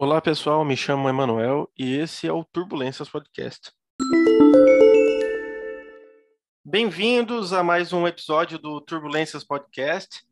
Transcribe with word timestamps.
Olá 0.00 0.20
pessoal, 0.20 0.64
me 0.64 0.76
chamo 0.76 1.08
Emanuel 1.08 1.68
e 1.76 1.96
esse 1.96 2.28
é 2.28 2.32
o 2.32 2.44
Turbulências 2.44 3.08
Podcast. 3.08 3.72
Bem-vindos 6.64 7.52
a 7.52 7.64
mais 7.64 7.92
um 7.92 8.06
episódio 8.06 8.60
do 8.60 8.80
Turbulências 8.80 9.42
Podcast. 9.42 10.22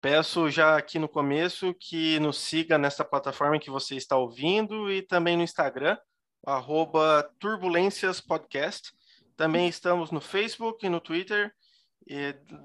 Peço 0.00 0.50
já 0.50 0.76
aqui 0.76 0.98
no 0.98 1.08
começo 1.08 1.72
que 1.74 2.18
nos 2.18 2.36
siga 2.36 2.76
nessa 2.76 3.04
plataforma 3.04 3.60
que 3.60 3.70
você 3.70 3.94
está 3.94 4.16
ouvindo 4.16 4.90
e 4.90 5.02
também 5.02 5.36
no 5.36 5.44
Instagram, 5.44 5.96
arroba 6.44 7.22
Turbulências 7.38 8.20
Podcast. 8.20 8.92
Também 9.36 9.68
estamos 9.68 10.10
no 10.10 10.20
Facebook 10.20 10.84
e 10.84 10.88
no 10.88 11.00
Twitter. 11.00 11.54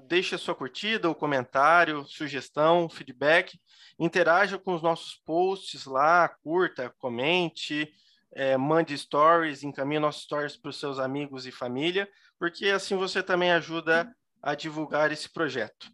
Deixe 0.06 0.34
a 0.34 0.38
sua 0.38 0.54
curtida, 0.54 1.08
o 1.10 1.14
comentário, 1.14 2.04
sugestão, 2.06 2.88
feedback. 2.88 3.58
Interaja 3.98 4.58
com 4.58 4.74
os 4.74 4.82
nossos 4.82 5.14
posts 5.24 5.84
lá, 5.84 6.28
curta, 6.28 6.94
comente, 6.98 7.92
é, 8.32 8.56
mande 8.56 8.96
stories, 8.96 9.62
encaminhe 9.62 10.00
nossos 10.00 10.22
stories 10.22 10.56
para 10.56 10.70
os 10.70 10.78
seus 10.78 10.98
amigos 10.98 11.46
e 11.46 11.50
família, 11.50 12.08
porque 12.38 12.66
assim 12.66 12.96
você 12.96 13.22
também 13.22 13.50
ajuda 13.50 14.14
a 14.42 14.54
divulgar 14.54 15.10
esse 15.10 15.28
projeto. 15.28 15.90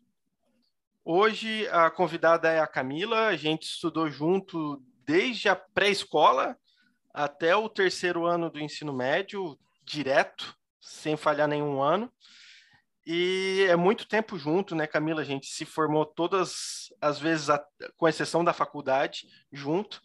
Hoje 1.05 1.69
a 1.69 1.91
convidada 1.91 2.51
é 2.51 2.61
a 2.61 2.67
Camila, 2.67 3.27
a 3.27 3.37
gente 3.37 3.65
estudou 3.65 4.11
junto 4.11 4.83
desde 5.05 5.48
a 5.48 5.56
pré-escola 5.56 6.56
até 7.12 7.55
o 7.55 7.69
terceiro 7.69 8.27
ano 8.27 8.51
do 8.51 8.61
ensino 8.61 8.92
médio, 8.92 9.59
direto, 9.84 10.56
sem 10.81 11.17
falhar 11.17 11.47
nenhum 11.47 11.81
ano. 11.83 12.12
E 13.07 13.67
é 13.69 13.77
muito 13.77 14.09
tempo 14.09 14.39
junto, 14.39 14.75
né, 14.75 14.87
Camila? 14.87 15.21
A 15.21 15.25
gente 15.25 15.47
se 15.47 15.65
formou 15.65 16.07
todas 16.07 16.89
as 17.01 17.19
vezes, 17.19 17.49
com 17.97 18.09
exceção 18.09 18.43
da 18.43 18.53
faculdade, 18.53 19.27
junto. 19.53 20.01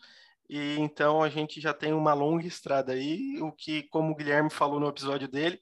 E 0.49 0.77
então 0.79 1.21
a 1.21 1.29
gente 1.29 1.61
já 1.61 1.73
tem 1.73 1.93
uma 1.93 2.13
longa 2.13 2.45
estrada 2.45 2.93
aí, 2.93 3.39
o 3.41 3.51
que, 3.51 3.83
como 3.83 4.11
o 4.11 4.15
Guilherme 4.15 4.49
falou 4.49 4.79
no 4.79 4.89
episódio 4.89 5.27
dele, 5.27 5.59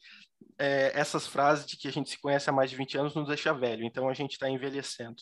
é, 0.58 0.92
essas 0.96 1.28
frases 1.28 1.66
de 1.66 1.78
que 1.78 1.88
a 1.88 1.92
gente 1.92 2.10
se 2.10 2.20
conhece 2.20 2.50
há 2.50 2.54
mais 2.54 2.70
de 2.70 2.78
20 2.78 2.98
anos 2.98 3.14
nos 3.14 3.28
deixa 3.28 3.54
velho, 3.54 3.84
então 3.84 4.08
a 4.08 4.14
gente 4.14 4.32
está 4.32 4.50
envelhecendo. 4.50 5.18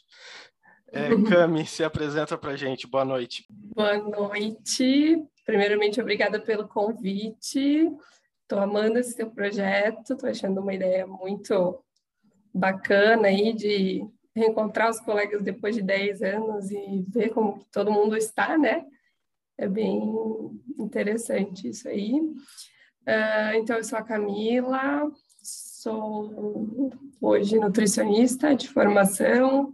É, 0.92 1.09
Cami, 1.30 1.66
se 1.66 1.84
apresenta 1.84 2.38
para 2.38 2.56
gente. 2.56 2.88
Boa 2.88 3.04
noite. 3.04 3.45
Boa 3.50 3.98
noite. 3.98 5.17
Primeiramente, 5.45 6.00
obrigada 6.00 6.39
pelo 6.39 6.67
convite. 6.67 7.92
Estou 8.44 8.59
amando 8.59 9.00
esse 9.00 9.16
teu 9.16 9.32
projeto, 9.32 10.14
estou 10.14 10.30
achando 10.30 10.61
uma 10.61 10.73
ideia 10.73 11.08
muito 11.08 11.84
bacana 12.56 13.28
aí 13.28 13.53
de 13.53 14.08
reencontrar 14.34 14.89
os 14.89 15.00
colegas 15.00 15.42
depois 15.42 15.75
de 15.75 15.81
10 15.81 16.22
anos 16.22 16.72
e 16.72 17.06
ver 17.09 17.30
como 17.30 17.66
todo 17.72 17.92
mundo 17.92 18.16
está, 18.16 18.58
né? 18.58 18.86
É 19.58 19.67
bem 19.67 20.02
interessante 20.80 21.70
isso 21.70 21.88
aí. 21.88 22.14
Uh, 22.14 23.56
então, 23.56 23.78
eu 23.78 23.83
sou 23.83 24.00
a 24.00 24.03
Camila, 24.03 25.09
sou 25.42 26.92
hoje 27.22 27.59
nutricionista 27.59 28.56
de 28.56 28.67
formação, 28.67 29.73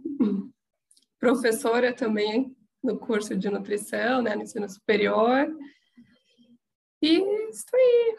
professora 1.18 1.92
também 1.92 2.54
no 2.82 2.98
curso 2.98 3.36
de 3.36 3.48
nutrição, 3.48 4.22
né, 4.22 4.34
no 4.34 4.42
ensino 4.42 4.68
superior. 4.68 5.48
E 7.00 7.18
estou 7.50 7.78
aí. 7.78 8.16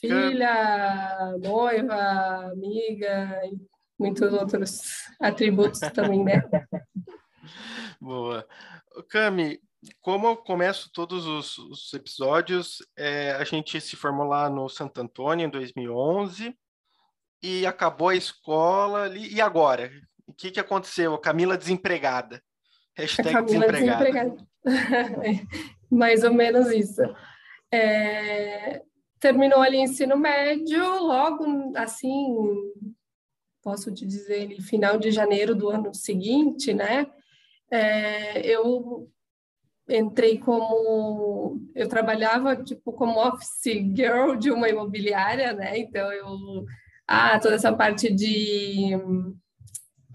Filha, 0.00 1.36
noiva, 1.42 2.50
amiga 2.52 3.40
e 3.44 3.58
muitos 3.98 4.32
outros 4.32 4.80
atributos 5.20 5.80
também, 5.92 6.24
né? 6.24 6.42
Boa. 8.00 8.46
Cami, 9.08 9.60
como 10.00 10.28
eu 10.28 10.36
começo 10.36 10.90
todos 10.92 11.26
os, 11.26 11.58
os 11.58 11.92
episódios, 11.94 12.78
é, 12.96 13.32
a 13.32 13.44
gente 13.44 13.80
se 13.80 13.96
formou 13.96 14.26
lá 14.26 14.48
no 14.48 14.68
Santo 14.68 15.00
Antônio 15.00 15.46
em 15.46 15.50
2011 15.50 16.56
e 17.42 17.66
acabou 17.66 18.10
a 18.10 18.16
escola 18.16 19.02
ali. 19.02 19.32
E 19.34 19.40
agora? 19.40 19.90
O 20.26 20.32
que, 20.32 20.50
que 20.50 20.60
aconteceu? 20.60 21.16
Camila 21.18 21.56
desempregada. 21.56 22.42
Hashtag 22.96 23.32
Camila 23.32 23.66
desempregada. 23.66 24.46
desempregada. 24.64 25.46
Mais 25.90 26.22
ou 26.22 26.32
menos 26.32 26.70
isso. 26.70 27.02
É, 27.72 28.82
terminou 29.20 29.60
ali 29.60 29.78
ensino 29.78 30.16
médio, 30.16 30.82
logo 31.02 31.72
assim, 31.76 32.34
posso 33.62 33.92
te 33.92 34.06
dizer, 34.06 34.60
final 34.62 34.98
de 34.98 35.10
janeiro 35.10 35.54
do 35.54 35.68
ano 35.68 35.94
seguinte, 35.94 36.72
né? 36.72 37.06
É, 37.70 38.40
eu 38.46 39.10
entrei 39.88 40.38
como 40.38 41.60
eu 41.74 41.88
trabalhava 41.88 42.56
tipo 42.56 42.92
como 42.92 43.20
office 43.20 43.72
girl 43.94 44.36
de 44.36 44.50
uma 44.50 44.68
imobiliária, 44.68 45.52
né? 45.52 45.78
Então 45.78 46.12
eu 46.12 46.64
ah, 47.06 47.38
toda 47.38 47.54
essa 47.54 47.72
parte 47.72 48.12
de 48.12 48.90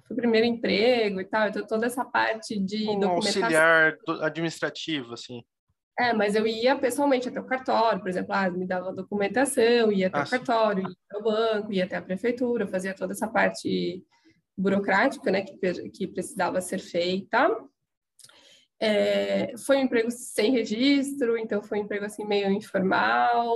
foi 0.07 0.15
primeiro 0.15 0.45
emprego 0.45 1.19
e 1.19 1.25
tal, 1.25 1.47
então 1.47 1.65
toda 1.65 1.87
essa 1.87 2.05
parte 2.05 2.59
de 2.59 2.85
como 2.85 3.05
auxiliar 3.05 3.97
administrativo 4.21 5.13
assim. 5.13 5.43
É, 5.97 6.11
mas 6.11 6.33
eu 6.33 6.47
ia 6.47 6.75
pessoalmente 6.75 7.29
até 7.29 7.39
o 7.39 7.45
cartório, 7.45 7.99
por 7.99 8.09
exemplo, 8.09 8.33
ah, 8.33 8.49
me 8.49 8.65
dava 8.65 8.91
documentação, 8.91 9.91
ia 9.91 10.07
até 10.07 10.17
ah, 10.17 10.23
o 10.23 10.29
cartório, 10.29 10.83
ia 10.83 10.95
até 11.07 11.17
o 11.17 11.23
banco, 11.23 11.73
ia 11.73 11.85
até 11.85 11.95
a 11.95 12.01
prefeitura, 12.01 12.67
fazia 12.67 12.95
toda 12.95 13.13
essa 13.13 13.27
parte 13.27 14.03
burocrática, 14.57 15.31
né, 15.31 15.41
que, 15.43 15.55
que 15.89 16.07
precisava 16.07 16.61
ser 16.61 16.79
feita. 16.79 17.47
É, 18.79 19.55
foi 19.65 19.77
um 19.77 19.81
emprego 19.81 20.09
sem 20.11 20.51
registro, 20.51 21.37
então 21.37 21.61
foi 21.61 21.79
um 21.79 21.83
emprego 21.83 22.05
assim 22.05 22.25
meio 22.25 22.51
informal. 22.51 23.55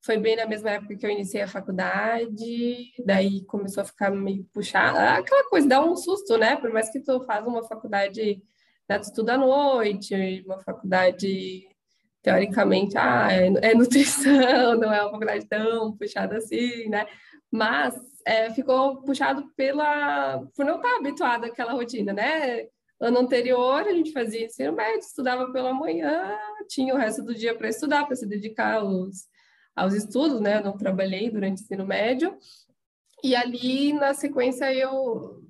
Foi 0.00 0.18
bem 0.18 0.36
na 0.36 0.46
mesma 0.46 0.70
época 0.70 0.96
que 0.96 1.04
eu 1.04 1.10
iniciei 1.10 1.42
a 1.42 1.48
faculdade, 1.48 2.92
daí 3.04 3.44
começou 3.44 3.82
a 3.82 3.86
ficar 3.86 4.10
meio 4.10 4.44
puxada. 4.52 5.14
Aquela 5.14 5.48
coisa, 5.48 5.68
dá 5.68 5.84
um 5.84 5.96
susto, 5.96 6.38
né? 6.38 6.56
Por 6.56 6.72
mais 6.72 6.90
que 6.90 7.00
tu 7.00 7.24
faz 7.24 7.46
uma 7.46 7.62
faculdade, 7.64 8.42
né, 8.88 8.98
tu 8.98 9.04
estuda 9.04 9.34
à 9.34 9.38
noite, 9.38 10.42
uma 10.46 10.58
faculdade 10.60 11.68
teoricamente, 12.22 12.98
ah, 12.98 13.28
é, 13.30 13.70
é 13.70 13.74
nutrição, 13.74 14.74
não 14.78 14.92
é 14.92 15.02
uma 15.02 15.12
faculdade 15.12 15.46
tão 15.46 15.96
puxada 15.96 16.38
assim, 16.38 16.88
né? 16.88 17.06
Mas 17.50 17.94
é, 18.26 18.50
ficou 18.50 19.02
puxado 19.02 19.48
pela 19.56 20.44
por 20.56 20.64
não 20.64 20.76
estar 20.76 20.96
habituado 20.96 21.44
àquela 21.44 21.72
rotina, 21.72 22.12
né? 22.12 22.66
Ano 23.00 23.18
anterior, 23.18 23.86
a 23.86 23.92
gente 23.92 24.12
fazia 24.12 24.46
ensino 24.46 24.72
médio, 24.72 25.00
estudava 25.00 25.52
pela 25.52 25.72
manhã, 25.72 26.36
tinha 26.68 26.94
o 26.94 26.98
resto 26.98 27.22
do 27.22 27.34
dia 27.34 27.54
para 27.54 27.68
estudar, 27.68 28.06
para 28.06 28.16
se 28.16 28.26
dedicar 28.26 28.76
aos, 28.76 29.26
aos 29.74 29.94
estudos, 29.94 30.40
né? 30.40 30.58
Eu 30.58 30.64
não 30.64 30.76
trabalhei 30.76 31.30
durante 31.30 31.60
o 31.60 31.64
ensino 31.64 31.86
médio. 31.86 32.36
E 33.22 33.36
ali, 33.36 33.92
na 33.92 34.14
sequência, 34.14 34.72
eu 34.74 35.42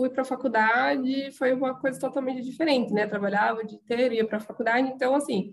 fui 0.00 0.08
para 0.08 0.22
a 0.22 0.24
faculdade, 0.24 1.30
foi 1.32 1.52
uma 1.52 1.78
coisa 1.78 2.00
totalmente 2.00 2.40
diferente, 2.40 2.90
né? 2.90 3.06
Trabalhava 3.06 3.60
o 3.60 3.66
dia 3.66 3.76
inteiro, 3.76 4.14
ia 4.14 4.26
para 4.26 4.38
a 4.38 4.40
faculdade, 4.40 4.88
então, 4.88 5.14
assim, 5.14 5.52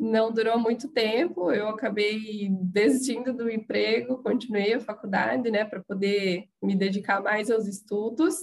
não 0.00 0.32
durou 0.32 0.58
muito 0.58 0.88
tempo, 0.88 1.52
eu 1.52 1.68
acabei 1.68 2.48
desistindo 2.50 3.34
do 3.34 3.50
emprego, 3.50 4.22
continuei 4.22 4.72
a 4.72 4.80
faculdade, 4.80 5.50
né, 5.50 5.62
para 5.66 5.84
poder 5.84 6.48
me 6.62 6.74
dedicar 6.74 7.20
mais 7.20 7.50
aos 7.50 7.66
estudos. 7.66 8.34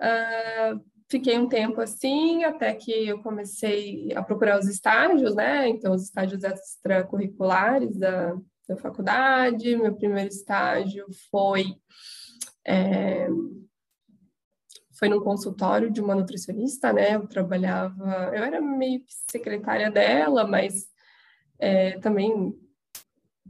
Uh, 0.00 0.80
fiquei 1.10 1.38
um 1.38 1.48
tempo 1.48 1.78
assim, 1.82 2.44
até 2.44 2.72
que 2.72 3.06
eu 3.06 3.22
comecei 3.22 4.10
a 4.14 4.22
procurar 4.22 4.58
os 4.58 4.66
estágios, 4.66 5.34
né? 5.34 5.68
Então, 5.68 5.92
os 5.92 6.04
estágios 6.04 6.42
extracurriculares 6.42 7.98
da, 7.98 8.34
da 8.66 8.76
faculdade. 8.78 9.76
Meu 9.76 9.94
primeiro 9.94 10.30
estágio 10.30 11.04
foi. 11.30 11.66
É, 12.66 13.28
foi 14.98 15.08
num 15.08 15.20
consultório 15.20 15.90
de 15.90 16.00
uma 16.00 16.14
nutricionista, 16.14 16.92
né? 16.92 17.14
Eu 17.14 17.26
trabalhava, 17.26 18.32
eu 18.34 18.42
era 18.42 18.60
meio 18.60 19.02
secretária 19.30 19.90
dela, 19.90 20.46
mas 20.46 20.88
é, 21.58 21.98
também 22.00 22.52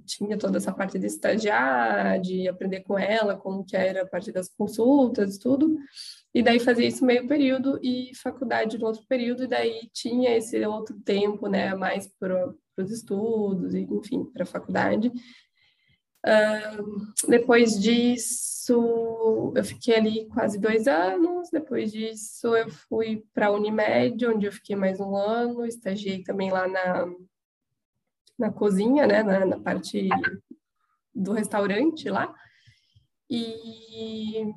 tinha 0.05 0.38
toda 0.38 0.58
essa 0.58 0.72
parte 0.72 0.99
de 0.99 1.06
estagiar, 1.06 2.20
de 2.20 2.49
aprender 2.49 2.81
com 2.81 2.99
ela, 2.99 3.37
como 3.37 3.64
que 3.64 3.76
era 3.76 4.02
a 4.02 4.06
parte 4.06 4.32
das 4.32 4.49
consultas, 4.49 5.38
tudo. 5.38 5.76
E 6.34 6.43
daí 6.43 6.58
fazia 6.58 6.87
isso 6.87 7.05
meio 7.05 7.26
período 7.26 7.78
e 7.82 8.14
faculdade 8.14 8.78
no 8.78 8.87
outro 8.87 9.05
período, 9.06 9.44
e 9.44 9.49
daí 9.49 9.88
tinha 9.93 10.37
esse 10.37 10.64
outro 10.67 10.99
tempo, 11.00 11.46
né, 11.49 11.75
mais 11.75 12.08
para 12.19 12.55
os 12.76 12.90
estudos, 12.90 13.75
e, 13.75 13.81
enfim, 13.81 14.25
para 14.25 14.44
a 14.44 14.46
faculdade. 14.46 15.12
Depois 17.29 17.81
disso, 17.81 19.53
eu 19.55 19.65
fiquei 19.65 19.97
ali 19.97 20.26
quase 20.26 20.59
dois 20.59 20.87
anos. 20.87 21.49
Depois 21.50 21.93
disso, 21.93 22.55
eu 22.56 22.69
fui 22.70 23.25
para 23.32 23.47
a 23.47 23.53
Unimed, 23.53 24.26
onde 24.26 24.47
eu 24.47 24.53
fiquei 24.53 24.76
mais 24.76 25.00
um 25.00 25.17
ano. 25.17 25.65
Estagiei 25.65 26.23
também 26.23 26.50
lá 26.50 26.67
na, 26.67 27.06
na 28.38 28.53
cozinha, 28.53 29.06
né, 29.06 29.23
na, 29.23 29.44
na 29.44 29.59
parte 29.59 30.09
do 31.15 31.32
restaurante 31.32 32.09
lá. 32.09 32.35
E 33.31 34.53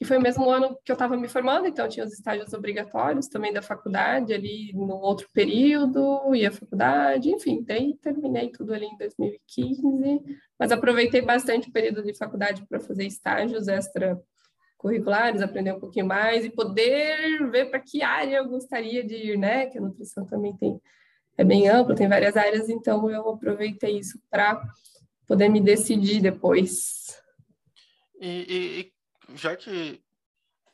E 0.00 0.04
foi 0.06 0.16
o 0.16 0.20
mesmo 0.20 0.48
ano 0.48 0.78
que 0.82 0.90
eu 0.90 0.94
estava 0.94 1.14
me 1.14 1.28
formando, 1.28 1.66
então 1.66 1.86
tinha 1.86 2.06
os 2.06 2.12
estágios 2.14 2.54
obrigatórios 2.54 3.28
também 3.28 3.52
da 3.52 3.60
faculdade, 3.60 4.32
ali 4.32 4.72
no 4.72 4.94
outro 4.94 5.28
período, 5.30 6.34
e 6.34 6.46
a 6.46 6.50
faculdade, 6.50 7.28
enfim, 7.28 7.62
daí 7.62 7.94
terminei 7.98 8.48
tudo 8.48 8.72
ali 8.72 8.86
em 8.86 8.96
2015, 8.96 10.22
mas 10.58 10.72
aproveitei 10.72 11.20
bastante 11.20 11.68
o 11.68 11.72
período 11.72 12.02
de 12.02 12.16
faculdade 12.16 12.64
para 12.66 12.80
fazer 12.80 13.04
estágios 13.04 13.68
extracurriculares, 13.68 15.42
aprender 15.42 15.74
um 15.74 15.80
pouquinho 15.80 16.06
mais 16.06 16.46
e 16.46 16.50
poder 16.50 17.50
ver 17.50 17.66
para 17.66 17.78
que 17.78 18.02
área 18.02 18.38
eu 18.38 18.48
gostaria 18.48 19.04
de 19.04 19.14
ir, 19.14 19.36
né? 19.36 19.66
Que 19.66 19.76
a 19.76 19.82
nutrição 19.82 20.24
também 20.24 20.56
tem, 20.56 20.80
é 21.36 21.44
bem 21.44 21.68
ampla, 21.68 21.94
tem 21.94 22.08
várias 22.08 22.38
áreas, 22.38 22.70
então 22.70 23.10
eu 23.10 23.28
aproveitei 23.28 23.98
isso 23.98 24.18
para 24.30 24.62
poder 25.26 25.50
me 25.50 25.60
decidir 25.60 26.22
depois. 26.22 27.20
E, 28.18 28.46
e, 28.48 28.99
já 29.34 29.56
que 29.56 30.02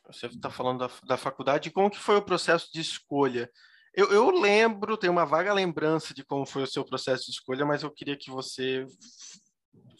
você 0.05 0.27
está 0.27 0.49
falando 0.49 0.79
da, 0.79 0.89
da 1.05 1.17
faculdade, 1.17 1.71
como 1.71 1.89
que 1.89 1.99
foi 1.99 2.15
o 2.17 2.21
processo 2.21 2.71
de 2.71 2.79
escolha? 2.79 3.49
Eu, 3.93 4.11
eu, 4.11 4.29
lembro, 4.29 4.95
tenho 4.95 5.11
uma 5.11 5.25
vaga 5.25 5.51
lembrança 5.53 6.13
de 6.13 6.23
como 6.23 6.45
foi 6.45 6.63
o 6.63 6.67
seu 6.67 6.85
processo 6.85 7.25
de 7.25 7.31
escolha, 7.31 7.65
mas 7.65 7.83
eu 7.83 7.91
queria 7.91 8.15
que 8.15 8.29
você 8.29 8.85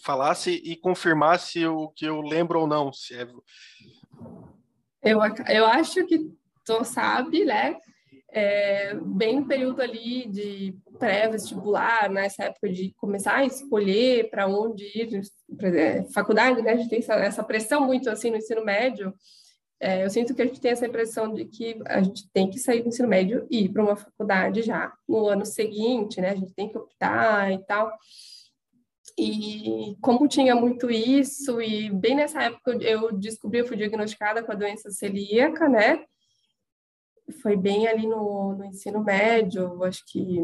falasse 0.03 0.51
e 0.51 0.75
confirmasse 0.75 1.65
o 1.65 1.89
que 1.89 2.05
eu 2.05 2.21
lembro 2.21 2.59
ou 2.59 2.67
não. 2.67 2.93
Se 2.93 3.15
é... 3.15 3.27
eu, 5.01 5.19
eu 5.49 5.65
acho 5.65 6.05
que 6.05 6.31
tu 6.63 6.83
sabe, 6.83 7.43
né? 7.43 7.75
É, 8.29 8.93
bem 8.93 9.39
no 9.39 9.47
período 9.47 9.81
ali 9.81 10.27
de 10.27 10.75
pré-vestibular, 10.99 12.09
nessa 12.09 12.45
época 12.45 12.69
de 12.69 12.93
começar 12.97 13.35
a 13.35 13.45
escolher 13.45 14.29
para 14.29 14.47
onde 14.47 14.83
ir, 14.83 15.21
pra, 15.55 15.69
faculdade, 16.13 16.61
né? 16.61 16.71
A 16.71 16.75
gente 16.75 16.89
tem 16.89 16.99
essa, 16.99 17.13
essa, 17.15 17.43
pressão 17.43 17.85
muito 17.85 18.09
assim 18.09 18.29
no 18.29 18.37
ensino 18.37 18.65
médio. 18.65 19.13
É, 19.79 20.03
eu 20.03 20.09
sinto 20.09 20.35
que 20.35 20.41
a 20.41 20.45
gente 20.45 20.59
tem 20.59 20.71
essa 20.71 20.87
impressão 20.87 21.33
de 21.33 21.45
que 21.45 21.79
a 21.85 22.01
gente 22.01 22.29
tem 22.31 22.49
que 22.49 22.59
sair 22.59 22.81
do 22.81 22.89
ensino 22.89 23.07
médio 23.07 23.47
e 23.49 23.65
ir 23.65 23.69
para 23.69 23.83
uma 23.83 23.95
faculdade 23.95 24.61
já 24.61 24.91
no 25.07 25.27
ano 25.27 25.45
seguinte, 25.45 26.19
né? 26.19 26.31
A 26.31 26.35
gente 26.35 26.53
tem 26.53 26.67
que 26.67 26.77
optar 26.77 27.51
e 27.53 27.59
tal. 27.65 27.91
E 29.17 29.95
como 30.01 30.27
tinha 30.27 30.53
muito 30.55 30.91
isso, 30.91 31.61
e 31.61 31.89
bem 31.89 32.15
nessa 32.15 32.43
época 32.43 32.77
eu 32.81 33.11
descobri, 33.11 33.59
eu 33.59 33.67
fui 33.67 33.77
diagnosticada 33.77 34.43
com 34.43 34.51
a 34.51 34.55
doença 34.55 34.91
celíaca, 34.91 35.69
né? 35.69 36.03
Foi 37.41 37.55
bem 37.55 37.87
ali 37.87 38.07
no, 38.07 38.53
no 38.53 38.65
ensino 38.65 39.03
médio, 39.03 39.83
acho 39.83 40.03
que 40.07 40.39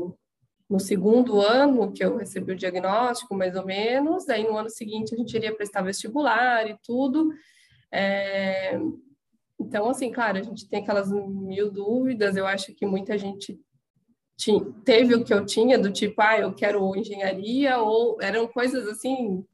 no 0.70 0.80
segundo 0.80 1.40
ano 1.40 1.92
que 1.92 2.04
eu 2.04 2.18
recebi 2.18 2.54
o 2.54 2.56
diagnóstico, 2.58 3.36
mais 3.36 3.56
ou 3.56 3.66
menos, 3.66 4.28
aí 4.28 4.44
no 4.44 4.58
ano 4.58 4.70
seguinte 4.70 5.14
a 5.14 5.18
gente 5.18 5.36
iria 5.36 5.56
prestar 5.56 5.82
vestibular 5.82 6.68
e 6.68 6.78
tudo. 6.84 7.32
É... 7.92 8.80
Então, 9.60 9.90
assim, 9.90 10.12
claro, 10.12 10.40
a 10.40 10.42
gente 10.42 10.68
tem 10.68 10.82
aquelas 10.82 11.12
mil 11.12 11.72
dúvidas, 11.72 12.36
eu 12.36 12.46
acho 12.46 12.74
que 12.74 12.86
muita 12.86 13.18
gente 13.18 13.60
tinha, 14.36 14.60
teve 14.84 15.16
o 15.16 15.24
que 15.24 15.34
eu 15.34 15.46
tinha, 15.46 15.78
do 15.78 15.92
tipo, 15.92 16.22
ah, 16.22 16.40
eu 16.40 16.54
quero 16.54 16.96
engenharia, 16.96 17.78
ou 17.78 18.18
eram 18.22 18.48
coisas 18.48 18.88
assim 18.88 19.46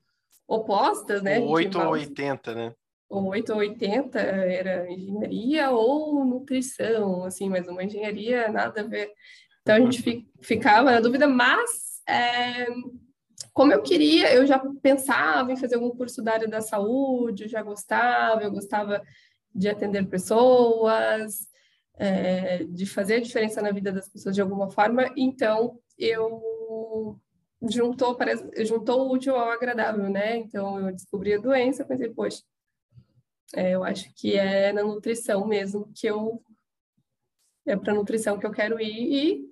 opostas, 0.47 1.21
né? 1.21 1.39
8 1.39 1.77
ou 1.79 1.89
80, 1.89 2.55
né? 2.55 2.73
Ou 3.09 3.25
8 3.29 3.51
ou 3.51 3.59
80 3.59 4.19
era 4.19 4.91
engenharia 4.91 5.71
ou 5.71 6.23
nutrição, 6.23 7.23
assim, 7.23 7.50
mas 7.50 7.67
uma 7.67 7.83
engenharia 7.83 8.50
nada 8.50 8.81
a 8.81 8.83
ver. 8.83 9.11
Então 9.61 9.75
a 9.75 9.79
gente 9.79 10.27
ficava 10.41 10.91
na 10.91 11.00
dúvida, 11.00 11.27
mas 11.27 12.01
é, 12.07 12.67
como 13.53 13.73
eu 13.73 13.81
queria, 13.81 14.33
eu 14.33 14.45
já 14.45 14.59
pensava 14.81 15.51
em 15.51 15.57
fazer 15.57 15.75
algum 15.75 15.89
curso 15.89 16.21
da 16.21 16.33
área 16.33 16.47
da 16.47 16.61
saúde, 16.61 17.44
eu 17.44 17.50
já 17.50 17.61
gostava, 17.61 18.44
eu 18.44 18.51
gostava 18.51 19.01
de 19.53 19.67
atender 19.67 20.07
pessoas, 20.07 21.47
é, 21.97 22.63
de 22.63 22.85
fazer 22.85 23.15
a 23.15 23.21
diferença 23.21 23.62
na 23.62 23.71
vida 23.71 23.91
das 23.91 24.07
pessoas 24.07 24.35
de 24.35 24.41
alguma 24.41 24.69
forma, 24.69 25.12
então 25.17 25.79
eu 25.97 27.19
juntou, 27.69 28.15
parece, 28.15 28.65
juntou 28.65 29.01
o 29.01 29.13
útil 29.13 29.35
ao 29.35 29.50
agradável, 29.50 30.09
né? 30.09 30.38
Então 30.38 30.79
eu 30.79 30.94
descobri 30.94 31.33
a 31.33 31.39
doença, 31.39 31.83
pensei, 31.83 32.09
poxa, 32.09 32.41
é, 33.56 33.72
eu 33.72 33.84
acho 33.84 34.13
que 34.16 34.36
é 34.36 34.72
na 34.72 34.84
nutrição 34.84 35.46
mesmo 35.48 35.92
que 35.96 36.07
eu 36.07 36.42
é 37.66 37.75
para 37.75 37.94
nutrição 37.94 38.40
que 38.40 38.46
eu 38.46 38.51
quero 38.51 38.80
ir 38.80 39.13
e 39.13 39.50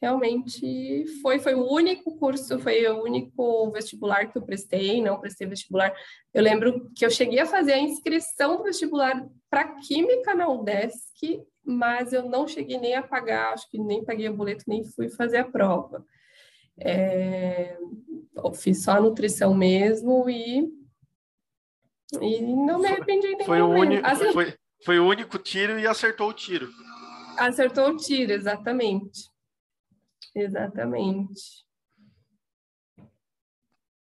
realmente 0.00 1.04
foi 1.20 1.38
foi 1.38 1.54
o 1.54 1.70
único 1.70 2.16
curso, 2.16 2.58
foi 2.58 2.86
o 2.86 3.02
único 3.02 3.70
vestibular 3.70 4.30
que 4.30 4.38
eu 4.38 4.42
prestei, 4.42 5.00
não 5.02 5.20
prestei 5.20 5.46
vestibular. 5.46 5.94
Eu 6.32 6.42
lembro 6.42 6.90
que 6.96 7.04
eu 7.04 7.10
cheguei 7.10 7.40
a 7.40 7.46
fazer 7.46 7.72
a 7.74 7.80
inscrição 7.80 8.56
do 8.56 8.64
vestibular 8.64 9.26
para 9.50 9.76
química 9.80 10.34
na 10.34 10.48
UDESC 10.48 11.44
mas 11.64 12.12
eu 12.12 12.28
não 12.28 12.46
cheguei 12.46 12.78
nem 12.78 12.94
a 12.94 13.02
pagar, 13.02 13.52
acho 13.52 13.68
que 13.70 13.78
nem 13.78 14.04
paguei 14.04 14.28
o 14.28 14.36
boleto, 14.36 14.64
nem 14.66 14.84
fui 14.84 15.08
fazer 15.08 15.38
a 15.38 15.44
prova. 15.44 16.04
É, 16.78 17.76
fiz 18.54 18.82
só 18.82 18.92
a 18.92 19.00
nutrição 19.00 19.54
mesmo 19.54 20.28
e, 20.28 20.68
e 22.20 22.40
não 22.40 22.78
me 22.78 22.88
arrependi 22.88 23.34
nem 23.36 23.46
foi 23.46 23.62
o 23.62 23.68
único 23.68 24.06
assim, 24.06 24.32
foi, 24.32 24.54
foi 24.84 24.98
o 24.98 25.06
único 25.06 25.38
tiro 25.38 25.78
e 25.78 25.86
acertou 25.86 26.28
o 26.28 26.34
tiro. 26.34 26.68
Acertou 27.38 27.90
o 27.90 27.96
tiro, 27.96 28.32
exatamente. 28.32 29.30
Exatamente. 30.34 31.64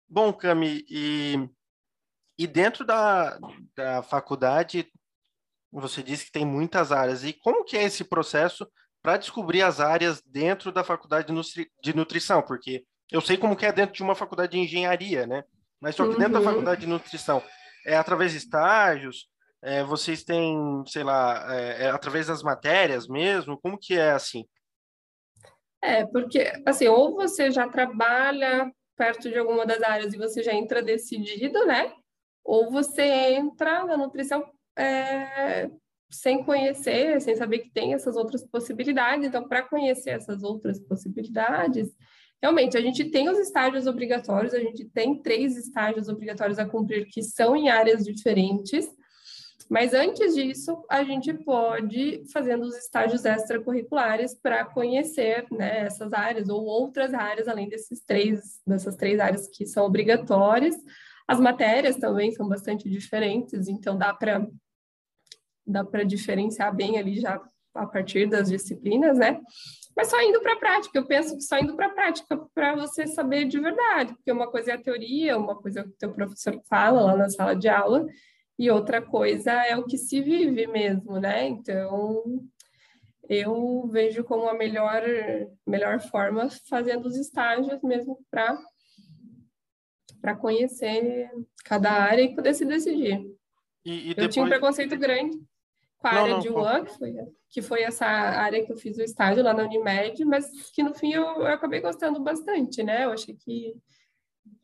Bom, 0.09 0.33
Cami, 0.33 0.85
e, 0.89 1.49
e 2.39 2.47
dentro 2.47 2.85
da, 2.85 3.39
da 3.75 4.03
faculdade 4.03 4.91
você 5.73 6.03
disse 6.03 6.27
que 6.27 6.33
tem 6.33 6.45
muitas 6.45 6.93
áreas. 6.93 7.25
E 7.25 7.33
como 7.33 7.65
que 7.65 7.77
é 7.77 7.83
esse 7.83 8.05
processo 8.05 8.67
para 9.03 9.19
descobrir 9.19 9.63
as 9.63 9.81
áreas 9.81 10.23
dentro 10.23 10.73
da 10.73 10.83
faculdade 10.83 11.33
de 11.83 11.95
nutrição? 11.95 12.43
Porque 12.43 12.85
eu 13.11 13.21
sei 13.21 13.37
como 13.37 13.57
que 13.57 13.67
é 13.67 13.73
dentro 13.73 13.95
de 13.95 14.03
uma 14.03 14.15
faculdade 14.15 14.53
de 14.53 14.59
engenharia, 14.59 15.27
né? 15.27 15.45
Mas 15.81 15.95
só 15.95 16.05
que 16.05 16.13
uhum. 16.13 16.19
dentro 16.19 16.35
da 16.35 16.39
uhum. 16.39 16.45
faculdade 16.45 16.81
de 16.81 16.87
nutrição 16.87 17.43
é 17.87 17.97
através 17.97 18.33
de 18.33 18.39
estágios, 18.39 19.29
é, 19.63 19.83
vocês 19.83 20.25
têm, 20.25 20.83
sei 20.87 21.05
lá, 21.05 21.47
é, 21.55 21.85
é 21.85 21.91
através 21.91 22.27
das 22.27 22.43
matérias 22.43 23.09
mesmo? 23.09 23.59
Como 23.59 23.79
que 23.79 23.95
é 23.95 24.11
assim? 24.11 24.45
É, 25.83 26.05
porque, 26.05 26.53
assim, 26.67 26.89
ou 26.89 27.15
você 27.15 27.51
já 27.51 27.69
trabalha 27.69 28.71
perto 28.97 29.31
de 29.31 29.39
alguma 29.39 29.65
das 29.65 29.83
áreas 29.83 30.13
e 30.13 30.19
você 30.19 30.43
já 30.43 30.53
entra 30.53 30.83
decidido, 30.83 31.65
né? 31.65 31.93
Ou 32.45 32.71
você 32.71 33.03
entra 33.03 33.85
na 33.85 33.97
nutrição 33.97 34.45
é, 34.77 35.71
sem 36.11 36.43
conhecer, 36.45 37.21
sem 37.21 37.37
saber 37.37 37.61
que 37.61 37.71
tem 37.71 37.95
essas 37.95 38.17
outras 38.17 38.45
possibilidades. 38.45 39.27
Então, 39.27 39.47
para 39.47 39.63
conhecer 39.63 40.11
essas 40.11 40.43
outras 40.43 40.81
possibilidades, 40.81 41.89
realmente 42.47 42.77
a 42.77 42.81
gente 42.81 43.05
tem 43.07 43.29
os 43.29 43.39
estágios 43.39 43.89
obrigatórios, 43.89 44.55
a 44.55 44.61
gente 44.61 44.85
tem 44.85 45.21
três 45.21 45.57
estágios 45.57 46.09
obrigatórios 46.09 46.61
a 46.61 46.65
cumprir 46.65 47.07
que 47.07 47.21
são 47.21 47.57
em 47.57 47.69
áreas 47.69 48.05
diferentes. 48.05 48.89
Mas 49.69 49.93
antes 49.93 50.33
disso, 50.33 50.85
a 50.89 51.03
gente 51.03 51.35
pode 51.35 52.23
fazendo 52.33 52.63
os 52.63 52.77
estágios 52.77 53.25
extracurriculares 53.25 54.33
para 54.33 54.65
conhecer 54.65 55.45
né, 55.51 55.81
essas 55.87 56.13
áreas 56.13 56.49
ou 56.49 56.65
outras 56.65 57.13
áreas 57.13 57.49
além 57.49 57.69
desses 57.69 58.01
três, 58.01 58.61
dessas 58.65 58.95
três 58.95 59.19
áreas 59.19 59.49
que 59.49 59.67
são 59.67 59.85
obrigatórias. 59.85 60.77
As 61.27 61.41
matérias 61.41 61.97
também 61.97 62.31
são 62.31 62.49
bastante 62.49 62.89
diferentes, 62.89 63.67
então 63.67 63.99
dá 63.99 64.15
para 64.15 64.47
dá 65.67 65.85
para 65.85 66.05
diferenciar 66.05 66.73
bem 66.73 66.97
ali 66.97 67.19
já 67.19 67.43
a 67.75 67.87
partir 67.87 68.29
das 68.29 68.49
disciplinas, 68.49 69.19
né? 69.19 69.41
Mas 69.97 70.09
só 70.09 70.21
indo 70.21 70.43
para 70.43 70.53
a 70.53 70.59
prática, 70.59 70.99
eu 70.99 71.07
penso 71.07 71.35
que 71.35 71.43
só 71.43 71.59
indo 71.59 71.75
para 71.75 71.87
a 71.87 71.95
prática 71.95 72.37
para 72.55 72.77
você 72.77 73.07
saber 73.07 73.47
de 73.47 73.59
verdade, 73.59 74.15
porque 74.15 74.31
uma 74.31 74.51
coisa 74.51 74.73
é 74.73 74.75
a 74.75 74.81
teoria, 74.81 75.39
uma 75.39 75.57
coisa 75.57 75.81
é 75.81 75.83
o 75.83 75.87
que 75.87 75.95
o 75.95 75.99
teu 75.99 76.13
professor 76.13 76.61
fala 76.69 77.01
lá 77.01 77.17
na 77.17 77.31
sala 77.31 77.57
de 77.57 77.67
aula, 77.67 78.07
e 78.59 78.71
outra 78.71 79.01
coisa 79.01 79.53
é 79.53 79.75
o 79.75 79.85
que 79.85 79.97
se 79.97 80.21
vive 80.21 80.67
mesmo, 80.67 81.19
né? 81.19 81.47
Então, 81.47 82.47
eu 83.27 83.89
vejo 83.91 84.23
como 84.23 84.47
a 84.49 84.55
melhor, 84.55 85.03
melhor 85.67 85.99
forma 86.01 86.49
fazendo 86.69 87.07
os 87.07 87.17
estágios 87.17 87.81
mesmo 87.83 88.19
para 88.31 88.59
para 90.21 90.35
conhecer 90.35 91.31
cada 91.65 91.93
área 91.93 92.23
e 92.23 92.35
poder 92.35 92.53
se 92.53 92.65
decidir. 92.65 93.25
E, 93.85 93.93
e 93.93 94.09
depois... 94.09 94.27
Eu 94.27 94.29
tinha 94.29 94.45
um 94.45 94.49
preconceito 94.49 94.97
grande 94.97 95.39
com 96.07 96.11
a 96.11 96.13
não, 96.13 96.23
área 96.23 96.35
não, 96.35 96.41
de 96.41 96.49
UAN, 96.49 96.85
que 96.85 96.99
foi, 96.99 97.15
que 97.51 97.63
foi 97.63 97.83
essa 97.83 98.07
área 98.07 98.65
que 98.65 98.73
eu 98.73 98.77
fiz 98.77 98.97
o 98.97 99.03
estágio 99.03 99.43
lá 99.43 99.53
na 99.53 99.65
Unimed, 99.65 100.25
mas 100.25 100.71
que 100.71 100.83
no 100.83 100.95
fim 100.95 101.13
eu, 101.13 101.25
eu 101.25 101.47
acabei 101.47 101.81
gostando 101.81 102.21
bastante, 102.23 102.83
né? 102.83 103.05
Eu 103.05 103.11
achei 103.11 103.35
que, 103.35 103.75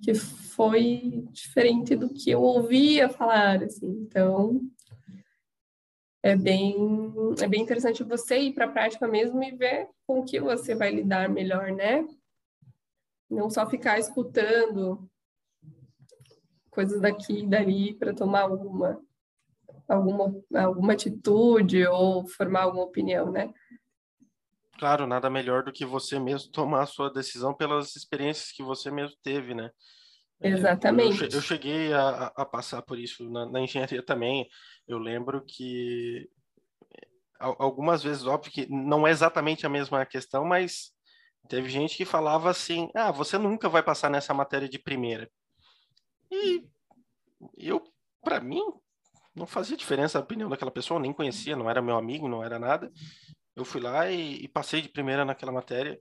que 0.03 0.15
foi 0.15 1.25
diferente 1.31 1.97
do 1.97 2.09
que 2.09 2.31
eu 2.31 2.41
ouvia 2.41 3.09
falar, 3.09 3.63
assim. 3.63 3.89
Então, 3.89 4.61
é 6.23 6.37
bem, 6.37 6.77
é 7.41 7.49
bem 7.49 7.63
interessante 7.63 8.05
você 8.05 8.39
ir 8.39 8.55
para 8.55 8.67
a 8.67 8.73
prática 8.73 9.09
mesmo 9.09 9.43
e 9.43 9.51
ver 9.51 9.89
com 10.07 10.21
o 10.21 10.25
que 10.25 10.39
você 10.39 10.75
vai 10.75 10.93
lidar 10.93 11.29
melhor, 11.29 11.73
né? 11.73 12.07
Não 13.29 13.51
só 13.51 13.69
ficar 13.69 13.99
escutando 13.99 15.11
coisas 16.71 17.01
daqui 17.01 17.41
e 17.41 17.47
dali 17.47 17.95
para 17.95 18.15
tomar 18.15 18.47
uma 18.47 19.03
alguma, 19.89 20.35
alguma 20.55 20.93
atitude 20.93 21.87
ou 21.87 22.27
formar 22.27 22.63
alguma 22.63 22.85
opinião, 22.85 23.31
né? 23.31 23.53
Claro, 24.79 25.07
nada 25.07 25.31
melhor 25.31 25.63
do 25.63 25.73
que 25.73 25.85
você 25.85 26.19
mesmo 26.19 26.51
tomar 26.51 26.83
a 26.83 26.87
sua 26.87 27.13
decisão 27.13 27.55
pelas 27.55 27.95
experiências 27.95 28.51
que 28.51 28.63
você 28.63 28.91
mesmo 28.91 29.17
teve, 29.23 29.55
né? 29.55 29.71
Exatamente. 30.41 31.23
É, 31.23 31.27
eu, 31.27 31.31
eu, 31.31 31.41
cheguei 31.41 31.93
a, 31.93 32.33
a, 32.35 32.45
passar 32.45 32.83
por 32.83 32.99
isso 32.99 33.31
na, 33.31 33.47
na, 33.47 33.61
engenharia 33.61 34.03
também. 34.05 34.49
Eu 34.89 34.99
lembro 34.99 35.45
que 35.47 36.29
algumas 37.39 38.03
vezes, 38.03 38.27
óbvio 38.27 38.53
que 38.53 38.67
não 38.69 39.07
é 39.07 39.11
exatamente 39.11 39.67
a 39.67 39.69
mesma 39.69 40.05
questão, 40.05 40.45
mas 40.45 40.93
teve 41.49 41.69
gente 41.69 41.97
que 41.97 42.05
falava 42.05 42.51
assim: 42.51 42.91
ah, 42.95 43.13
você 43.13 43.39
nunca 43.39 43.69
vai 43.69 43.83
passar 43.83 44.11
nessa 44.11 44.35
matéria 44.35 44.69
de 44.69 44.79
primeira. 44.79 45.31
E 46.31 46.67
eu, 47.57 47.83
para 48.23 48.41
mim, 48.41 48.63
não 49.35 49.47
fazia 49.47 49.77
diferença 49.77 50.19
a 50.19 50.23
opinião 50.23 50.49
daquela 50.49 50.71
pessoa, 50.71 51.01
nem 51.01 51.13
conhecia, 51.13 51.57
não 51.57 51.69
era 51.69 51.83
meu 51.83 51.97
amigo, 51.97 52.29
não 52.29 52.45
era 52.45 52.59
nada. 52.59 52.93
Eu 53.57 53.65
fui 53.65 53.81
lá 53.81 54.11
e, 54.11 54.45
e 54.45 54.49
passei 54.49 54.81
de 54.83 54.89
primeira 54.89 55.25
naquela 55.25 55.53
matéria 55.53 56.01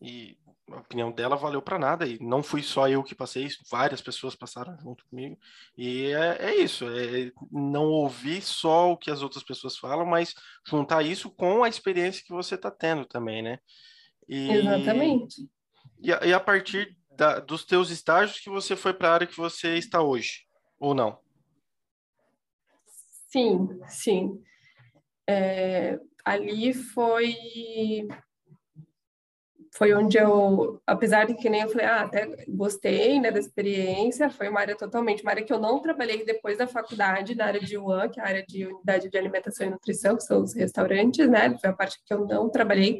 e 0.00 0.36
a 0.70 0.76
opinião 0.76 1.10
dela 1.10 1.36
valeu 1.36 1.62
para 1.62 1.78
nada 1.78 2.06
e 2.06 2.18
não 2.20 2.42
fui 2.42 2.62
só 2.62 2.88
eu 2.88 3.02
que 3.02 3.14
passei, 3.14 3.48
várias 3.70 4.00
pessoas 4.00 4.36
passaram 4.36 4.76
junto 4.78 5.04
comigo 5.06 5.38
e 5.76 6.06
é, 6.12 6.50
é, 6.50 6.54
isso, 6.56 6.84
é 6.88 7.32
não 7.50 7.86
ouvir 7.86 8.42
só 8.42 8.92
o 8.92 8.96
que 8.96 9.10
as 9.10 9.22
outras 9.22 9.42
pessoas 9.42 9.78
falam, 9.78 10.04
mas 10.04 10.34
juntar 10.66 11.02
isso 11.02 11.30
com 11.30 11.64
a 11.64 11.68
experiência 11.68 12.22
que 12.24 12.32
você 12.32 12.54
está 12.54 12.70
tendo 12.70 13.06
também, 13.06 13.42
né? 13.42 13.58
E, 14.28 14.50
Exatamente. 14.50 15.48
E 16.00 16.12
a, 16.12 16.26
e 16.26 16.32
a 16.32 16.40
partir 16.40 16.96
da, 17.16 17.40
dos 17.40 17.64
teus 17.64 17.90
estágios 17.90 18.38
que 18.38 18.50
você 18.50 18.76
foi 18.76 18.92
para 18.92 19.08
a 19.08 19.14
área 19.14 19.26
que 19.26 19.36
você 19.36 19.76
está 19.76 20.02
hoje, 20.02 20.44
ou 20.78 20.94
não? 20.94 21.18
Sim, 23.28 23.68
sim. 23.88 24.42
É, 25.28 26.00
ali 26.24 26.72
foi 26.72 27.34
foi 29.76 29.92
onde 29.94 30.16
eu, 30.18 30.80
apesar 30.86 31.26
de 31.26 31.34
que 31.34 31.48
nem 31.48 31.60
eu 31.62 31.68
falei, 31.68 31.86
ah, 31.86 32.00
até 32.00 32.26
gostei, 32.48 33.20
né, 33.20 33.30
da 33.30 33.38
experiência, 33.38 34.28
foi 34.30 34.48
uma 34.48 34.60
área 34.60 34.74
totalmente, 34.76 35.22
uma 35.22 35.30
área 35.30 35.44
que 35.44 35.52
eu 35.52 35.58
não 35.60 35.80
trabalhei 35.80 36.24
depois 36.24 36.58
da 36.58 36.66
faculdade, 36.66 37.36
na 37.36 37.44
área 37.44 37.60
de 37.60 37.78
UAN, 37.78 38.08
que 38.08 38.18
é 38.18 38.22
a 38.24 38.26
área 38.26 38.44
de 38.44 38.66
unidade 38.66 39.08
de 39.08 39.16
alimentação 39.18 39.66
e 39.66 39.70
nutrição, 39.70 40.16
que 40.16 40.24
são 40.24 40.42
os 40.42 40.54
restaurantes, 40.54 41.28
né, 41.28 41.56
foi 41.60 41.70
a 41.70 41.72
parte 41.72 41.98
que 42.04 42.12
eu 42.12 42.26
não 42.26 42.48
trabalhei, 42.50 42.98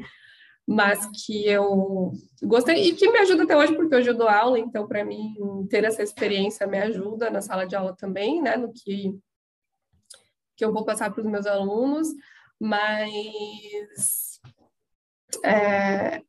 mas 0.66 1.04
que 1.26 1.49
eu 1.49 2.12
gostei 2.42 2.76
e 2.90 2.94
que 2.94 3.11
me 3.11 3.18
ajuda 3.18 3.42
até 3.44 3.56
hoje, 3.56 3.75
porque 3.75 3.97
hoje 3.97 4.11
eu 4.11 4.16
dou 4.16 4.28
aula, 4.28 4.58
então 4.58 4.87
para 4.87 5.04
mim 5.04 5.35
ter 5.70 5.82
essa 5.85 6.02
experiência 6.02 6.66
me 6.66 6.78
ajuda 6.78 7.30
na 7.30 7.40
sala 7.40 7.66
de 7.66 7.75
aula 7.75 7.97
também, 7.97 8.40
né, 8.40 8.56
no 8.56 8.73
que, 8.73 9.18
que 10.59 10.65
eu 10.65 10.73
vou 10.73 10.85
passar 10.85 11.11
para 11.11 11.21
os 11.23 11.27
meus 11.27 11.47
alunos, 11.47 12.09
mas 12.61 14.41
é, 15.45 16.21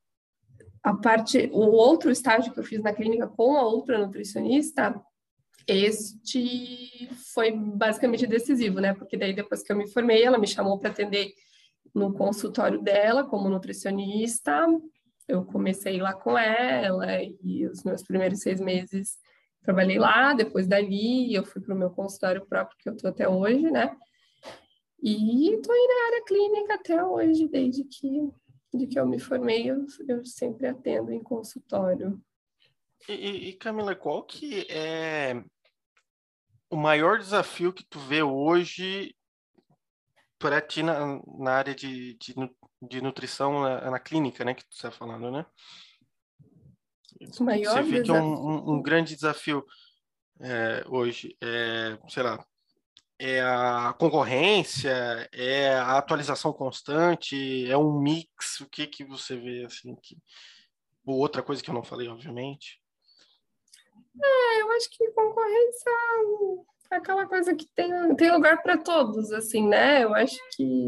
a 0.83 0.93
parte, 0.93 1.49
o 1.51 1.71
outro 1.71 2.11
estágio 2.11 2.53
que 2.53 2.59
eu 2.59 2.63
fiz 2.63 2.79
na 2.81 2.93
clínica 2.93 3.27
com 3.27 3.57
a 3.57 3.63
outra 3.63 3.97
nutricionista, 3.97 5.01
este 5.67 7.09
foi 7.33 7.51
basicamente 7.51 8.27
decisivo, 8.27 8.79
né? 8.79 8.93
Porque 8.93 9.17
daí 9.17 9.33
depois 9.33 9.63
que 9.63 9.71
eu 9.71 9.75
me 9.75 9.89
formei, 9.91 10.23
ela 10.23 10.37
me 10.37 10.47
chamou 10.47 10.77
para 10.77 10.91
atender 10.91 11.31
no 11.93 12.13
consultório 12.13 12.81
dela 12.81 13.23
como 13.23 13.49
nutricionista. 13.49 14.67
Eu 15.27 15.43
comecei 15.45 15.99
lá 15.99 16.13
com 16.13 16.37
ela 16.37 17.07
e 17.43 17.67
os 17.67 17.83
meus 17.83 18.03
primeiros 18.03 18.39
seis 18.39 18.59
meses 18.59 19.17
trabalhei 19.61 19.99
lá. 19.99 20.33
Depois 20.33 20.67
dali, 20.67 21.33
eu 21.33 21.43
fui 21.43 21.61
para 21.61 21.75
o 21.75 21.77
meu 21.77 21.89
consultório 21.89 22.45
próprio 22.47 22.77
que 22.79 22.89
eu 22.89 22.93
estou 22.93 23.09
até 23.09 23.27
hoje, 23.27 23.69
né? 23.69 23.95
E 25.01 25.53
estou 25.53 25.73
aí 25.73 25.87
na 25.87 26.05
área 26.07 26.25
clínica 26.25 26.73
até 26.75 27.03
hoje, 27.03 27.47
desde 27.47 27.83
que 27.83 28.29
de 28.73 28.85
que 28.85 28.99
eu 28.99 29.07
me 29.07 29.19
formei, 29.19 29.69
eu, 29.69 29.85
eu 30.07 30.25
sempre 30.25 30.67
atendo 30.67 31.11
em 31.11 31.23
consultório. 31.23 32.21
E, 33.07 33.49
e, 33.49 33.53
Camila, 33.53 33.95
qual 33.95 34.23
que 34.23 34.67
é 34.69 35.43
o 36.69 36.75
maior 36.75 37.17
desafio 37.17 37.73
que 37.73 37.83
tu 37.83 37.97
vê 37.99 38.21
hoje 38.21 39.15
para 40.37 40.61
ti 40.61 40.83
na, 40.83 41.19
na 41.39 41.51
área 41.51 41.73
de, 41.73 42.13
de, 42.15 42.35
de 42.81 43.01
nutrição 43.01 43.61
na, 43.61 43.91
na, 43.91 43.99
clínica, 43.99 44.45
né, 44.45 44.53
que 44.53 44.63
tu 44.63 44.73
está 44.73 44.91
falando, 44.91 45.31
né? 45.31 45.45
O 47.39 47.43
maior 47.43 47.73
Você 47.73 47.81
vê 47.83 48.01
desafio. 48.01 48.03
que 48.03 48.11
é 48.11 48.21
um, 48.21 48.33
um, 48.33 48.73
um 48.75 48.81
grande 48.81 49.15
desafio 49.15 49.65
é, 50.39 50.83
hoje, 50.87 51.35
é, 51.41 51.97
sei 52.07 52.23
lá, 52.23 52.45
é 53.19 53.41
a 53.41 53.93
concorrência, 53.99 55.29
é 55.33 55.75
a 55.75 55.97
atualização 55.97 56.53
constante, 56.53 57.69
é 57.69 57.77
um 57.77 57.99
mix, 57.99 58.61
o 58.61 58.69
que 58.69 58.87
que 58.87 59.03
você 59.03 59.35
vê 59.35 59.65
assim 59.65 59.95
que 59.95 60.17
ou 61.05 61.17
outra 61.17 61.41
coisa 61.41 61.61
que 61.61 61.69
eu 61.69 61.73
não 61.73 61.83
falei, 61.83 62.07
obviamente. 62.07 62.79
É, 64.23 64.61
eu 64.61 64.71
acho 64.71 64.89
que 64.91 65.11
concorrência 65.11 65.91
é 66.91 66.95
aquela 66.95 67.25
coisa 67.27 67.55
que 67.55 67.65
tem, 67.73 68.15
tem 68.15 68.31
lugar 68.31 68.61
para 68.61 68.77
todos, 68.77 69.31
assim, 69.31 69.67
né? 69.67 70.03
Eu 70.03 70.13
acho 70.13 70.37
que 70.55 70.87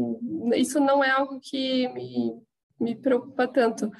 isso 0.54 0.80
não 0.80 1.02
é 1.02 1.10
algo 1.10 1.40
que 1.40 1.88
me, 1.88 2.40
me 2.78 2.94
preocupa 2.94 3.46
tanto, 3.46 3.90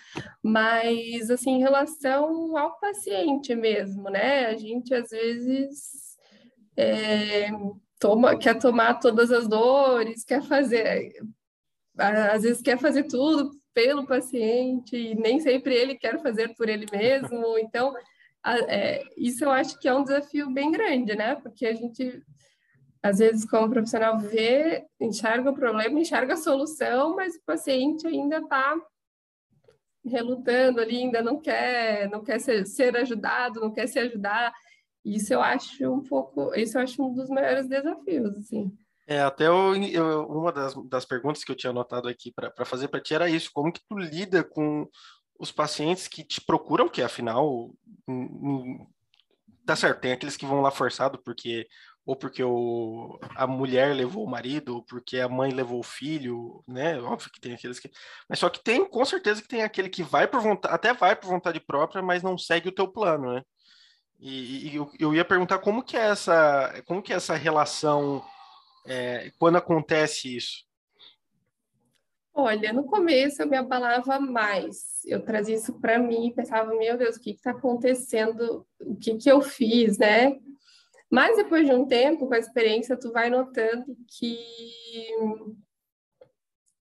mas 0.42 1.30
assim, 1.30 1.52
em 1.52 1.60
relação 1.60 2.56
ao 2.56 2.78
paciente 2.78 3.54
mesmo, 3.54 4.08
né? 4.10 4.46
A 4.46 4.56
gente 4.56 4.94
às 4.94 5.10
vezes 5.10 6.16
é, 6.76 7.48
toma, 8.02 8.36
quer 8.36 8.58
tomar 8.58 8.94
todas 8.94 9.30
as 9.30 9.46
dores, 9.46 10.24
quer 10.24 10.42
fazer, 10.42 11.12
às 11.96 12.42
vezes 12.42 12.60
quer 12.60 12.76
fazer 12.76 13.04
tudo 13.04 13.52
pelo 13.72 14.04
paciente 14.04 14.96
e 14.96 15.14
nem 15.14 15.38
sempre 15.38 15.72
ele 15.72 15.94
quer 15.94 16.20
fazer 16.20 16.52
por 16.56 16.68
ele 16.68 16.86
mesmo. 16.90 17.56
Então, 17.62 17.94
é, 18.66 19.04
isso 19.16 19.44
eu 19.44 19.52
acho 19.52 19.78
que 19.78 19.86
é 19.86 19.94
um 19.94 20.02
desafio 20.02 20.50
bem 20.52 20.72
grande, 20.72 21.14
né? 21.14 21.36
Porque 21.36 21.64
a 21.64 21.74
gente, 21.74 22.20
às 23.00 23.18
vezes, 23.18 23.48
como 23.48 23.70
profissional, 23.70 24.18
vê, 24.18 24.84
enxerga 25.00 25.50
o 25.50 25.54
problema, 25.54 26.00
enxerga 26.00 26.34
a 26.34 26.36
solução, 26.36 27.14
mas 27.14 27.36
o 27.36 27.42
paciente 27.46 28.04
ainda 28.04 28.38
está 28.38 28.76
relutando 30.04 30.80
ali, 30.80 31.02
ainda 31.02 31.22
não 31.22 31.40
quer, 31.40 32.10
não 32.10 32.24
quer 32.24 32.40
ser, 32.40 32.66
ser 32.66 32.96
ajudado, 32.96 33.60
não 33.60 33.70
quer 33.72 33.86
se 33.86 34.00
ajudar. 34.00 34.52
Isso 35.04 35.32
eu 35.32 35.40
acho 35.42 35.92
um 35.92 36.02
pouco, 36.02 36.54
isso 36.54 36.78
eu 36.78 36.82
acho 36.82 37.02
um 37.02 37.12
dos 37.12 37.28
maiores 37.28 37.68
desafios, 37.68 38.36
assim. 38.36 38.72
É, 39.06 39.20
até 39.20 39.48
eu, 39.48 39.74
eu, 39.74 40.26
uma 40.28 40.52
das, 40.52 40.74
das 40.88 41.04
perguntas 41.04 41.42
que 41.42 41.50
eu 41.50 41.56
tinha 41.56 41.70
anotado 41.70 42.08
aqui 42.08 42.32
para 42.32 42.64
fazer 42.64 42.88
para 42.88 43.00
ti 43.00 43.14
era 43.14 43.28
isso, 43.28 43.50
como 43.52 43.72
que 43.72 43.80
tu 43.88 43.98
lida 43.98 44.44
com 44.44 44.88
os 45.38 45.50
pacientes 45.50 46.06
que 46.06 46.22
te 46.22 46.40
procuram, 46.40 46.88
que 46.88 47.02
afinal, 47.02 47.74
tá 49.66 49.74
certo, 49.74 50.00
tem 50.00 50.12
aqueles 50.12 50.36
que 50.36 50.46
vão 50.46 50.60
lá 50.60 50.70
forçado 50.70 51.20
porque 51.22 51.66
ou 52.04 52.16
porque 52.16 52.42
o, 52.42 53.18
a 53.36 53.46
mulher 53.46 53.94
levou 53.94 54.24
o 54.24 54.30
marido, 54.30 54.76
ou 54.76 54.82
porque 54.82 55.20
a 55.20 55.28
mãe 55.28 55.52
levou 55.52 55.78
o 55.78 55.84
filho, 55.84 56.62
né? 56.66 57.00
Óbvio 57.00 57.30
que 57.30 57.40
tem 57.40 57.54
aqueles 57.54 57.78
que. 57.78 57.90
Mas 58.28 58.40
só 58.40 58.48
que 58.50 58.62
tem, 58.62 58.84
com 58.84 59.04
certeza 59.04 59.40
que 59.40 59.48
tem 59.48 59.62
aquele 59.62 59.88
que 59.88 60.02
vai 60.02 60.26
por 60.26 60.40
vontade, 60.40 60.74
até 60.74 60.92
vai 60.92 61.14
por 61.14 61.28
vontade 61.28 61.60
própria, 61.60 62.02
mas 62.02 62.22
não 62.22 62.36
segue 62.36 62.68
o 62.68 62.74
teu 62.74 62.88
plano, 62.88 63.34
né? 63.34 63.42
E, 64.24 64.68
e 64.68 64.76
eu, 64.76 64.88
eu, 65.00 65.12
ia 65.12 65.24
perguntar 65.24 65.58
como 65.58 65.82
que 65.82 65.96
é 65.96 66.10
essa, 66.10 66.80
como 66.86 67.02
que 67.02 67.12
é 67.12 67.16
essa 67.16 67.34
relação 67.34 68.24
é, 68.86 69.32
quando 69.36 69.56
acontece 69.56 70.36
isso? 70.36 70.64
Olha, 72.32 72.72
no 72.72 72.84
começo 72.84 73.42
eu 73.42 73.48
me 73.48 73.56
abalava 73.56 74.20
mais. 74.20 75.04
Eu 75.04 75.24
trazia 75.24 75.56
isso 75.56 75.72
para 75.80 75.98
mim 75.98 76.28
e 76.28 76.32
pensava, 76.32 76.72
meu 76.72 76.96
Deus, 76.96 77.16
o 77.16 77.20
que 77.20 77.32
está 77.32 77.50
acontecendo? 77.50 78.64
O 78.80 78.94
que, 78.94 79.16
que 79.16 79.28
eu 79.28 79.42
fiz, 79.42 79.98
né? 79.98 80.38
Mas 81.10 81.36
depois 81.36 81.66
de 81.66 81.74
um 81.74 81.84
tempo, 81.84 82.28
com 82.28 82.34
a 82.34 82.38
experiência, 82.38 82.96
tu 82.96 83.10
vai 83.10 83.28
notando 83.28 83.84
que 84.06 84.38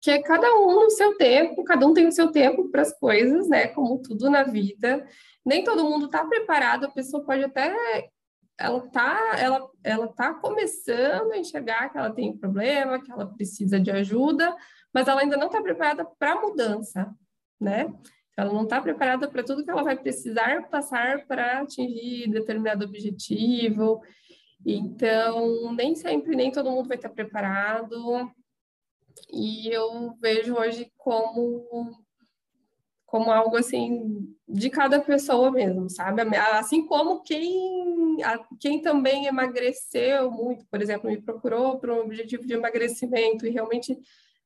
que 0.00 0.12
é 0.12 0.23
cada 0.23 0.49
um 0.54 0.85
no 0.85 0.90
seu 0.90 1.16
tempo, 1.16 1.64
cada 1.64 1.87
um 1.87 1.92
tem 1.92 2.07
o 2.07 2.12
seu 2.12 2.30
tempo 2.30 2.68
para 2.71 2.83
as 2.83 2.97
coisas, 2.99 3.49
né? 3.49 3.68
Como 3.68 4.00
tudo 4.00 4.30
na 4.30 4.42
vida 4.42 5.07
nem 5.49 5.64
todo 5.64 5.85
mundo 5.85 6.07
está 6.07 6.25
preparado, 6.26 6.85
a 6.85 6.90
pessoa 6.90 7.25
pode 7.25 7.43
até 7.43 8.11
ela 8.59 8.81
tá, 8.90 9.37
ela, 9.38 9.71
ela 9.85 10.09
tá 10.09 10.35
começando 10.35 11.33
a 11.33 11.38
enxergar 11.38 11.90
que 11.90 11.97
ela 11.97 12.12
tem 12.12 12.37
problema, 12.37 13.00
que 13.00 13.11
ela 13.11 13.25
precisa 13.25 13.78
de 13.78 13.90
ajuda, 13.90 14.55
mas 14.93 15.07
ela 15.07 15.21
ainda 15.21 15.37
não 15.37 15.47
está 15.47 15.62
preparada 15.62 16.05
para 16.05 16.33
a 16.33 16.40
mudança, 16.40 17.09
né? 17.61 17.93
Ela 18.37 18.52
não 18.52 18.64
está 18.64 18.81
preparada 18.81 19.28
para 19.28 19.45
tudo 19.45 19.64
que 19.64 19.71
ela 19.71 19.83
vai 19.85 19.97
precisar 19.97 20.69
passar 20.69 21.25
para 21.26 21.61
atingir 21.61 22.28
determinado 22.31 22.85
objetivo. 22.85 24.00
Então, 24.67 25.73
nem 25.73 25.95
sempre, 25.95 26.37
nem 26.37 26.50
todo 26.50 26.71
mundo 26.71 26.88
vai 26.88 26.97
estar 26.97 27.11
preparado. 27.11 28.31
E 29.33 29.69
eu 29.73 30.14
vejo 30.21 30.55
hoje 30.55 30.93
como 30.97 31.90
como 33.09 33.31
algo 33.33 33.57
assim 33.57 34.37
de 34.47 34.69
cada 34.69 35.00
pessoa 35.00 35.50
mesmo, 35.50 35.88
sabe? 35.88 36.21
Assim 36.53 36.87
como 36.87 37.23
quem 37.23 38.19
quem 38.61 38.83
também 38.83 39.27
emagreceu 39.27 40.31
muito, 40.31 40.67
por 40.67 40.83
exemplo, 40.83 41.09
me 41.09 41.21
procurou 41.21 41.79
para 41.79 41.95
um 41.95 42.00
objetivo 42.00 42.47
de 42.47 42.53
emagrecimento 42.53 43.47
e 43.47 43.50
realmente 43.50 43.99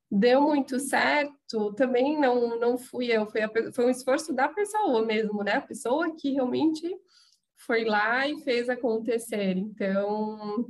deu 0.09 0.41
muito 0.41 0.79
certo, 0.79 1.73
também 1.73 2.17
não, 2.17 2.57
não 2.57 2.77
fui 2.77 3.07
eu, 3.07 3.25
foi, 3.25 3.41
a, 3.41 3.49
foi 3.73 3.85
um 3.85 3.89
esforço 3.89 4.31
da 4.31 4.47
pessoa 4.47 5.05
mesmo, 5.05 5.43
né? 5.43 5.55
A 5.55 5.61
pessoa 5.61 6.15
que 6.15 6.31
realmente 6.31 6.87
foi 7.57 7.83
lá 7.83 8.25
e 8.27 8.39
fez 8.43 8.69
acontecer. 8.69 9.57
Então, 9.57 10.67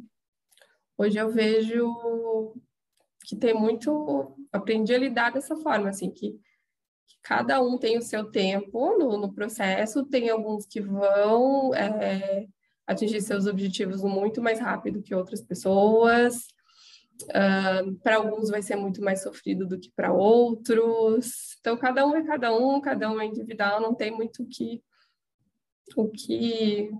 hoje 0.97 1.17
eu 1.19 1.29
vejo 1.29 2.55
que 3.25 3.35
tem 3.35 3.53
muito, 3.53 4.35
aprendi 4.51 4.95
a 4.95 4.97
lidar 4.97 5.31
dessa 5.31 5.55
forma, 5.57 5.89
assim, 5.89 6.09
que 6.09 6.39
cada 7.23 7.61
um 7.61 7.77
tem 7.77 7.97
o 7.97 8.01
seu 8.01 8.25
tempo 8.25 8.97
no, 8.97 9.17
no 9.17 9.33
processo, 9.33 10.05
tem 10.05 10.29
alguns 10.29 10.65
que 10.65 10.81
vão 10.81 11.73
é, 11.73 12.47
atingir 12.85 13.21
seus 13.21 13.47
objetivos 13.47 14.03
muito 14.03 14.41
mais 14.41 14.59
rápido 14.59 15.01
que 15.01 15.15
outras 15.15 15.41
pessoas. 15.41 16.47
Uh, 17.23 17.93
para 18.01 18.17
alguns 18.17 18.49
vai 18.49 18.61
ser 18.61 18.75
muito 18.75 19.01
mais 19.01 19.21
sofrido 19.21 19.67
do 19.67 19.79
que 19.79 19.91
para 19.95 20.11
outros. 20.11 21.55
Então, 21.59 21.77
cada 21.77 22.05
um 22.05 22.15
é 22.15 22.23
cada 22.23 22.53
um, 22.53 22.81
cada 22.81 23.09
um 23.09 23.21
é 23.21 23.25
individual, 23.25 23.79
não 23.79 23.93
tem 23.93 24.11
muito 24.11 24.43
o 24.43 24.47
que, 24.47 24.83
o 25.95 26.09
que, 26.09 26.91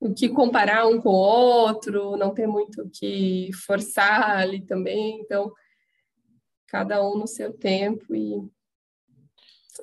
o 0.00 0.12
que 0.12 0.28
comparar 0.28 0.86
um 0.86 1.00
com 1.00 1.10
o 1.10 1.12
outro, 1.12 2.16
não 2.16 2.34
tem 2.34 2.46
muito 2.46 2.82
o 2.82 2.90
que 2.90 3.50
forçar 3.64 4.36
ali 4.36 4.60
também. 4.60 5.20
Então, 5.20 5.50
cada 6.66 7.02
um 7.06 7.16
no 7.16 7.26
seu 7.26 7.52
tempo 7.52 8.14
e 8.14 8.42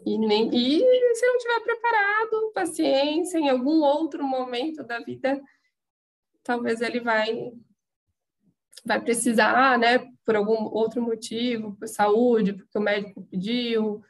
e, 0.05 0.17
nem, 0.17 0.50
e 0.53 1.15
se 1.15 1.25
não 1.25 1.38
tiver 1.38 1.60
preparado, 1.62 2.51
paciência, 2.53 3.38
em 3.39 3.50
algum 3.50 3.81
outro 3.81 4.24
momento 4.24 4.84
da 4.84 5.00
vida, 5.00 5.41
talvez 6.43 6.81
ele 6.81 7.00
vai 7.00 7.51
vai 8.86 9.01
precisar, 9.01 9.77
né, 9.77 10.00
por 10.25 10.36
algum 10.36 10.63
outro 10.74 11.01
motivo, 11.01 11.75
por 11.75 11.88
saúde, 11.88 12.53
porque 12.53 12.77
o 12.77 12.81
médico 12.81 13.27
pediu, 13.29 14.01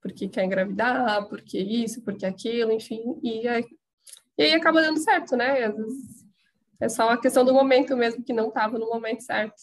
porque 0.00 0.28
quer 0.28 0.44
engravidar, 0.44 1.28
porque 1.28 1.58
isso, 1.58 2.02
porque 2.02 2.24
aquilo, 2.24 2.72
enfim, 2.72 3.18
e 3.22 3.46
aí, 3.46 3.64
e 4.38 4.42
aí 4.42 4.54
acaba 4.54 4.80
dando 4.80 4.98
certo, 4.98 5.36
né? 5.36 5.68
Vezes 5.68 6.24
é 6.80 6.88
só 6.88 7.10
a 7.10 7.20
questão 7.20 7.44
do 7.44 7.52
momento 7.52 7.96
mesmo 7.96 8.24
que 8.24 8.32
não 8.32 8.48
estava 8.48 8.78
no 8.78 8.86
momento 8.86 9.22
certo. 9.22 9.62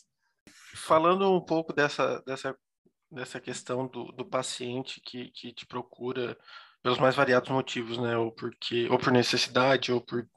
Falando 0.73 1.29
um 1.31 1.41
pouco 1.41 1.73
dessa, 1.73 2.21
dessa 2.25 2.55
dessa 3.11 3.39
questão 3.39 3.87
do, 3.87 4.05
do 4.11 4.25
paciente 4.25 5.01
que, 5.01 5.29
que 5.31 5.51
te 5.51 5.65
procura 5.65 6.37
pelos 6.81 6.97
mais 6.97 7.15
variados 7.15 7.49
motivos, 7.49 7.97
né? 7.97 8.17
Ou 8.17 8.31
porque, 8.31 8.87
ou 8.89 8.97
por 8.97 9.11
necessidade, 9.11 9.91
ou 9.91 10.01
por, 10.01 10.27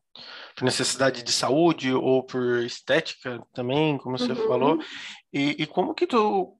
por 0.56 0.64
necessidade 0.64 1.22
de 1.22 1.32
saúde, 1.32 1.92
ou 1.92 2.22
por 2.24 2.62
estética 2.64 3.40
também, 3.52 3.96
como 3.98 4.18
você 4.18 4.32
uhum. 4.32 4.48
falou. 4.48 4.78
E, 5.32 5.62
e, 5.62 5.66
como 5.66 5.94
que 5.94 6.06
tu 6.06 6.58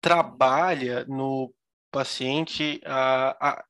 trabalha 0.00 1.04
no 1.06 1.52
paciente 1.90 2.80
a, 2.86 3.48
a, 3.48 3.64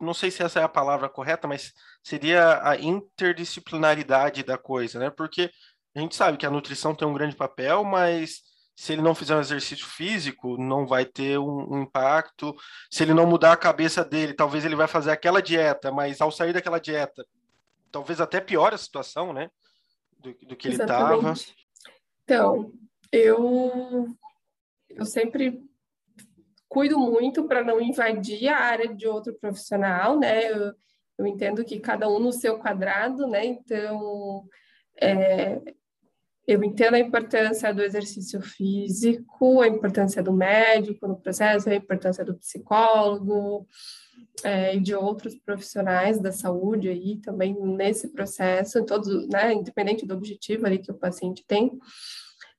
não 0.00 0.14
sei 0.14 0.30
se 0.30 0.42
essa 0.42 0.60
é 0.60 0.62
a 0.62 0.68
palavra 0.68 1.08
correta, 1.08 1.48
mas 1.48 1.72
seria 2.02 2.60
a 2.62 2.76
interdisciplinaridade 2.76 4.42
da 4.42 4.56
coisa, 4.56 4.98
né? 4.98 5.10
Porque 5.10 5.50
a 5.94 6.00
gente 6.00 6.14
sabe 6.14 6.38
que 6.38 6.46
a 6.46 6.50
nutrição 6.50 6.94
tem 6.94 7.06
um 7.06 7.12
grande 7.12 7.34
papel, 7.34 7.84
mas 7.84 8.42
se 8.78 8.92
ele 8.92 9.02
não 9.02 9.12
fizer 9.12 9.34
um 9.34 9.40
exercício 9.40 9.84
físico, 9.84 10.56
não 10.56 10.86
vai 10.86 11.04
ter 11.04 11.36
um, 11.36 11.74
um, 11.74 11.82
impacto. 11.82 12.54
Se 12.88 13.02
ele 13.02 13.12
não 13.12 13.26
mudar 13.26 13.50
a 13.50 13.56
cabeça 13.56 14.04
dele, 14.04 14.32
talvez 14.32 14.64
ele 14.64 14.76
vai 14.76 14.86
fazer 14.86 15.10
aquela 15.10 15.42
dieta, 15.42 15.90
mas 15.90 16.20
ao 16.20 16.30
sair 16.30 16.52
daquela 16.52 16.78
dieta, 16.78 17.26
talvez 17.90 18.20
até 18.20 18.40
piore 18.40 18.76
a 18.76 18.78
situação, 18.78 19.32
né? 19.32 19.50
Do, 20.20 20.32
do 20.46 20.56
que 20.56 20.68
ele 20.68 20.76
estava. 20.76 21.34
Então, 22.22 22.72
eu, 23.10 24.06
eu 24.90 25.04
sempre 25.04 25.60
cuido 26.68 27.00
muito 27.00 27.48
para 27.48 27.64
não 27.64 27.80
invadir 27.80 28.46
a 28.48 28.58
área 28.58 28.94
de 28.94 29.08
outro 29.08 29.34
profissional, 29.40 30.16
né? 30.16 30.52
Eu, 30.52 30.72
eu 31.18 31.26
entendo 31.26 31.64
que 31.64 31.80
cada 31.80 32.08
um 32.08 32.20
no 32.20 32.32
seu 32.32 32.60
quadrado, 32.60 33.26
né? 33.26 33.44
Então, 33.44 34.46
é, 35.02 35.60
eu 36.48 36.64
entendo 36.64 36.94
a 36.94 36.98
importância 36.98 37.74
do 37.74 37.82
exercício 37.82 38.40
físico, 38.40 39.60
a 39.60 39.68
importância 39.68 40.22
do 40.22 40.32
médico 40.32 41.06
no 41.06 41.20
processo, 41.20 41.68
a 41.68 41.74
importância 41.74 42.24
do 42.24 42.34
psicólogo 42.34 43.68
é, 44.42 44.74
e 44.74 44.80
de 44.80 44.94
outros 44.94 45.34
profissionais 45.34 46.18
da 46.18 46.32
saúde 46.32 46.88
aí 46.88 47.18
também 47.18 47.54
nesse 47.54 48.08
processo, 48.08 48.82
todos, 48.86 49.28
né, 49.28 49.52
independente 49.52 50.06
do 50.06 50.14
objetivo 50.14 50.64
ali 50.64 50.78
que 50.78 50.90
o 50.90 50.98
paciente 50.98 51.44
tem. 51.46 51.78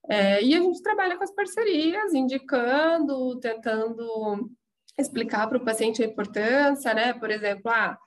É, 0.08 0.44
e 0.44 0.54
a 0.54 0.62
gente 0.62 0.84
trabalha 0.84 1.18
com 1.18 1.24
as 1.24 1.34
parcerias, 1.34 2.14
indicando, 2.14 3.40
tentando 3.40 4.52
explicar 5.00 5.48
para 5.48 5.58
o 5.58 5.66
paciente 5.66 6.04
a 6.04 6.06
importância, 6.06 6.94
né? 6.94 7.14
Por 7.14 7.32
exemplo, 7.32 7.72
ah, 7.72 7.98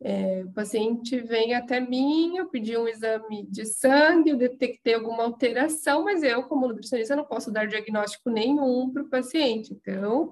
é, 0.00 0.42
o 0.44 0.52
paciente 0.52 1.20
vem 1.20 1.54
até 1.54 1.80
mim, 1.80 2.36
eu 2.36 2.48
pedi 2.48 2.76
um 2.76 2.88
exame 2.88 3.46
de 3.46 3.64
sangue, 3.64 4.30
eu 4.30 4.36
detectei 4.36 4.94
alguma 4.94 5.24
alteração, 5.24 6.04
mas 6.04 6.22
eu, 6.22 6.42
como 6.44 6.68
nutricionista, 6.68 7.16
não 7.16 7.24
posso 7.24 7.50
dar 7.50 7.66
diagnóstico 7.66 8.30
nenhum 8.30 8.92
para 8.92 9.02
o 9.02 9.08
paciente. 9.08 9.72
Então, 9.72 10.30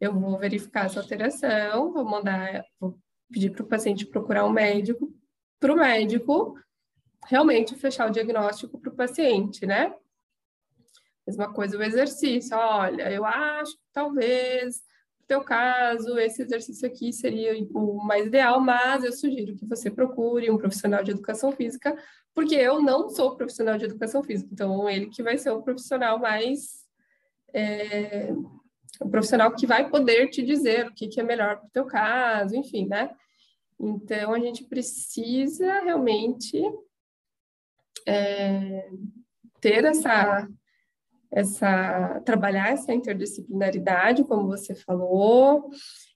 eu 0.00 0.12
vou 0.12 0.38
verificar 0.38 0.86
essa 0.86 1.00
alteração, 1.00 1.92
vou 1.92 2.04
mandar, 2.04 2.64
vou 2.78 2.98
pedir 3.32 3.50
para 3.50 3.62
o 3.62 3.68
paciente 3.68 4.06
procurar 4.06 4.44
um 4.44 4.50
médico, 4.50 5.12
para 5.58 5.72
o 5.72 5.76
médico 5.76 6.58
realmente 7.26 7.74
fechar 7.74 8.08
o 8.08 8.12
diagnóstico 8.12 8.78
para 8.78 8.92
o 8.92 8.96
paciente, 8.96 9.64
né? 9.64 9.94
Mesma 11.26 11.52
coisa 11.52 11.78
o 11.78 11.82
exercício. 11.82 12.54
Olha, 12.56 13.10
eu 13.10 13.24
acho 13.24 13.72
que 13.72 13.82
talvez 13.92 14.82
teu 15.26 15.42
caso, 15.42 16.18
esse 16.18 16.42
exercício 16.42 16.86
aqui 16.86 17.12
seria 17.12 17.54
o 17.74 18.02
mais 18.02 18.26
ideal, 18.26 18.60
mas 18.60 19.04
eu 19.04 19.12
sugiro 19.12 19.56
que 19.56 19.66
você 19.66 19.90
procure 19.90 20.50
um 20.50 20.58
profissional 20.58 21.02
de 21.02 21.10
educação 21.10 21.52
física, 21.52 21.96
porque 22.34 22.54
eu 22.54 22.82
não 22.82 23.08
sou 23.08 23.36
profissional 23.36 23.78
de 23.78 23.84
educação 23.84 24.22
física, 24.22 24.50
então 24.52 24.88
ele 24.88 25.06
que 25.06 25.22
vai 25.22 25.38
ser 25.38 25.50
o 25.50 25.62
profissional 25.62 26.18
mais 26.18 26.84
é, 27.52 28.32
o 29.00 29.08
profissional 29.08 29.54
que 29.54 29.66
vai 29.66 29.88
poder 29.88 30.28
te 30.28 30.42
dizer 30.42 30.86
o 30.86 30.94
que, 30.94 31.08
que 31.08 31.20
é 31.20 31.22
melhor 31.22 31.56
para 31.58 31.66
o 31.66 31.70
teu 31.70 31.84
caso, 31.84 32.56
enfim, 32.56 32.86
né? 32.86 33.10
Então 33.78 34.32
a 34.32 34.38
gente 34.38 34.64
precisa 34.64 35.80
realmente 35.80 36.62
é, 38.06 38.88
ter 39.60 39.84
essa 39.84 40.48
essa 41.34 42.20
trabalhar 42.24 42.70
essa 42.70 42.94
interdisciplinaridade, 42.94 44.22
como 44.24 44.46
você 44.46 44.74
falou, 44.74 45.68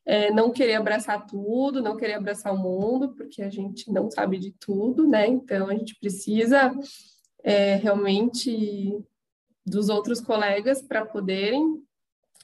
é, 0.07 0.31
não 0.31 0.53
querer 0.53 0.75
abraçar 0.75 1.27
tudo, 1.27 1.83
não 1.83 1.97
querer 1.97 2.15
abraçar 2.15 2.55
o 2.55 2.59
mundo, 2.59 3.15
porque 3.17 3.43
a 3.43 3.51
gente 3.51 3.91
não 3.91 4.09
sabe 4.09 4.39
de 4.39 4.53
tudo, 4.53 5.09
né? 5.09 5.27
Então 5.27 5.69
a 5.69 5.75
gente 5.75 5.97
precisa 5.99 6.73
é, 7.43 7.75
realmente 7.75 8.97
dos 9.67 9.89
outros 9.89 10.21
colegas 10.21 10.81
para 10.81 11.05
poderem 11.05 11.83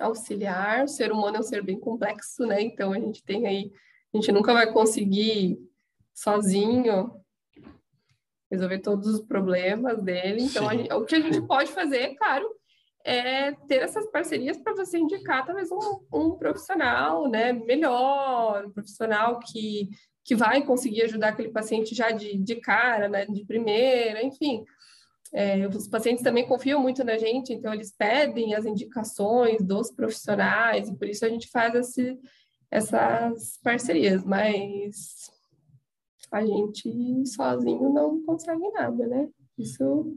auxiliar. 0.01 0.85
O 0.85 0.89
ser 0.89 1.13
humano 1.13 1.37
é 1.37 1.41
um 1.41 1.45
ser 1.45 1.63
bem 1.63 1.79
complexo, 1.79 2.45
né? 2.45 2.61
Então 2.61 2.93
a 2.93 2.99
gente 2.99 3.23
tem 3.23 3.47
aí, 3.47 3.73
a 4.13 4.17
gente 4.17 4.33
nunca 4.33 4.53
vai 4.53 4.73
conseguir 4.73 5.59
sozinho 6.13 7.13
resolver 8.51 8.81
todos 8.81 9.07
os 9.07 9.21
problemas 9.21 10.03
dele. 10.03 10.43
Então, 10.43 10.69
gente, 10.71 10.93
o 10.93 11.05
que 11.05 11.15
a 11.15 11.21
gente 11.21 11.41
pode 11.43 11.73
fazer, 11.73 11.99
é 11.99 12.15
claro, 12.15 12.49
é 13.05 13.53
ter 13.53 13.83
essas 13.83 14.07
parcerias 14.11 14.57
para 14.57 14.75
você 14.75 14.97
indicar 14.99 15.45
talvez 15.45 15.71
um, 15.71 16.01
um, 16.13 16.31
profissional 16.37 17.29
né, 17.29 17.53
melhor, 17.53 18.65
um 18.65 18.71
profissional 18.71 19.39
que, 19.41 19.91
que 20.25 20.35
vai 20.35 20.65
conseguir 20.65 21.03
ajudar 21.03 21.29
aquele 21.29 21.51
paciente 21.51 21.95
já 21.95 22.11
de, 22.11 22.39
de 22.39 22.57
cara, 22.57 23.09
né, 23.09 23.27
de 23.27 23.45
primeira, 23.45 24.25
enfim. 24.25 24.65
É, 25.35 25.67
os 25.67 25.89
pacientes 25.89 26.23
também 26.23 26.47
confiam 26.47 26.81
muito 26.81 27.05
na 27.05 27.19
gente, 27.19 27.53
então 27.53 27.75
eles 27.75 27.93
pedem 27.93 28.55
as 28.55 28.65
indicações 28.65 29.61
dos 29.63 29.91
profissionais, 29.91 30.89
e 30.89 30.97
por 30.97 31.09
isso 31.09 31.27
a 31.27 31.29
gente 31.29 31.51
faz 31.51 31.75
esse, 31.75 32.19
essas 32.71 33.59
parcerias, 33.63 34.25
mas 34.25 35.31
a 36.31 36.45
gente 36.45 37.27
sozinho 37.27 37.93
não 37.93 38.25
consegue 38.25 38.71
nada, 38.71 39.07
né? 39.07 39.29
Isso 39.59 40.17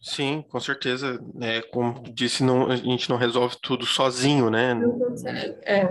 Sim, 0.00 0.44
com 0.48 0.60
certeza. 0.60 1.20
É, 1.40 1.60
como 1.62 2.02
disse, 2.12 2.44
não, 2.44 2.70
a 2.70 2.76
gente 2.76 3.10
não 3.10 3.16
resolve 3.16 3.56
tudo 3.60 3.84
sozinho, 3.84 4.48
né? 4.48 4.74
Não 4.74 4.98
consegue. 4.98 5.56
É. 5.62 5.88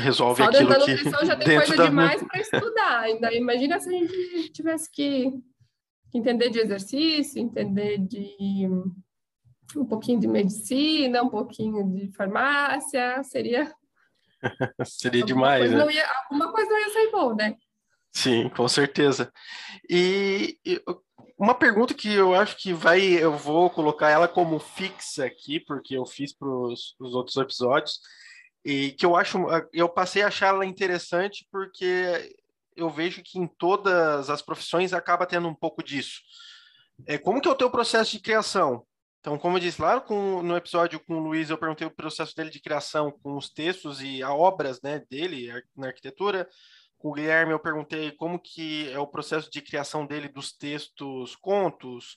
Resolve 0.00 0.42
Só 0.42 0.48
aquilo 0.48 0.72
que. 0.72 0.78
nutrição 0.78 1.26
já 1.26 1.36
tem 1.36 1.56
coisa 1.58 1.76
da... 1.76 1.86
demais 1.86 2.22
para 2.22 2.40
estudar. 2.40 3.00
Ainda 3.00 3.32
imagina 3.32 3.80
se 3.80 3.88
a 3.88 3.92
gente 3.92 4.52
tivesse 4.52 4.90
que 4.90 5.32
entender 6.14 6.50
de 6.50 6.60
exercício, 6.60 7.40
entender 7.40 7.98
de 7.98 8.68
um 9.76 9.84
pouquinho 9.84 10.20
de 10.20 10.28
medicina, 10.28 11.22
um 11.22 11.28
pouquinho 11.28 11.88
de 11.92 12.12
farmácia, 12.12 13.22
seria. 13.24 13.72
seria 14.84 15.24
demais, 15.24 15.70
né? 15.70 15.92
Ia, 15.92 16.06
alguma 16.24 16.52
coisa 16.52 16.70
não 16.70 16.78
ia 16.78 16.90
sair 16.90 17.10
bom, 17.10 17.34
né? 17.34 17.56
Sim, 18.12 18.48
com 18.48 18.66
certeza. 18.66 19.32
E, 19.88 20.58
e, 20.64 20.82
uma 21.40 21.54
pergunta 21.54 21.94
que 21.94 22.12
eu 22.12 22.34
acho 22.34 22.54
que 22.58 22.70
vai, 22.70 23.00
eu 23.00 23.34
vou 23.34 23.70
colocar 23.70 24.10
ela 24.10 24.28
como 24.28 24.58
fixa 24.58 25.24
aqui, 25.24 25.58
porque 25.58 25.96
eu 25.96 26.04
fiz 26.04 26.34
para 26.34 26.46
os 26.46 26.94
outros 27.00 27.36
episódios, 27.36 27.98
e 28.62 28.92
que 28.92 29.06
eu 29.06 29.16
acho, 29.16 29.38
eu 29.72 29.88
passei 29.88 30.20
a 30.20 30.26
achar 30.26 30.48
ela 30.48 30.66
interessante 30.66 31.48
porque 31.50 32.36
eu 32.76 32.90
vejo 32.90 33.22
que 33.24 33.38
em 33.38 33.46
todas 33.46 34.28
as 34.28 34.42
profissões 34.42 34.92
acaba 34.92 35.26
tendo 35.26 35.48
um 35.48 35.54
pouco 35.54 35.82
disso. 35.82 36.20
É, 37.06 37.16
como 37.16 37.40
que 37.40 37.48
é 37.48 37.50
o 37.50 37.56
teu 37.56 37.70
processo 37.70 38.12
de 38.12 38.20
criação? 38.20 38.84
Então, 39.20 39.38
como 39.38 39.56
eu 39.56 39.60
disse 39.60 39.80
lá 39.80 39.98
com, 39.98 40.42
no 40.42 40.54
episódio 40.54 41.00
com 41.00 41.14
o 41.14 41.20
Luiz, 41.20 41.48
eu 41.48 41.56
perguntei 41.56 41.86
o 41.86 41.90
processo 41.90 42.36
dele 42.36 42.50
de 42.50 42.60
criação 42.60 43.10
com 43.22 43.38
os 43.38 43.48
textos 43.48 44.02
e 44.02 44.22
as 44.22 44.30
obras 44.30 44.80
né, 44.82 45.02
dele 45.10 45.50
na 45.74 45.86
arquitetura. 45.86 46.46
O 47.02 47.12
Guilherme, 47.12 47.52
eu 47.52 47.58
perguntei 47.58 48.12
como 48.12 48.38
que 48.38 48.90
é 48.92 48.98
o 48.98 49.06
processo 49.06 49.50
de 49.50 49.62
criação 49.62 50.06
dele 50.06 50.28
dos 50.28 50.52
textos, 50.52 51.34
contos. 51.36 52.16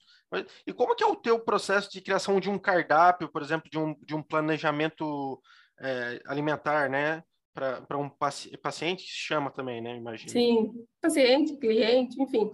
E 0.68 0.74
como 0.74 0.96
que 0.96 1.04
é 1.04 1.08
o 1.08 1.16
teu 1.16 1.40
processo 1.40 1.90
de 1.90 2.02
criação 2.02 2.40
de 2.40 2.50
um 2.50 2.60
cardápio, 2.60 3.30
por 3.30 3.42
exemplo, 3.42 3.70
de 3.70 3.80
um, 3.80 3.96
de 4.06 4.14
um 4.14 4.22
planejamento 4.22 5.42
é, 5.80 6.22
alimentar, 6.26 6.90
né? 6.90 7.24
Para 7.54 7.98
um 7.98 8.10
paci 8.10 8.58
paciente, 8.58 9.04
chama 9.06 9.52
também, 9.52 9.80
né? 9.80 9.96
Imagina. 9.96 10.32
Sim, 10.32 10.86
paciente, 11.00 11.56
cliente, 11.58 12.22
enfim. 12.22 12.52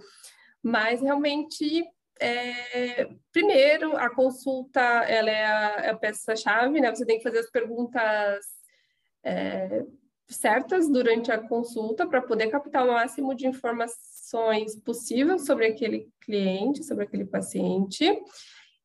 Mas 0.62 1.02
realmente 1.02 1.84
é, 2.20 3.10
primeiro, 3.32 3.96
a 3.96 4.14
consulta 4.14 4.82
ela 4.82 5.30
é 5.30 5.46
a, 5.46 5.70
é 5.86 5.90
a 5.90 5.98
peça-chave, 5.98 6.82
né? 6.82 6.94
Você 6.94 7.06
tem 7.06 7.18
que 7.18 7.24
fazer 7.24 7.40
as 7.40 7.50
perguntas 7.50 8.46
é, 9.24 9.86
certas 10.30 10.88
durante 10.88 11.32
a 11.32 11.38
consulta 11.38 12.08
para 12.08 12.22
poder 12.22 12.48
captar 12.48 12.88
o 12.88 12.94
máximo 12.94 13.36
de 13.36 13.48
informações 13.48 14.76
possível 14.76 15.40
sobre 15.40 15.68
aquele 15.68 16.08
cliente, 16.22 16.84
sobre 16.84 17.06
aquele 17.06 17.26
paciente. 17.26 18.06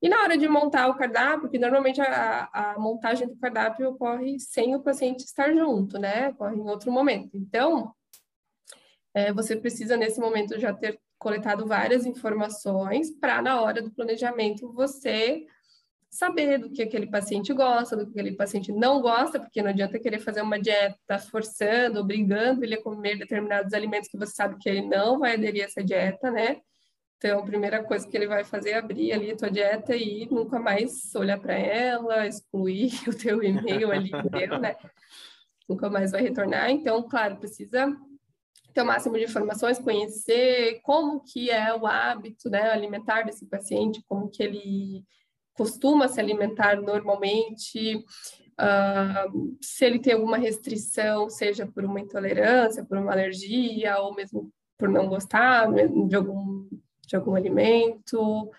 E 0.01 0.09
na 0.09 0.23
hora 0.23 0.37
de 0.37 0.49
montar 0.49 0.89
o 0.89 0.97
cardápio, 0.97 1.43
porque 1.43 1.59
normalmente 1.59 2.01
a, 2.01 2.49
a 2.53 2.79
montagem 2.79 3.29
do 3.29 3.37
cardápio 3.37 3.91
ocorre 3.91 4.39
sem 4.39 4.75
o 4.75 4.83
paciente 4.83 5.25
estar 5.25 5.53
junto, 5.55 5.99
né? 5.99 6.29
Ocorre 6.31 6.57
em 6.57 6.69
outro 6.69 6.91
momento. 6.91 7.37
Então, 7.37 7.95
é, 9.15 9.33
você 9.33 9.57
precisa, 9.57 9.97
nesse 9.97 10.21
momento, 10.21 10.59
já 10.59 10.73
ter 10.75 11.01
coletado 11.19 11.67
várias 11.67 12.05
informações 12.05 13.11
para, 13.11 13.41
na 13.41 13.61
hora 13.61 13.81
do 13.81 13.91
planejamento, 13.91 14.73
você 14.73 15.47
saber 16.15 16.59
do 16.59 16.71
que 16.71 16.83
aquele 16.83 17.07
paciente 17.07 17.53
gosta, 17.53 17.97
do 17.97 18.07
que 18.07 18.13
aquele 18.13 18.37
paciente 18.37 18.71
não 18.73 19.01
gosta, 19.01 19.41
porque 19.41 19.61
não 19.61 19.71
adianta 19.71 19.99
querer 19.99 20.21
fazer 20.21 20.43
uma 20.43 20.61
dieta 20.61 21.19
forçando, 21.19 22.01
obrigando 22.01 22.65
ele 22.65 22.77
a 22.77 22.83
comer 22.83 23.19
determinados 23.19 23.73
alimentos 23.75 24.09
que 24.09 24.17
você 24.17 24.33
sabe 24.33 24.57
que 24.59 24.69
ele 24.69 24.83
não 24.83 25.19
vai 25.19 25.35
aderir 25.35 25.63
a 25.63 25.67
essa 25.67 25.83
dieta, 25.83 26.31
né? 26.31 26.61
Então, 27.17 27.41
a 27.41 27.45
primeira 27.45 27.83
coisa 27.83 28.07
que 28.07 28.17
ele 28.17 28.27
vai 28.27 28.45
fazer 28.45 28.71
é 28.71 28.79
abrir 28.79 29.13
ali 29.13 29.31
a 29.31 29.37
tua 29.37 29.51
dieta 29.51 29.97
e 29.97 30.27
nunca 30.31 30.59
mais 30.61 31.15
olhar 31.15 31.41
para 31.41 31.55
ela, 31.55 32.27
excluir 32.27 32.93
o 33.09 33.17
teu 33.17 33.43
e-mail 33.43 33.91
ali, 33.91 34.11
entendeu, 34.11 34.59
né? 34.59 34.77
Nunca 35.69 35.91
mais 35.91 36.13
vai 36.13 36.23
retornar. 36.23 36.71
Então, 36.71 37.03
claro, 37.09 37.37
precisa 37.37 37.93
ter 38.73 38.83
o 38.83 38.87
máximo 38.87 39.17
de 39.17 39.25
informações, 39.25 39.79
conhecer 39.79 40.81
como 40.83 41.25
que 41.25 41.51
é 41.51 41.75
o 41.75 41.87
hábito 41.87 42.51
né, 42.51 42.71
alimentar 42.71 43.23
desse 43.23 43.47
paciente, 43.47 44.03
como 44.07 44.29
que 44.29 44.43
ele 44.43 45.05
costuma 45.55 46.09
se 46.09 46.21
alimentar 46.21 46.81
normalmente, 46.81 47.97
uh, 47.97 49.57
se 49.61 49.85
ele 49.85 49.99
tem 49.99 50.15
alguma 50.15 50.37
restrição, 50.37 51.31
seja 51.31 51.67
por 51.67 51.85
uma 51.85 52.01
intolerância, 52.01 52.85
por 52.85 52.99
uma 52.99 53.13
alergia, 53.13 53.99
ou 53.99 54.15
mesmo 54.15 54.51
por 54.77 54.89
não 54.89 55.09
gostar 55.09 55.71
de 55.73 56.17
algum, 56.17 56.69
de 57.07 57.17
algum 57.17 57.35
alimento, 57.35 58.51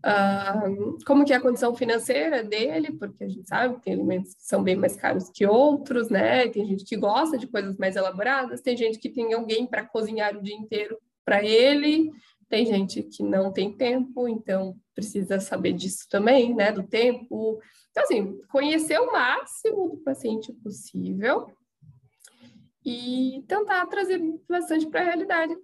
Uh, 0.00 0.96
como 1.04 1.26
que 1.26 1.32
é 1.32 1.36
a 1.36 1.40
condição 1.40 1.74
financeira 1.74 2.42
dele, 2.42 2.90
porque 2.92 3.22
a 3.22 3.28
gente 3.28 3.46
sabe 3.46 3.74
que 3.74 3.82
tem 3.82 3.92
alimentos 3.92 4.34
que 4.34 4.42
são 4.42 4.62
bem 4.62 4.74
mais 4.74 4.96
caros 4.96 5.28
que 5.28 5.44
outros, 5.44 6.08
né? 6.08 6.48
Tem 6.48 6.64
gente 6.64 6.84
que 6.84 6.96
gosta 6.96 7.36
de 7.36 7.46
coisas 7.46 7.76
mais 7.76 7.96
elaboradas, 7.96 8.62
tem 8.62 8.74
gente 8.74 8.98
que 8.98 9.10
tem 9.10 9.34
alguém 9.34 9.66
para 9.66 9.84
cozinhar 9.84 10.34
o 10.34 10.42
dia 10.42 10.54
inteiro 10.54 10.96
para 11.22 11.44
ele, 11.44 12.10
tem 12.50 12.66
gente 12.66 13.04
que 13.04 13.22
não 13.22 13.52
tem 13.52 13.72
tempo, 13.72 14.28
então 14.28 14.76
precisa 14.92 15.38
saber 15.38 15.72
disso 15.72 16.06
também, 16.10 16.52
né? 16.52 16.72
Do 16.72 16.82
tempo. 16.82 17.60
Então, 17.90 18.02
assim, 18.02 18.40
conhecer 18.50 18.98
o 18.98 19.12
máximo 19.12 19.90
do 19.90 19.96
paciente 19.98 20.52
possível 20.54 21.46
e 22.84 23.44
tentar 23.46 23.86
trazer 23.86 24.20
bastante 24.48 24.86
para 24.88 25.00
a 25.00 25.04
realidade 25.04 25.56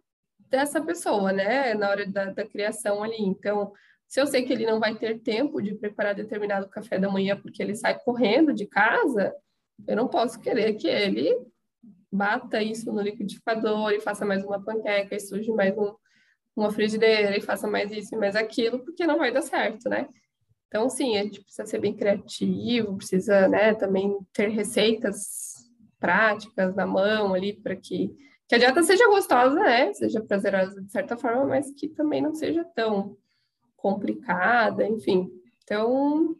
dessa 0.48 0.80
pessoa, 0.80 1.32
né? 1.32 1.74
Na 1.74 1.90
hora 1.90 2.06
da, 2.06 2.26
da 2.26 2.46
criação 2.46 3.02
ali. 3.02 3.20
Então, 3.20 3.72
se 4.06 4.20
eu 4.20 4.26
sei 4.26 4.44
que 4.44 4.52
ele 4.52 4.64
não 4.64 4.78
vai 4.78 4.94
ter 4.94 5.18
tempo 5.18 5.60
de 5.60 5.74
preparar 5.74 6.14
determinado 6.14 6.68
café 6.68 7.00
da 7.00 7.10
manhã 7.10 7.36
porque 7.36 7.60
ele 7.60 7.74
sai 7.74 7.98
correndo 7.98 8.54
de 8.54 8.64
casa, 8.64 9.34
eu 9.88 9.96
não 9.96 10.06
posso 10.06 10.38
querer 10.40 10.74
que 10.74 10.86
ele 10.86 11.36
bata 12.12 12.62
isso 12.62 12.92
no 12.92 13.02
liquidificador 13.02 13.90
e 13.90 14.00
faça 14.00 14.24
mais 14.24 14.44
uma 14.44 14.62
panqueca 14.62 15.16
e 15.16 15.20
suje 15.20 15.50
mais 15.50 15.76
um, 15.76 15.92
uma 16.56 16.72
frigideira 16.72 17.36
e 17.36 17.42
faça 17.42 17.68
mais 17.68 17.92
isso 17.92 18.14
e 18.14 18.18
mais 18.18 18.34
aquilo, 18.34 18.78
porque 18.78 19.06
não 19.06 19.18
vai 19.18 19.30
dar 19.30 19.42
certo, 19.42 19.88
né? 19.88 20.08
Então, 20.68 20.88
sim, 20.88 21.16
a 21.16 21.22
gente 21.22 21.42
precisa 21.42 21.66
ser 21.66 21.78
bem 21.78 21.94
criativo, 21.94 22.96
precisa, 22.96 23.46
né, 23.46 23.74
também 23.74 24.16
ter 24.32 24.48
receitas 24.48 25.54
práticas 26.00 26.74
na 26.74 26.86
mão 26.86 27.34
ali 27.34 27.52
para 27.52 27.76
que, 27.76 28.10
que 28.48 28.54
a 28.54 28.58
dieta 28.58 28.82
seja 28.82 29.08
gostosa, 29.08 29.54
né? 29.60 29.92
Seja 29.92 30.20
prazerosa 30.20 30.82
de 30.82 30.90
certa 30.90 31.16
forma, 31.16 31.44
mas 31.44 31.70
que 31.72 31.88
também 31.88 32.20
não 32.20 32.34
seja 32.34 32.64
tão 32.74 33.16
complicada, 33.76 34.86
enfim. 34.86 35.30
Então, 35.62 36.36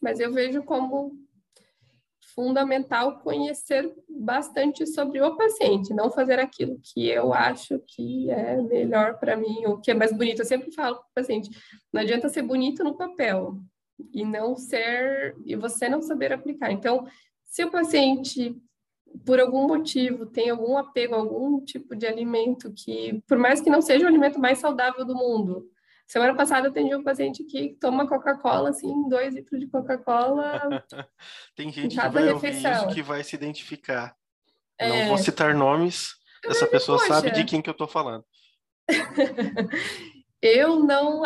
mas 0.00 0.20
eu 0.20 0.32
vejo 0.32 0.62
como 0.62 1.12
fundamental 2.36 3.18
conhecer 3.20 3.90
bastante 4.08 4.86
sobre 4.86 5.22
o 5.22 5.36
paciente, 5.36 5.94
não 5.94 6.10
fazer 6.10 6.38
aquilo 6.38 6.78
que 6.82 7.08
eu 7.08 7.32
acho 7.32 7.80
que 7.86 8.30
é 8.30 8.60
melhor 8.60 9.18
para 9.18 9.36
mim, 9.36 9.64
ou 9.64 9.80
que 9.80 9.90
é 9.90 9.94
mais 9.94 10.12
bonito. 10.12 10.42
Eu 10.42 10.46
sempre 10.46 10.70
falo 10.70 10.96
para 10.96 11.04
o 11.04 11.14
paciente, 11.14 11.48
não 11.90 12.02
adianta 12.02 12.28
ser 12.28 12.42
bonito 12.42 12.84
no 12.84 12.94
papel 12.94 13.58
e 14.12 14.22
não 14.22 14.54
ser 14.54 15.34
e 15.46 15.56
você 15.56 15.88
não 15.88 16.02
saber 16.02 16.30
aplicar. 16.30 16.70
Então, 16.70 17.06
se 17.42 17.64
o 17.64 17.70
paciente 17.70 18.54
por 19.24 19.40
algum 19.40 19.66
motivo 19.66 20.26
tem 20.26 20.50
algum 20.50 20.76
apego 20.76 21.14
a 21.14 21.18
algum 21.18 21.64
tipo 21.64 21.96
de 21.96 22.06
alimento 22.06 22.70
que, 22.72 23.22
por 23.26 23.38
mais 23.38 23.62
que 23.62 23.70
não 23.70 23.80
seja 23.80 24.04
o 24.04 24.08
alimento 24.08 24.38
mais 24.38 24.58
saudável 24.58 25.06
do 25.06 25.14
mundo, 25.14 25.66
Semana 26.06 26.36
passada 26.36 26.68
eu 26.68 26.70
atendi 26.70 26.94
um 26.94 27.02
paciente 27.02 27.42
que 27.44 27.76
toma 27.80 28.08
Coca-Cola, 28.08 28.70
assim, 28.70 29.08
dois 29.08 29.34
litros 29.34 29.58
de 29.58 29.66
Coca-Cola. 29.66 30.84
Tem 31.56 31.72
gente 31.72 31.96
que 31.98 32.08
vai 32.08 32.32
refeição. 32.32 32.70
ouvir 32.70 32.84
isso 32.86 32.94
que 32.94 33.02
vai 33.02 33.24
se 33.24 33.34
identificar. 33.34 34.16
É... 34.78 34.88
Não 34.88 35.08
vou 35.08 35.18
citar 35.18 35.54
nomes, 35.54 36.14
essa 36.44 36.66
pessoa 36.66 36.98
poxa. 36.98 37.14
sabe 37.14 37.30
de 37.32 37.44
quem 37.44 37.60
que 37.60 37.68
eu 37.68 37.72
estou 37.72 37.88
falando. 37.88 38.24
eu 40.40 40.78
não, 40.78 41.22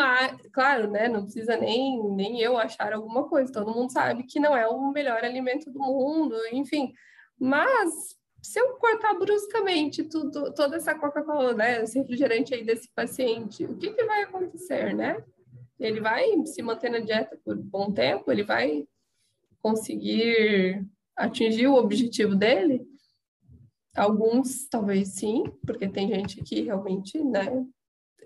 claro, 0.51 0.89
né, 0.89 1.07
não 1.07 1.23
precisa 1.23 1.55
nem, 1.57 2.01
nem 2.15 2.41
eu 2.41 2.57
achar 2.57 2.91
alguma 2.91 3.27
coisa, 3.27 3.51
todo 3.51 3.73
mundo 3.73 3.91
sabe 3.91 4.23
que 4.23 4.39
não 4.39 4.57
é 4.57 4.67
o 4.67 4.91
melhor 4.91 5.23
alimento 5.23 5.69
do 5.69 5.79
mundo, 5.79 6.35
enfim, 6.51 6.91
mas 7.39 8.17
se 8.41 8.59
eu 8.59 8.73
cortar 8.75 9.13
bruscamente 9.13 10.03
tudo, 10.03 10.51
toda 10.53 10.77
essa 10.77 10.95
Coca-Cola, 10.95 11.53
né, 11.53 11.83
esse 11.83 11.99
refrigerante 11.99 12.53
aí 12.53 12.63
desse 12.63 12.89
paciente, 12.93 13.65
o 13.65 13.77
que, 13.77 13.91
que 13.91 14.03
vai 14.03 14.23
acontecer, 14.23 14.95
né? 14.95 15.23
Ele 15.79 16.01
vai 16.01 16.25
se 16.45 16.61
manter 16.61 16.89
na 16.89 16.99
dieta 16.99 17.39
por 17.43 17.55
um 17.55 17.61
bom 17.61 17.91
tempo? 17.91 18.31
Ele 18.31 18.43
vai 18.43 18.87
conseguir 19.59 20.83
atingir 21.15 21.67
o 21.67 21.75
objetivo 21.75 22.35
dele? 22.35 22.85
Alguns, 23.95 24.67
talvez 24.67 25.09
sim, 25.09 25.43
porque 25.65 25.87
tem 25.87 26.07
gente 26.07 26.41
que 26.41 26.61
realmente, 26.61 27.23
né, 27.23 27.65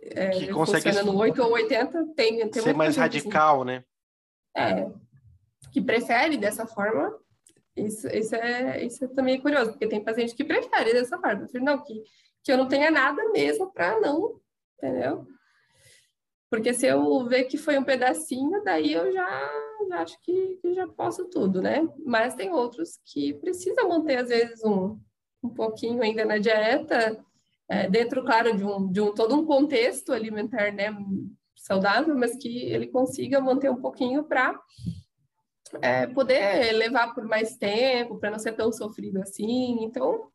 é, 0.01 0.29
que 0.29 0.47
consegue 0.47 0.83
funciona 0.83 1.11
no 1.11 1.17
8 1.17 1.41
ou 1.41 1.51
80, 1.53 2.05
tem, 2.15 2.49
tem 2.49 2.63
ser 2.63 2.75
mais 2.75 2.95
radical, 2.95 3.63
assim, 3.63 3.65
né? 3.65 3.83
É, 4.55 4.89
que 5.71 5.81
prefere 5.81 6.37
dessa 6.37 6.65
forma 6.65 7.13
isso, 7.75 8.07
isso, 8.07 8.35
é, 8.35 8.83
isso 8.85 9.03
é 9.03 9.07
também 9.09 9.39
curioso, 9.39 9.71
porque 9.71 9.87
tem 9.87 10.03
paciente 10.03 10.33
que 10.33 10.43
prefere 10.43 10.93
dessa 10.93 11.17
forma. 11.19 11.47
Não, 11.55 11.83
que, 11.83 12.03
que 12.43 12.51
eu 12.51 12.57
não 12.57 12.67
tenha 12.67 12.89
nada 12.89 13.21
mesmo 13.31 13.71
para 13.71 13.99
não, 13.99 14.39
entendeu? 14.77 15.27
Porque 16.49 16.73
se 16.73 16.85
eu 16.85 17.25
ver 17.25 17.45
que 17.45 17.57
foi 17.57 17.77
um 17.77 17.83
pedacinho, 17.83 18.63
daí 18.63 18.93
eu 18.93 19.11
já, 19.11 19.51
já 19.89 20.01
acho 20.01 20.17
que, 20.21 20.57
que, 20.61 20.73
já 20.73 20.87
posso 20.87 21.25
tudo, 21.25 21.61
né? 21.61 21.85
Mas 22.05 22.35
tem 22.35 22.51
outros 22.51 22.97
que 23.05 23.33
precisam 23.33 23.89
manter, 23.89 24.19
às 24.19 24.29
vezes, 24.29 24.63
um, 24.63 24.97
um 25.43 25.49
pouquinho 25.49 26.01
ainda 26.01 26.23
na 26.23 26.37
dieta, 26.37 27.21
é, 27.67 27.89
dentro, 27.89 28.23
claro, 28.23 28.55
de 28.55 28.63
um, 28.63 28.89
de 28.89 29.01
um 29.01 29.13
todo 29.13 29.35
um 29.35 29.45
contexto 29.45 30.13
alimentar, 30.13 30.71
né? 30.71 30.95
Saudável, 31.57 32.15
mas 32.15 32.37
que 32.37 32.71
ele 32.71 32.87
consiga 32.87 33.41
manter 33.41 33.69
um 33.69 33.81
pouquinho 33.81 34.23
para 34.23 34.57
é, 35.81 36.07
poder 36.07 36.71
levar 36.73 37.13
por 37.13 37.25
mais 37.25 37.57
tempo, 37.57 38.19
para 38.19 38.31
não 38.31 38.39
ser 38.39 38.53
tão 38.53 38.71
sofrido 38.71 39.21
assim. 39.21 39.83
Então, 39.83 40.31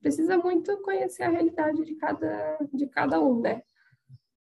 precisa 0.00 0.38
muito 0.38 0.76
conhecer 0.82 1.24
a 1.24 1.28
realidade 1.28 1.84
de 1.84 1.94
cada, 1.96 2.58
de 2.72 2.86
cada 2.86 3.20
um, 3.20 3.40
né? 3.40 3.62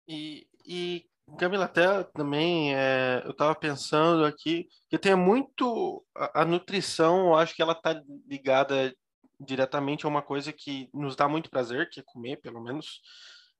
E, 0.06 0.46
e 0.66 1.04
Camila, 1.37 1.66
até 1.66 2.02
também 2.04 2.74
é, 2.74 3.22
eu 3.24 3.32
estava 3.32 3.54
pensando 3.54 4.24
aqui 4.24 4.68
que 4.88 4.98
tem 4.98 5.14
muito 5.14 6.04
a, 6.16 6.42
a, 6.42 6.44
nutrição, 6.44 7.28
eu 7.28 7.34
acho 7.34 7.54
que 7.54 7.61
ela 7.61 7.72
está 7.72 8.00
ligada 8.26 8.94
diretamente 9.38 10.04
a 10.04 10.08
uma 10.08 10.22
coisa 10.22 10.52
que 10.52 10.88
nos 10.92 11.14
dá 11.14 11.28
muito 11.28 11.50
prazer, 11.50 11.88
que 11.90 12.00
é 12.00 12.04
comer, 12.04 12.40
pelo 12.40 12.62
menos. 12.62 13.00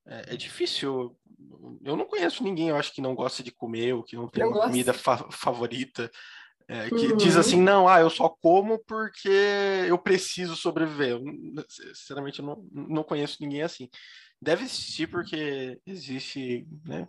É, 0.09 0.35
é 0.35 0.37
difícil. 0.37 1.17
Eu 1.85 1.97
não 1.97 2.07
conheço 2.07 2.43
ninguém, 2.43 2.71
eu 2.71 2.77
acho 2.77 2.93
que 2.93 3.03
não 3.03 3.15
gosta 3.15 3.43
de 3.43 3.53
comer 3.53 3.93
ou 3.93 4.03
que 4.03 4.17
não 4.17 4.29
tem 4.29 4.43
não 4.43 4.51
uma 4.51 4.63
comida 4.63 4.93
fa 4.93 5.19
favorita. 5.31 6.11
É, 6.71 6.91
que 6.91 7.07
uhum. 7.07 7.17
diz 7.17 7.35
assim, 7.35 7.59
não, 7.59 7.89
ah, 7.89 8.01
eu 8.01 8.11
só 8.11 8.29
como 8.29 8.79
porque 8.85 9.31
eu 9.87 9.97
preciso 9.97 10.55
sobreviver. 10.55 11.13
Eu, 11.13 11.23
sinceramente, 11.95 12.41
eu 12.41 12.45
não, 12.45 12.69
não 12.71 13.03
conheço 13.03 13.39
ninguém 13.41 13.63
assim. 13.63 13.89
Deve 14.41 14.65
existir 14.65 15.07
porque 15.07 15.81
existe, 15.87 16.67
né, 16.85 17.09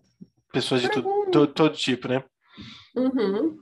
pessoas 0.51 0.81
de 0.81 0.89
todo, 0.89 1.47
todo 1.47 1.75
tipo, 1.75 2.07
né? 2.07 2.23
Uhum. 2.95 3.57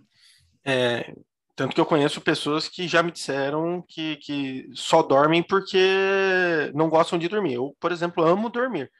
É, 0.63 1.15
tanto 1.55 1.73
que 1.73 1.81
eu 1.81 1.85
conheço 1.85 2.21
pessoas 2.21 2.69
que 2.69 2.87
já 2.87 3.01
me 3.01 3.11
disseram 3.11 3.83
que, 3.87 4.17
que 4.17 4.69
só 4.73 5.01
dormem 5.01 5.41
porque 5.41 6.71
não 6.75 6.89
gostam 6.89 7.17
de 7.17 7.27
dormir. 7.27 7.55
Eu, 7.55 7.75
por 7.79 7.91
exemplo, 7.91 8.23
amo 8.23 8.49
dormir. 8.49 8.91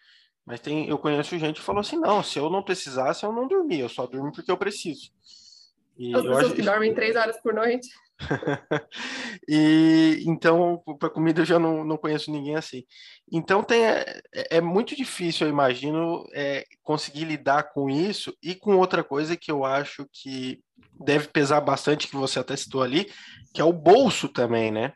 Mas 0.47 0.61
tem, 0.61 0.87
eu 0.87 0.97
conheço 0.97 1.37
gente 1.37 1.59
que 1.59 1.65
falou 1.65 1.81
assim: 1.81 1.97
não, 1.97 2.23
se 2.23 2.39
eu 2.39 2.49
não 2.49 2.63
precisasse, 2.63 3.25
eu 3.25 3.33
não 3.33 3.49
dormia, 3.49 3.81
eu 3.81 3.89
só 3.89 4.07
durmo 4.07 4.31
porque 4.31 4.49
eu 4.49 4.57
preciso. 4.57 5.11
E 5.97 6.15
As 6.15 6.21
pessoas 6.21 6.45
acho... 6.45 6.55
que 6.55 6.61
dormem 6.61 6.93
três 6.93 7.17
horas 7.17 7.37
por 7.41 7.53
noite. 7.53 7.89
e 9.47 10.23
então, 10.25 10.81
para 10.97 11.09
comida 11.09 11.41
eu 11.41 11.45
já 11.45 11.59
não, 11.59 11.83
não 11.83 11.97
conheço 11.97 12.31
ninguém 12.31 12.55
assim. 12.55 12.85
Então 13.29 13.61
tem, 13.61 13.83
é, 13.83 14.21
é 14.33 14.61
muito 14.61 14.95
difícil, 14.95 15.45
eu 15.45 15.51
imagino, 15.51 16.25
é, 16.33 16.63
conseguir 16.81 17.25
lidar 17.25 17.73
com 17.73 17.89
isso 17.89 18.33
e 18.41 18.55
com 18.55 18.77
outra 18.77 19.03
coisa 19.03 19.35
que 19.35 19.51
eu 19.51 19.65
acho 19.65 20.07
que 20.13 20.61
deve 20.99 21.27
pesar 21.27 21.59
bastante, 21.59 22.07
que 22.07 22.15
você 22.15 22.39
até 22.39 22.55
citou 22.55 22.81
ali, 22.81 23.11
que 23.53 23.59
é 23.59 23.65
o 23.65 23.73
bolso 23.73 24.29
também, 24.29 24.71
né? 24.71 24.93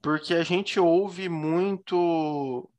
Porque 0.00 0.32
a 0.32 0.44
gente 0.44 0.78
ouve 0.78 1.28
muito, 1.28 2.70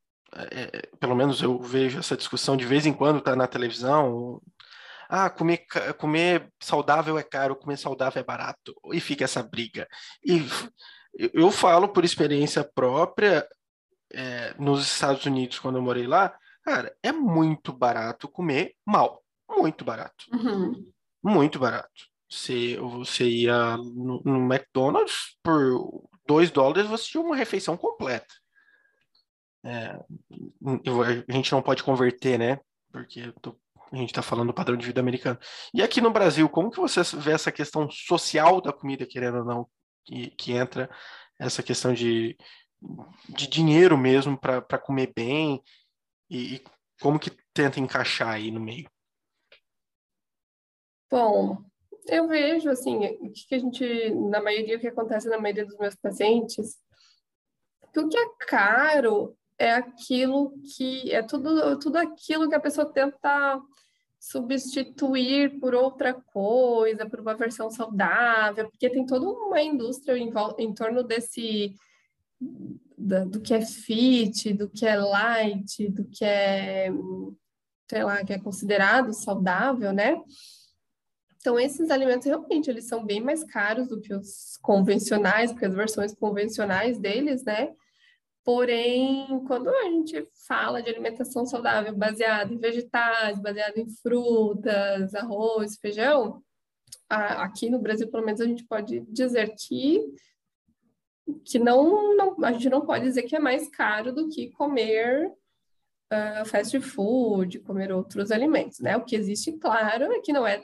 é, 0.52 0.69
é 0.73 0.82
pelo 1.00 1.15
menos 1.15 1.41
eu 1.41 1.60
vejo 1.60 2.00
essa 2.00 2.17
discussão 2.17 2.56
de 2.58 2.65
vez 2.65 2.86
em 2.86 2.93
quando, 2.93 3.21
tá 3.21 3.36
na 3.36 3.47
televisão, 3.47 4.41
ah, 5.10 5.30
comer, 5.30 5.65
comer 5.97 6.52
saudável 6.60 7.17
é 7.17 7.23
caro, 7.23 7.56
comer 7.56 7.78
saudável 7.78 8.19
é 8.19 8.26
barato, 8.26 8.76
e 8.91 9.00
fica 9.00 9.23
essa 9.23 9.41
briga. 9.41 9.88
E 10.23 10.45
eu 11.34 11.50
falo 11.52 11.88
por 11.88 12.04
experiência 12.04 12.63
própria, 12.63 13.47
é, 14.13 14.54
nos 14.60 14.86
Estados 14.86 15.26
Unidos, 15.26 15.60
quando 15.60 15.78
eu 15.78 15.82
morei 15.82 16.06
lá, 16.08 16.38
cara, 16.63 16.93
é 17.02 17.12
muito 17.12 17.71
barato 17.71 18.28
comer 18.28 18.76
mal, 18.86 19.23
muito 19.50 19.86
barato, 19.86 20.26
uhum. 20.34 20.91
muito 21.23 21.58
barato. 21.58 22.08
Você, 22.30 22.76
você 22.78 23.23
ia 23.23 23.78
no, 23.78 24.21
no 24.26 24.54
McDonald's 24.54 25.38
por 25.41 26.10
2 26.28 26.52
dólares, 26.52 26.88
você 26.88 27.06
tinha 27.06 27.23
uma 27.23 27.36
refeição 27.36 27.78
completa. 27.78 28.34
É, 29.63 29.99
a 31.27 31.33
gente 31.33 31.51
não 31.51 31.61
pode 31.61 31.83
converter, 31.83 32.37
né? 32.37 32.59
Porque 32.91 33.33
tô 33.41 33.57
a 33.91 33.95
gente 33.95 34.09
está 34.09 34.21
falando 34.21 34.47
do 34.47 34.53
padrão 34.53 34.75
de 34.75 34.85
vida 34.85 34.99
americano. 34.99 35.39
E 35.73 35.81
aqui 35.81 36.01
no 36.01 36.11
Brasil, 36.11 36.49
como 36.49 36.69
que 36.69 36.79
você 36.79 37.01
vê 37.17 37.31
essa 37.31 37.51
questão 37.51 37.89
social 37.89 38.59
da 38.61 38.73
comida, 38.73 39.05
querendo 39.05 39.39
ou 39.39 39.45
não, 39.45 39.69
que, 40.03 40.29
que 40.31 40.51
entra 40.53 40.89
essa 41.39 41.63
questão 41.63 41.93
de, 41.93 42.37
de 43.29 43.47
dinheiro 43.47 43.97
mesmo 43.97 44.37
para 44.37 44.77
comer 44.77 45.13
bem 45.15 45.61
e, 46.29 46.55
e, 46.55 46.63
como 47.01 47.19
que 47.19 47.31
tenta 47.53 47.79
encaixar 47.79 48.29
aí 48.29 48.51
no 48.51 48.59
meio? 48.59 48.89
Bom, 51.09 51.63
eu 52.07 52.27
vejo 52.27 52.69
assim, 52.69 53.05
o 53.05 53.31
que 53.31 53.55
a 53.55 53.59
gente, 53.59 54.09
na 54.15 54.41
maioria, 54.41 54.77
o 54.77 54.79
que 54.79 54.87
acontece 54.87 55.29
na 55.29 55.39
maioria 55.39 55.65
dos 55.65 55.77
meus 55.77 55.95
pacientes, 55.95 56.77
que 57.93 57.99
o 57.99 58.09
que 58.09 58.17
é 58.17 58.29
caro 58.47 59.37
é 59.57 59.73
aquilo 59.73 60.53
que 60.75 61.11
é 61.11 61.23
tudo, 61.23 61.79
tudo 61.79 61.97
aquilo 61.97 62.47
que 62.47 62.55
a 62.55 62.59
pessoa 62.59 62.91
tenta 62.91 63.61
substituir 64.19 65.59
por 65.59 65.73
outra 65.73 66.13
coisa, 66.13 67.07
por 67.07 67.19
uma 67.19 67.35
versão 67.35 67.69
saudável, 67.69 68.69
porque 68.69 68.89
tem 68.89 69.05
toda 69.05 69.27
uma 69.29 69.61
indústria 69.61 70.17
em, 70.17 70.31
em 70.57 70.73
torno 70.73 71.03
desse 71.03 71.75
da, 72.97 73.23
do 73.23 73.41
que 73.41 73.53
é 73.53 73.61
fit, 73.61 74.53
do 74.53 74.69
que 74.69 74.85
é 74.85 74.95
light, 74.95 75.89
do 75.89 76.05
que 76.05 76.25
é 76.25 76.89
sei 77.89 78.03
lá, 78.03 78.23
que 78.23 78.33
é 78.33 78.39
considerado 78.39 79.13
saudável, 79.13 79.93
né? 79.93 80.21
Então 81.37 81.57
esses 81.57 81.89
alimentos 81.89 82.25
realmente 82.25 82.69
eles 82.69 82.85
são 82.85 83.05
bem 83.05 83.21
mais 83.21 83.43
caros 83.43 83.87
do 83.87 84.01
que 84.01 84.13
os 84.13 84.57
convencionais, 84.61 85.51
porque 85.51 85.65
as 85.65 85.73
versões 85.73 86.13
convencionais 86.13 86.99
deles, 86.99 87.43
né? 87.43 87.73
Porém, 88.47 89.43
quando 89.45 89.67
a 89.67 89.83
gente 89.89 90.25
fala 90.47 90.81
de 90.81 90.89
alimentação 90.89 91.45
saudável 91.45 91.93
baseada 91.93 92.53
em 92.53 92.57
vegetais, 92.57 93.41
baseada 93.41 93.77
em 93.77 93.89
frutas, 93.89 95.13
arroz, 95.13 95.75
feijão, 95.75 96.41
aqui 97.10 97.69
no 97.69 97.77
Brasil, 97.77 98.10
pelo 98.10 98.25
menos, 98.25 98.39
a 98.39 98.45
gente 98.45 98.63
pode 98.63 99.01
dizer 99.01 99.53
que 99.60 99.99
que 101.43 101.60
não, 101.60 102.15
não 102.15 102.38
a 102.45 102.53
gente 102.53 102.69
não 102.69 102.86
pode 102.86 103.03
dizer 103.03 103.23
que 103.23 103.36
é 103.36 103.39
mais 103.39 103.69
caro 103.69 104.13
do 104.13 104.29
que 104.29 104.49
comer 104.51 105.27
uh, 105.27 106.45
fast 106.45 106.79
food, 106.79 107.60
comer 107.60 107.91
outros 107.91 108.31
alimentos, 108.31 108.79
né? 108.79 108.95
O 108.95 109.03
que 109.03 109.17
existe, 109.17 109.51
claro, 109.57 110.05
é 110.05 110.21
que 110.21 110.31
não 110.31 110.47
é, 110.47 110.63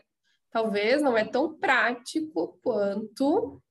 talvez 0.50 1.02
não 1.02 1.18
é 1.18 1.26
tão 1.26 1.54
prático 1.54 2.58
quanto 2.64 3.62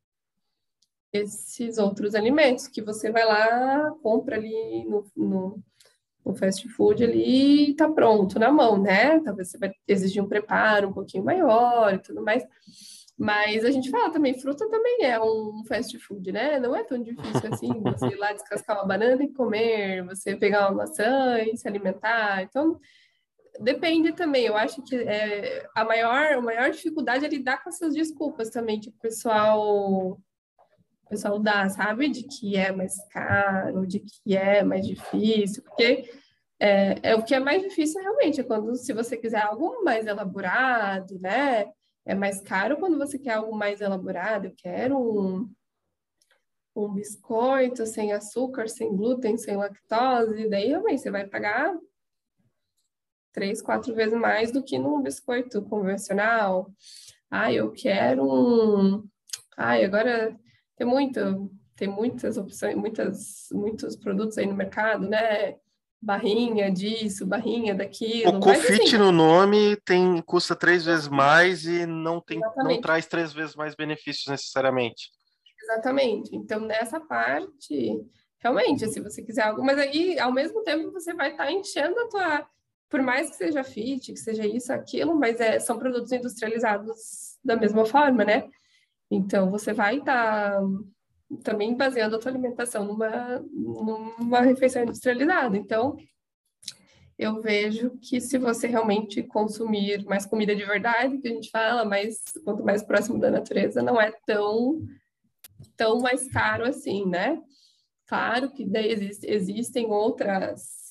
esses 1.13 1.79
outros 1.79 2.15
alimentos 2.15 2.67
que 2.67 2.81
você 2.81 3.11
vai 3.11 3.25
lá, 3.25 3.91
compra 4.03 4.37
ali 4.37 4.85
no, 4.85 5.05
no, 5.17 5.63
no 6.25 6.35
fast 6.35 6.67
food 6.71 7.05
ali 7.05 7.71
e 7.71 7.75
tá 7.75 7.89
pronto 7.91 8.39
na 8.39 8.51
mão, 8.51 8.81
né? 8.81 9.21
Talvez 9.21 9.51
você 9.51 9.59
vai 9.59 9.73
exigir 9.87 10.23
um 10.23 10.29
preparo 10.29 10.89
um 10.89 10.93
pouquinho 10.93 11.25
maior 11.25 11.93
e 11.93 11.99
tudo 11.99 12.23
mais. 12.23 12.45
Mas 13.19 13.65
a 13.65 13.71
gente 13.71 13.91
fala 13.91 14.11
também, 14.11 14.41
fruta 14.41 14.69
também 14.69 15.05
é 15.05 15.21
um 15.21 15.63
fast 15.69 15.97
food, 15.99 16.33
né? 16.33 16.59
Não 16.59 16.75
é 16.75 16.83
tão 16.83 17.01
difícil 17.01 17.53
assim 17.53 17.69
você 17.83 18.07
ir 18.07 18.17
lá 18.17 18.33
descascar 18.33 18.79
uma 18.79 18.87
banana 18.87 19.23
e 19.23 19.33
comer, 19.33 20.05
você 20.05 20.35
pegar 20.35 20.69
uma 20.69 20.79
maçã 20.79 21.39
e 21.41 21.57
se 21.57 21.69
alimentar. 21.69 22.43
Então, 22.43 22.81
depende 23.61 24.13
também. 24.13 24.47
Eu 24.47 24.57
acho 24.57 24.83
que 24.83 24.97
é, 24.97 25.69
a, 25.75 25.85
maior, 25.85 26.33
a 26.33 26.41
maior 26.41 26.71
dificuldade 26.71 27.25
é 27.25 27.29
lidar 27.29 27.63
com 27.63 27.69
essas 27.69 27.95
desculpas 27.95 28.49
também, 28.49 28.81
que 28.81 28.89
o 28.89 28.95
pessoal 29.01 30.19
pessoal 31.13 31.39
dá, 31.39 31.69
sabe? 31.69 32.09
De 32.09 32.23
que 32.23 32.57
é 32.57 32.73
mais 32.73 32.97
caro, 33.09 33.87
de 33.87 34.01
que 34.01 34.35
é 34.35 34.65
mais 34.65 34.87
difícil, 34.87 35.63
porque 35.63 36.11
é, 36.59 37.11
é 37.11 37.15
o 37.15 37.23
que 37.23 37.35
é 37.35 37.41
mais 37.41 37.63
difícil 37.63 38.01
realmente, 38.01 38.41
é 38.41 38.45
quando 38.45 38.75
se 38.77 38.95
você 38.95 39.17
quiser 39.17 39.43
algo 39.43 39.85
mais 39.85 40.07
elaborado, 40.07 41.19
né? 41.21 41.71
É 42.07 42.15
mais 42.15 42.41
caro 42.41 42.79
quando 42.79 42.97
você 42.97 43.19
quer 43.19 43.35
algo 43.35 43.55
mais 43.55 43.81
elaborado. 43.81 44.47
Eu 44.47 44.55
quero 44.57 44.99
um, 44.99 45.53
um 46.75 46.89
biscoito 46.95 47.85
sem 47.85 48.13
açúcar, 48.13 48.69
sem 48.69 48.97
glúten, 48.97 49.37
sem 49.37 49.57
lactose, 49.57 50.49
daí 50.49 50.69
realmente 50.69 51.03
você 51.03 51.11
vai 51.11 51.27
pagar 51.27 51.77
três, 53.33 53.61
quatro 53.61 53.95
vezes 53.95 54.19
mais 54.19 54.51
do 54.51 54.63
que 54.63 54.79
num 54.79 55.03
biscoito 55.03 55.63
convencional. 55.63 56.73
Ah, 57.31 57.53
eu 57.53 57.71
quero 57.71 58.25
um. 58.25 59.07
Ai, 59.57 59.85
agora 59.85 60.39
tem 60.77 60.87
muito, 60.87 61.51
tem 61.77 61.89
muitas 61.89 62.37
opções, 62.37 62.77
muitas, 62.77 63.49
muitos 63.53 63.97
produtos 63.97 64.39
aí 64.39 64.47
no 64.47 64.55
mercado, 64.55 65.09
né? 65.09 65.57
Barrinha 66.01 66.71
disso, 66.71 67.25
barrinha 67.25 67.75
daquilo. 67.75 68.37
O 68.37 68.41
Cofit 68.41 68.83
assim, 68.83 68.99
no 68.99 69.13
nome 69.13 69.77
tem 69.85 70.21
custa 70.23 70.57
três 70.57 70.85
vezes 70.85 71.07
mais 71.07 71.65
e 71.65 71.87
não 71.87 72.21
tem, 72.21 72.41
não 72.57 72.81
traz 72.81 73.07
três 73.07 73.33
vezes 73.33 73.55
mais 73.55 73.77
benefícios 73.77 74.27
necessariamente. 74.27 75.11
Exatamente. 75.63 76.35
Então 76.35 76.59
nessa 76.59 76.99
parte, 76.99 78.01
realmente, 78.41 78.89
se 78.89 79.01
você 79.01 79.23
quiser 79.23 79.43
algo, 79.43 79.65
mas 79.65 79.79
aí 79.79 80.19
ao 80.19 80.33
mesmo 80.33 80.65
tempo 80.65 80.91
você 80.91 81.15
vai 81.15 81.31
estar 81.31 81.47
tá 81.47 81.53
enchendo 81.53 81.99
a 82.01 82.09
tua, 82.09 82.47
por 82.89 83.01
mais 83.01 83.31
que 83.31 83.37
seja 83.37 83.63
fit, 83.63 84.13
que 84.13 84.19
seja 84.19 84.45
isso, 84.45 84.73
aquilo, 84.73 85.15
mas 85.15 85.41
é, 85.41 85.61
são 85.61 85.79
produtos 85.79 86.11
industrializados 86.11 87.39
da 87.45 87.57
mesma 87.57 87.85
forma, 87.85 88.25
né? 88.25 88.51
Então, 89.15 89.51
você 89.51 89.75
vai 89.75 89.99
estar 89.99 90.53
tá 90.53 90.63
também 91.45 91.77
baseando 91.77 92.17
a 92.17 92.19
tua 92.19 92.31
alimentação 92.31 92.85
numa, 92.87 93.41
numa 94.19 94.41
refeição 94.41 94.83
industrializada. 94.83 95.57
Então, 95.57 95.97
eu 97.19 97.41
vejo 97.43 97.99
que 98.01 98.21
se 98.21 98.39
você 98.39 98.67
realmente 98.67 99.23
consumir 99.23 100.03
mais 100.07 100.25
comida 100.25 100.57
de 100.57 100.65
verdade, 100.65 101.19
que 101.19 101.29
a 101.29 101.31
gente 101.31 101.51
fala, 101.51 101.85
mais, 101.85 102.23
quanto 102.43 102.65
mais 102.65 102.83
próximo 102.83 103.19
da 103.19 103.31
natureza, 103.31 103.83
não 103.83 104.01
é 104.01 104.11
tão, 104.27 104.81
tão 105.77 106.01
mais 106.01 106.27
caro 106.31 106.65
assim, 106.65 107.07
né? 107.07 107.39
Claro 108.07 108.51
que 108.51 108.63
existe, 108.63 109.27
existem 109.31 109.87
outras 109.87 110.83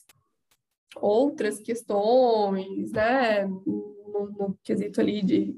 outras 0.95 1.59
questões, 1.59 2.91
né, 2.91 3.45
no, 3.45 4.29
no 4.37 4.59
quesito 4.61 4.99
ali 4.99 5.21
de, 5.21 5.55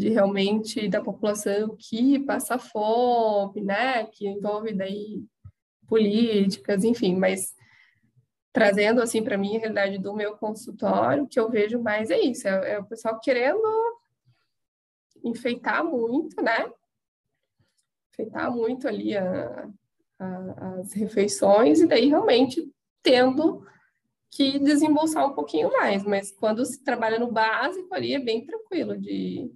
de 0.00 0.08
realmente 0.08 0.88
da 0.88 1.02
população 1.02 1.76
que 1.78 2.18
passa 2.20 2.58
fome, 2.58 3.60
né, 3.60 4.06
que 4.06 4.26
envolve 4.26 4.72
daí 4.72 5.22
políticas, 5.86 6.84
enfim, 6.84 7.16
mas 7.16 7.54
trazendo 8.52 9.02
assim 9.02 9.22
para 9.22 9.36
mim 9.36 9.56
a 9.56 9.60
realidade 9.60 9.98
do 9.98 10.14
meu 10.14 10.36
consultório, 10.36 11.24
o 11.24 11.28
que 11.28 11.38
eu 11.38 11.50
vejo 11.50 11.80
mais 11.80 12.10
é 12.10 12.18
isso, 12.18 12.48
é, 12.48 12.72
é 12.72 12.78
o 12.78 12.86
pessoal 12.86 13.20
querendo 13.20 13.60
enfeitar 15.22 15.84
muito, 15.84 16.42
né? 16.42 16.70
Enfeitar 18.12 18.50
muito 18.50 18.88
ali 18.88 19.16
a, 19.16 19.68
a, 20.18 20.74
as 20.78 20.92
refeições 20.94 21.80
e 21.80 21.86
daí 21.86 22.08
realmente 22.08 22.72
tendo 23.02 23.64
que 24.30 24.58
desembolsar 24.58 25.26
um 25.26 25.34
pouquinho 25.34 25.70
mais, 25.72 26.04
mas 26.04 26.30
quando 26.30 26.64
se 26.64 26.82
trabalha 26.82 27.18
no 27.18 27.30
básico 27.30 27.92
ali 27.92 28.14
é 28.14 28.18
bem 28.18 28.46
tranquilo 28.46 28.96
de, 28.96 29.52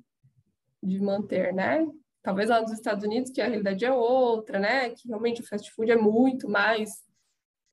de 0.84 1.00
manter, 1.00 1.52
né? 1.52 1.86
Talvez 2.22 2.48
lá 2.48 2.60
nos 2.60 2.72
Estados 2.72 3.04
Unidos, 3.04 3.30
que 3.30 3.40
a 3.40 3.48
realidade 3.48 3.84
é 3.84 3.92
outra, 3.92 4.58
né? 4.58 4.90
Que 4.90 5.08
realmente 5.08 5.40
o 5.40 5.46
fast 5.46 5.70
food 5.72 5.90
é 5.90 5.96
muito 5.96 6.48
mais 6.48 7.02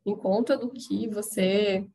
em 0.06 0.16
conta 0.16 0.58
do 0.58 0.70
que 0.70 1.08
você 1.08 1.86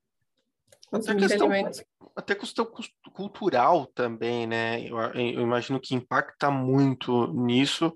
até 0.92 1.14
questão, 1.14 1.50
alimentos. 1.50 1.84
Até 2.14 2.34
questão 2.34 2.68
cultural 3.12 3.86
também, 3.86 4.46
né? 4.46 4.82
Eu, 4.88 4.96
eu 4.98 5.42
imagino 5.42 5.80
que 5.80 5.94
impacta 5.94 6.50
muito 6.50 7.32
nisso, 7.32 7.92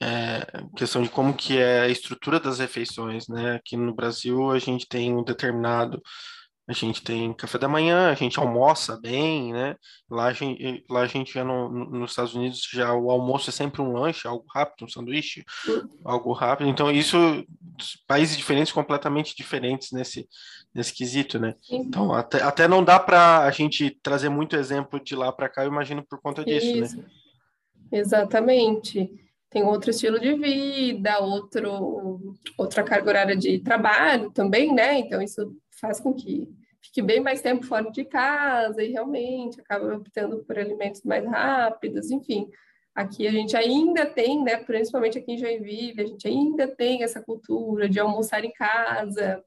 é, 0.00 0.44
questão 0.76 1.02
de 1.02 1.08
como 1.08 1.34
que 1.34 1.58
é 1.58 1.82
a 1.82 1.88
estrutura 1.88 2.40
das 2.40 2.58
refeições, 2.58 3.28
né? 3.28 3.54
Aqui 3.54 3.76
no 3.76 3.94
Brasil 3.94 4.50
a 4.50 4.58
gente 4.58 4.86
tem 4.88 5.14
um 5.14 5.22
determinado 5.22 6.02
a 6.68 6.72
gente 6.72 7.02
tem 7.02 7.32
café 7.32 7.58
da 7.58 7.68
manhã, 7.68 8.10
a 8.10 8.14
gente 8.14 8.40
almoça 8.40 8.98
bem, 9.00 9.52
né? 9.52 9.76
Lá 10.10 10.26
a 10.26 10.32
gente, 10.32 10.84
lá 10.90 11.02
a 11.02 11.06
gente 11.06 11.32
já 11.32 11.44
no, 11.44 11.68
nos 11.68 12.10
Estados 12.10 12.34
Unidos 12.34 12.68
já 12.72 12.92
o 12.92 13.08
almoço 13.10 13.50
é 13.50 13.52
sempre 13.52 13.80
um 13.80 13.92
lanche, 13.92 14.26
algo 14.26 14.44
rápido, 14.52 14.84
um 14.84 14.88
sanduíche, 14.88 15.44
algo 16.04 16.32
rápido. 16.32 16.68
Então 16.68 16.90
isso 16.90 17.16
países 18.08 18.36
diferentes 18.36 18.72
completamente 18.72 19.36
diferentes 19.36 19.92
nesse 19.92 20.28
nesse 20.74 20.92
quesito, 20.92 21.38
né? 21.38 21.54
Então 21.70 22.12
até, 22.12 22.42
até 22.42 22.66
não 22.66 22.82
dá 22.82 22.98
para 22.98 23.44
a 23.44 23.50
gente 23.52 23.90
trazer 24.02 24.28
muito 24.28 24.56
exemplo 24.56 25.02
de 25.02 25.14
lá 25.14 25.30
para 25.30 25.48
cá, 25.48 25.64
eu 25.64 25.70
imagino 25.70 26.04
por 26.04 26.20
conta 26.20 26.44
disso, 26.44 26.66
né? 26.66 26.78
isso. 26.78 26.96
né? 26.96 27.04
Exatamente. 27.92 29.08
Tem 29.48 29.62
outro 29.62 29.90
estilo 29.90 30.18
de 30.18 30.34
vida, 30.34 31.20
outro 31.20 32.34
outra 32.58 32.82
carga 32.82 33.08
horária 33.08 33.36
de 33.36 33.60
trabalho 33.60 34.32
também, 34.32 34.74
né? 34.74 34.98
Então 34.98 35.22
isso 35.22 35.56
faz 35.80 36.00
com 36.00 36.12
que 36.14 36.48
fique 36.82 37.02
bem 37.02 37.20
mais 37.20 37.40
tempo 37.40 37.66
fora 37.66 37.90
de 37.90 38.04
casa 38.04 38.82
e 38.82 38.92
realmente 38.92 39.60
acaba 39.60 39.96
optando 39.96 40.44
por 40.44 40.58
alimentos 40.58 41.02
mais 41.02 41.24
rápidos, 41.24 42.10
enfim. 42.10 42.50
Aqui 42.94 43.26
a 43.26 43.30
gente 43.30 43.54
ainda 43.56 44.06
tem, 44.06 44.42
né, 44.42 44.56
principalmente 44.56 45.18
aqui 45.18 45.32
em 45.32 45.38
Joinville, 45.38 46.00
a 46.00 46.06
gente 46.06 46.26
ainda 46.26 46.66
tem 46.66 47.02
essa 47.02 47.20
cultura 47.20 47.88
de 47.88 48.00
almoçar 48.00 48.42
em 48.44 48.52
casa. 48.52 49.44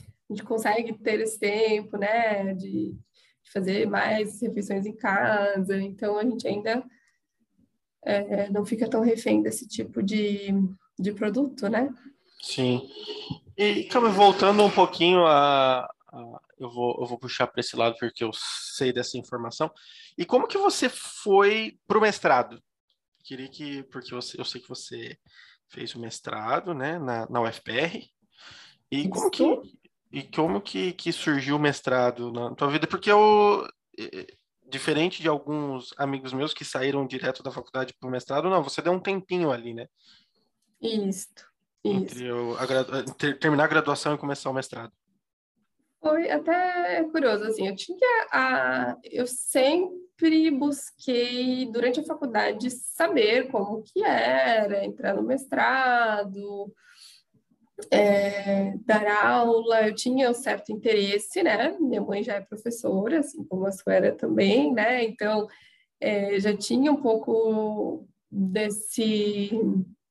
A 0.00 0.32
gente 0.32 0.42
consegue 0.44 0.92
ter 0.94 1.20
esse 1.20 1.38
tempo, 1.38 1.98
né, 1.98 2.54
de, 2.54 2.92
de 2.92 3.52
fazer 3.52 3.86
mais 3.86 4.40
refeições 4.40 4.86
em 4.86 4.96
casa. 4.96 5.76
Então 5.78 6.16
a 6.16 6.22
gente 6.24 6.48
ainda 6.48 6.82
é, 8.02 8.48
não 8.50 8.64
fica 8.64 8.88
tão 8.88 9.02
refém 9.02 9.42
desse 9.42 9.68
tipo 9.68 10.02
de, 10.02 10.48
de 10.98 11.12
produto, 11.12 11.68
né? 11.68 11.92
Sim. 12.40 12.88
E, 13.56 13.84
Cami, 13.84 14.08
voltando 14.08 14.64
um 14.64 14.70
pouquinho 14.70 15.24
a, 15.26 15.84
a, 15.84 16.40
eu, 16.58 16.70
vou, 16.70 16.98
eu 17.00 17.06
vou 17.06 17.18
puxar 17.18 17.46
para 17.46 17.60
esse 17.60 17.76
lado 17.76 17.96
porque 17.98 18.24
eu 18.24 18.30
sei 18.32 18.92
dessa 18.92 19.16
informação. 19.16 19.70
E 20.18 20.24
como 20.24 20.48
que 20.48 20.58
você 20.58 20.88
foi 20.88 21.78
para 21.86 21.98
o 21.98 22.00
mestrado? 22.00 22.62
Queria 23.22 23.48
que, 23.48 23.82
porque 23.84 24.14
você, 24.14 24.40
eu 24.40 24.44
sei 24.44 24.60
que 24.60 24.68
você 24.68 25.16
fez 25.68 25.94
o 25.94 26.00
mestrado, 26.00 26.74
né, 26.74 26.98
na, 26.98 27.28
na 27.28 27.40
UFPR. 27.40 28.08
E 28.90 29.08
como 29.08 29.30
que, 29.30 29.42
e 30.12 30.22
como 30.22 30.60
que, 30.60 30.92
que 30.92 31.12
surgiu 31.12 31.56
o 31.56 31.60
mestrado 31.60 32.32
na 32.32 32.54
tua 32.54 32.70
vida? 32.70 32.86
Porque 32.86 33.10
eu, 33.10 33.66
diferente 34.66 35.22
de 35.22 35.28
alguns 35.28 35.94
amigos 35.96 36.32
meus 36.32 36.52
que 36.52 36.64
saíram 36.64 37.06
direto 37.06 37.42
da 37.42 37.50
faculdade 37.50 37.94
para 37.94 38.08
o 38.08 38.12
mestrado, 38.12 38.50
não, 38.50 38.62
você 38.62 38.82
deu 38.82 38.92
um 38.92 39.00
tempinho 39.00 39.50
ali, 39.50 39.74
né? 39.74 39.88
Isso. 40.80 41.53
Entre 41.84 42.24
eu, 42.24 42.56
a, 42.58 42.66
ter, 43.18 43.38
terminar 43.38 43.64
a 43.64 43.68
graduação 43.68 44.14
e 44.14 44.18
começar 44.18 44.48
o 44.48 44.54
mestrado. 44.54 44.92
Foi 46.00 46.30
até 46.30 47.04
curioso, 47.04 47.44
assim, 47.44 47.68
eu 47.68 47.76
tinha 47.76 48.26
a... 48.32 48.96
Eu 49.04 49.26
sempre 49.26 50.50
busquei, 50.50 51.66
durante 51.70 52.00
a 52.00 52.04
faculdade, 52.04 52.70
saber 52.70 53.50
como 53.50 53.82
que 53.82 54.02
era, 54.02 54.84
entrar 54.84 55.14
no 55.14 55.22
mestrado, 55.22 56.72
é, 57.90 58.74
dar 58.84 59.26
aula, 59.26 59.88
eu 59.88 59.94
tinha 59.94 60.30
um 60.30 60.34
certo 60.34 60.72
interesse, 60.72 61.42
né? 61.42 61.76
Minha 61.80 62.00
mãe 62.00 62.22
já 62.22 62.34
é 62.34 62.40
professora, 62.40 63.20
assim 63.20 63.44
como 63.44 63.66
a 63.66 63.72
sua 63.72 63.94
era 63.94 64.12
também, 64.12 64.72
né? 64.72 65.04
Então, 65.04 65.48
é, 66.00 66.38
já 66.38 66.56
tinha 66.56 66.92
um 66.92 67.00
pouco 67.00 68.06
desse 68.30 69.50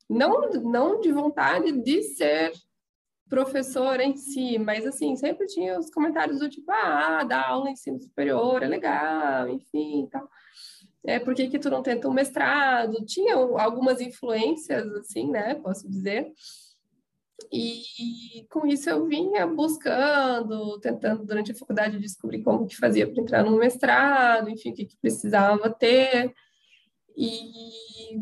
não, 0.09 0.49
não 0.49 0.99
de 0.99 1.11
vontade 1.11 1.71
de 1.81 2.03
ser 2.03 2.51
professora 3.29 4.03
em 4.03 4.15
si, 4.15 4.59
mas 4.59 4.85
assim, 4.85 5.15
sempre 5.15 5.47
tinha 5.47 5.79
os 5.79 5.89
comentários 5.89 6.39
do 6.39 6.49
tipo, 6.49 6.71
ah, 6.71 7.23
dar 7.23 7.47
aula 7.47 7.69
em 7.69 7.73
ensino 7.73 7.99
superior 7.99 8.61
é 8.61 8.67
legal, 8.67 9.49
enfim, 9.49 10.07
tal. 10.11 10.29
É, 11.05 11.19
por 11.19 11.33
que 11.33 11.49
que 11.49 11.59
tu 11.59 11.69
não 11.69 11.81
tenta 11.81 12.07
um 12.07 12.13
mestrado? 12.13 13.03
Tinha 13.05 13.35
algumas 13.35 13.99
influências, 13.99 14.85
assim, 14.93 15.29
né, 15.31 15.55
posso 15.55 15.89
dizer. 15.89 16.31
E 17.51 18.45
com 18.49 18.65
isso 18.67 18.89
eu 18.89 19.05
vinha 19.05 19.45
buscando, 19.47 20.79
tentando 20.79 21.25
durante 21.25 21.51
a 21.51 21.55
faculdade 21.55 21.99
descobrir 21.99 22.43
como 22.43 22.67
que 22.67 22.77
fazia 22.77 23.11
para 23.11 23.21
entrar 23.21 23.43
no 23.43 23.57
mestrado, 23.57 24.49
enfim, 24.49 24.71
o 24.71 24.73
que, 24.73 24.85
que 24.85 24.97
precisava 24.97 25.69
ter. 25.69 26.33
E 27.17 28.21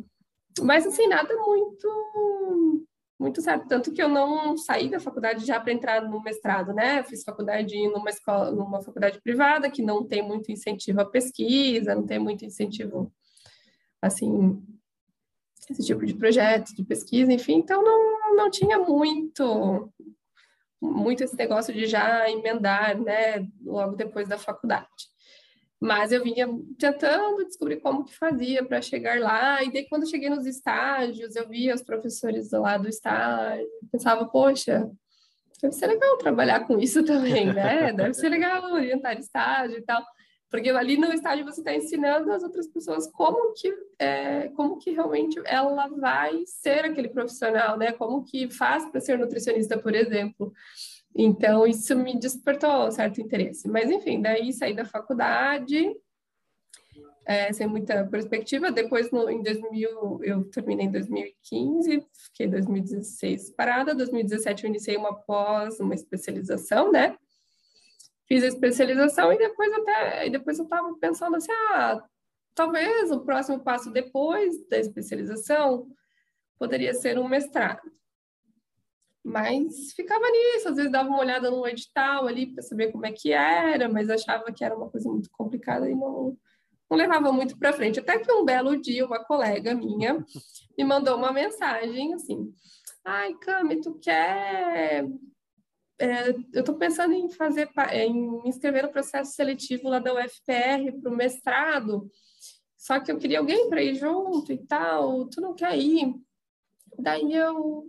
mas 0.60 0.86
assim, 0.86 1.08
nada 1.08 1.36
muito 1.38 2.88
muito 3.20 3.40
certo, 3.40 3.68
tanto 3.68 3.92
que 3.92 4.02
eu 4.02 4.10
não 4.10 4.58
saí 4.58 4.90
da 4.90 5.00
faculdade 5.00 5.46
já 5.46 5.60
para 5.60 5.72
entrar 5.72 6.02
no 6.02 6.24
mestrado, 6.24 6.74
né? 6.74 7.04
fiz 7.04 7.24
faculdade 7.24 7.78
numa 7.90 8.10
escola, 8.10 8.50
numa 8.50 8.82
faculdade 8.82 9.22
privada 9.22 9.70
que 9.70 9.84
não 9.84 10.04
tem 10.04 10.24
muito 10.24 10.52
incentivo 10.52 11.02
à 11.02 11.06
pesquisa, 11.06 11.94
não 11.94 12.04
tem 12.04 12.18
muito 12.18 12.44
incentivo 12.44 13.14
assim 14.02 14.60
esse 15.70 15.86
tipo 15.86 16.04
de 16.06 16.16
projeto 16.16 16.76
de 16.76 16.84
pesquisa, 16.84 17.32
enfim, 17.32 17.58
então 17.58 17.84
não, 17.84 18.36
não 18.36 18.50
tinha 18.50 18.80
muito 18.80 19.94
muito 20.82 21.24
esse 21.24 21.38
negócio 21.38 21.72
de 21.72 21.86
já 21.86 22.28
emendar, 22.28 23.00
né, 23.00 23.48
logo 23.64 23.96
depois 23.96 24.28
da 24.28 24.38
faculdade. 24.38 25.11
Mas 25.82 26.12
eu 26.12 26.24
vinha 26.24 26.48
tentando 26.78 27.44
descobrir 27.44 27.78
como 27.78 28.06
que 28.06 28.16
fazia 28.16 28.64
para 28.64 28.82
chegar 28.84 29.20
lá. 29.20 29.64
E 29.64 29.74
daí, 29.74 29.90
quando 29.90 30.04
eu 30.04 30.10
cheguei 30.10 30.30
nos 30.30 30.46
estágios, 30.46 31.36
eu 31.36 31.50
via 31.50 31.74
os 31.74 31.82
professores 31.82 32.52
lá 32.52 32.78
do 32.78 32.88
estágio, 32.88 33.68
pensava, 33.92 34.26
poxa, 34.26 34.88
deve 35.60 35.74
ser 35.74 35.88
legal 35.88 36.18
trabalhar 36.18 36.68
com 36.68 36.80
isso 36.80 37.04
também, 37.06 37.52
né? 37.52 37.92
Deve 37.94 38.14
ser 38.14 38.30
legal 38.30 38.72
orientar 38.72 39.18
estágio 39.18 39.80
e 39.80 39.82
tal. 39.82 40.04
Porque 40.52 40.70
ali 40.70 40.98
no 40.98 41.14
estágio 41.14 41.46
você 41.46 41.62
está 41.62 41.74
ensinando 41.74 42.32
as 42.32 42.44
outras 42.44 42.68
pessoas 42.68 43.10
como 43.10 43.54
que, 43.54 43.74
é, 43.98 44.50
como 44.50 44.78
que 44.78 44.92
realmente 44.92 45.42
ela 45.46 45.88
vai 45.88 46.44
ser 46.46 46.84
aquele 46.86 47.08
profissional, 47.08 47.78
né? 47.78 47.94
Como 47.94 48.24
que 48.24 48.52
faz 48.52 48.86
para 48.92 49.00
ser 49.00 49.18
nutricionista, 49.18 49.80
por 49.80 49.96
exemplo. 49.96 50.52
Então, 51.16 51.68
isso 51.68 51.96
me 51.96 52.18
despertou 52.18 52.92
certo 52.92 53.22
interesse. 53.22 53.68
Mas, 53.68 53.92
enfim, 53.92 54.22
daí 54.22 54.54
saí 54.54 54.74
da 54.74 54.86
faculdade, 54.86 55.96
é, 57.26 57.52
sem 57.54 57.68
muita 57.68 58.06
perspectiva. 58.08 58.72
Depois, 58.72 59.12
no, 59.12 59.30
em 59.30 59.44
2000, 59.44 60.20
eu 60.24 60.44
terminei 60.46 60.88
em 60.88 60.92
2015, 60.92 62.06
fiquei 62.14 62.48
em 62.48 62.50
2016 62.50 63.52
parada. 63.52 63.96
2017 63.96 64.64
eu 64.64 64.70
iniciei 64.70 64.98
uma 64.98 65.14
pós, 65.14 65.80
uma 65.80 65.94
especialização, 65.94 66.92
né? 66.92 67.16
Fiz 68.28 68.44
a 68.44 68.48
especialização 68.48 69.32
e 69.34 69.38
depois 69.38 69.74
até, 69.74 70.30
depois 70.30 70.58
eu 70.58 70.64
estava 70.64 70.94
pensando 70.96 71.36
assim, 71.36 71.52
ah, 71.52 72.02
talvez 72.56 73.12
o 73.12 73.20
próximo 73.20 73.60
passo 73.60 73.92
depois 73.92 74.66
da 74.70 74.78
especialização 74.78 75.88
poderia 76.58 76.94
ser 76.94 77.20
um 77.20 77.28
mestrado. 77.28 77.82
Mas 79.24 79.94
ficava 79.94 80.26
nisso, 80.30 80.70
às 80.70 80.76
vezes 80.76 80.92
dava 80.92 81.10
uma 81.10 81.20
olhada 81.20 81.52
no 81.52 81.68
edital 81.68 82.28
ali 82.28 82.48
para 82.48 82.64
saber 82.64 82.92
como 82.92 83.06
é 83.06 83.12
que 83.12 83.32
era, 83.32 83.88
mas 83.88 84.10
achava 84.10 84.52
que 84.52 84.64
era 84.64 84.76
uma 84.76 84.90
coisa 84.90 85.10
muito 85.10 85.30
complicada 85.32 85.90
e 85.90 85.94
não, 85.94 86.36
não 86.90 86.98
levava 86.98 87.32
muito 87.32 87.58
para 87.58 87.74
frente. 87.74 88.00
Até 88.00 88.18
que 88.18 88.32
um 88.32 88.44
belo 88.44 88.80
dia, 88.82 89.06
uma 89.06 89.24
colega 89.24 89.76
minha 89.76 90.26
me 90.78 90.84
mandou 90.84 91.18
uma 91.18 91.32
mensagem 91.32 92.14
assim: 92.16 92.52
ai, 93.06 93.36
Cami, 93.36 93.80
tu 93.80 93.94
quer 94.00 95.06
é, 96.02 96.30
eu 96.32 96.62
estou 96.62 96.76
pensando 96.80 97.14
em 97.14 97.30
fazer, 97.30 97.70
em 97.94 98.42
inscrever 98.50 98.82
no 98.82 98.92
processo 98.92 99.34
seletivo 99.34 99.88
lá 99.88 100.00
da 100.00 100.12
UFPR 100.12 101.00
para 101.00 101.12
o 101.12 101.16
mestrado, 101.16 102.10
só 102.76 103.00
que 103.00 103.12
eu 103.12 103.20
queria 103.20 103.38
alguém 103.38 103.70
para 103.70 103.84
ir 103.84 103.94
junto 103.94 104.52
e 104.52 104.58
tal, 104.58 105.30
tu 105.30 105.40
não 105.40 105.54
quer 105.54 105.78
ir? 105.78 106.16
Daí 106.98 107.36
eu, 107.36 107.88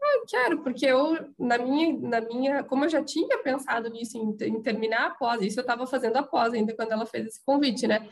ah, 0.00 0.24
quero, 0.26 0.62
porque 0.62 0.86
eu, 0.86 1.32
na 1.38 1.58
minha, 1.58 1.98
na 1.98 2.20
minha, 2.20 2.62
como 2.64 2.84
eu 2.84 2.88
já 2.88 3.02
tinha 3.02 3.38
pensado 3.38 3.90
nisso, 3.90 4.16
em, 4.16 4.36
em 4.48 4.62
terminar 4.62 5.06
a 5.06 5.10
pós, 5.10 5.42
isso 5.42 5.58
eu 5.58 5.62
estava 5.62 5.86
fazendo 5.86 6.16
a 6.16 6.22
pós 6.22 6.52
ainda 6.54 6.74
quando 6.74 6.92
ela 6.92 7.06
fez 7.06 7.26
esse 7.26 7.44
convite, 7.44 7.86
né? 7.86 8.08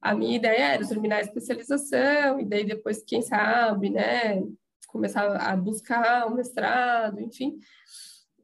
A 0.00 0.14
minha 0.14 0.36
ideia 0.36 0.74
era 0.74 0.86
terminar 0.86 1.16
a 1.16 1.20
especialização, 1.22 2.40
e 2.40 2.44
daí 2.44 2.64
depois, 2.64 3.02
quem 3.02 3.22
sabe, 3.22 3.90
né, 3.90 4.42
começar 4.86 5.36
a 5.36 5.56
buscar 5.56 6.26
um 6.26 6.34
mestrado, 6.34 7.20
enfim. 7.20 7.58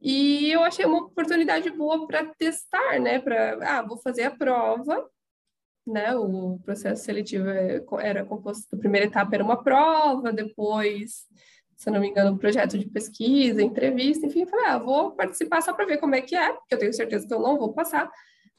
E 0.01 0.51
eu 0.51 0.61
achei 0.63 0.85
uma 0.85 1.05
oportunidade 1.05 1.69
boa 1.69 2.05
para 2.05 2.25
testar, 2.35 2.99
né? 2.99 3.19
Para, 3.19 3.57
ah, 3.61 3.81
vou 3.81 3.97
fazer 3.97 4.23
a 4.23 4.31
prova, 4.31 5.09
né? 5.87 6.15
O 6.15 6.59
processo 6.59 7.05
seletivo 7.05 7.49
é, 7.49 7.81
era 8.01 8.25
composto, 8.25 8.75
a 8.75 8.79
primeira 8.79 9.07
etapa 9.07 9.33
era 9.33 9.43
uma 9.43 9.63
prova, 9.63 10.33
depois, 10.33 11.25
se 11.83 11.91
não 11.91 11.99
me 11.99 12.07
engano, 12.07 12.31
um 12.31 12.37
projeto 12.37 12.77
de 12.77 12.85
pesquisa, 12.85 13.61
entrevista, 13.61 14.25
enfim, 14.25 14.45
falei, 14.45 14.67
ah, 14.67 14.77
vou 14.77 15.11
participar 15.11 15.61
só 15.61 15.73
para 15.73 15.85
ver 15.85 15.97
como 15.97 16.15
é 16.15 16.21
que 16.21 16.33
é, 16.33 16.53
porque 16.53 16.73
eu 16.73 16.79
tenho 16.79 16.93
certeza 16.93 17.27
que 17.27 17.33
eu 17.33 17.41
não 17.41 17.57
vou 17.57 17.73
passar, 17.73 18.09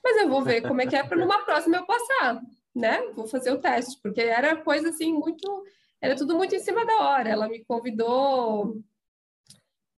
mas 0.04 0.18
eu 0.18 0.28
vou 0.28 0.42
ver 0.42 0.60
como 0.60 0.82
é 0.82 0.86
que 0.86 0.94
é 0.94 1.02
para 1.02 1.16
numa 1.16 1.42
próxima 1.42 1.78
eu 1.78 1.86
passar, 1.86 2.42
né? 2.74 3.00
Vou 3.14 3.26
fazer 3.26 3.50
o 3.50 3.58
teste, 3.58 3.98
porque 4.02 4.20
era 4.20 4.54
coisa 4.56 4.90
assim 4.90 5.10
muito, 5.14 5.64
era 6.02 6.14
tudo 6.14 6.36
muito 6.36 6.54
em 6.54 6.58
cima 6.58 6.84
da 6.84 6.98
hora. 6.98 7.30
Ela 7.30 7.48
me 7.48 7.64
convidou 7.64 8.76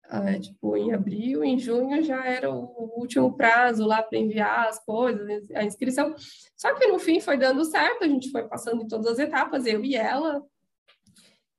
ah, 0.03 0.39
tipo, 0.39 0.77
em 0.77 0.93
abril, 0.93 1.43
em 1.43 1.59
junho 1.59 2.05
já 2.05 2.23
era 2.27 2.51
o 2.51 2.93
último 2.99 3.35
prazo 3.35 3.87
lá 3.87 4.03
para 4.03 4.19
enviar 4.19 4.69
as 4.69 4.85
coisas, 4.85 5.51
a 5.53 5.65
inscrição. 5.65 6.15
Só 6.55 6.75
que 6.75 6.87
no 6.89 6.99
fim 6.99 7.21
foi 7.21 7.39
dando 7.39 7.65
certo, 7.65 8.05
a 8.05 8.09
gente 8.09 8.31
foi 8.31 8.47
passando 8.47 8.83
em 8.83 8.87
todas 8.87 9.07
as 9.07 9.19
etapas, 9.19 9.65
eu 9.65 9.83
e 9.83 9.97
ela, 9.97 10.45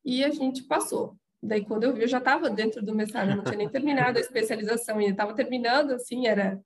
e 0.06 0.24
a 0.24 0.30
gente 0.30 0.62
passou. 0.62 1.18
Daí, 1.42 1.64
quando 1.66 1.84
eu 1.84 1.94
vi, 1.94 2.02
eu 2.02 2.08
já 2.08 2.18
estava 2.18 2.50
dentro 2.50 2.84
do 2.84 2.96
mestrado, 2.96 3.36
não 3.36 3.44
tinha 3.44 3.58
nem 3.58 3.70
terminado 3.70 4.18
a 4.18 4.22
especialização, 4.22 5.00
e 5.00 5.10
estava 5.10 5.34
terminando, 5.34 5.92
assim, 5.92 6.28
era 6.28 6.60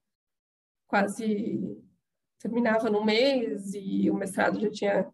quase. 0.87 1.77
terminava 2.39 2.89
no 2.89 3.03
mês, 3.03 3.73
e 3.73 4.09
o 4.09 4.15
mestrado 4.15 4.59
já 4.59 4.69
tinha 4.71 5.07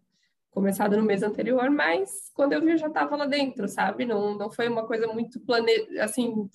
começado 0.50 0.96
no 0.96 1.02
mês 1.02 1.22
anterior, 1.22 1.68
mas 1.68 2.30
quando 2.34 2.54
eu 2.54 2.62
vi 2.62 2.70
eu 2.70 2.78
já 2.78 2.86
estava 2.86 3.14
lá 3.14 3.26
dentro, 3.26 3.68
sabe? 3.68 4.06
Não, 4.06 4.38
não 4.38 4.50
foi 4.50 4.68
uma 4.68 4.86
coisa 4.86 5.06
muito 5.06 5.38
plane... 5.40 5.70
assim, 6.00 6.48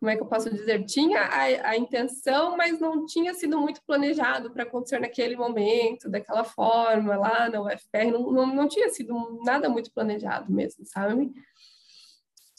como 0.00 0.10
é 0.10 0.16
que 0.16 0.22
eu 0.22 0.26
posso 0.26 0.48
dizer? 0.48 0.84
Tinha 0.84 1.20
a, 1.20 1.70
a 1.70 1.76
intenção, 1.76 2.56
mas 2.56 2.80
não 2.80 3.04
tinha 3.04 3.34
sido 3.34 3.60
muito 3.60 3.82
planejado 3.84 4.50
para 4.50 4.62
acontecer 4.62 5.00
naquele 5.00 5.36
momento, 5.36 6.08
daquela 6.08 6.44
forma, 6.44 7.16
lá 7.16 7.50
na 7.50 7.60
UFPR, 7.60 8.12
não, 8.12 8.30
não, 8.30 8.46
não 8.46 8.68
tinha 8.68 8.88
sido 8.90 9.14
nada 9.44 9.68
muito 9.68 9.92
planejado 9.92 10.50
mesmo, 10.52 10.86
sabe? 10.86 11.30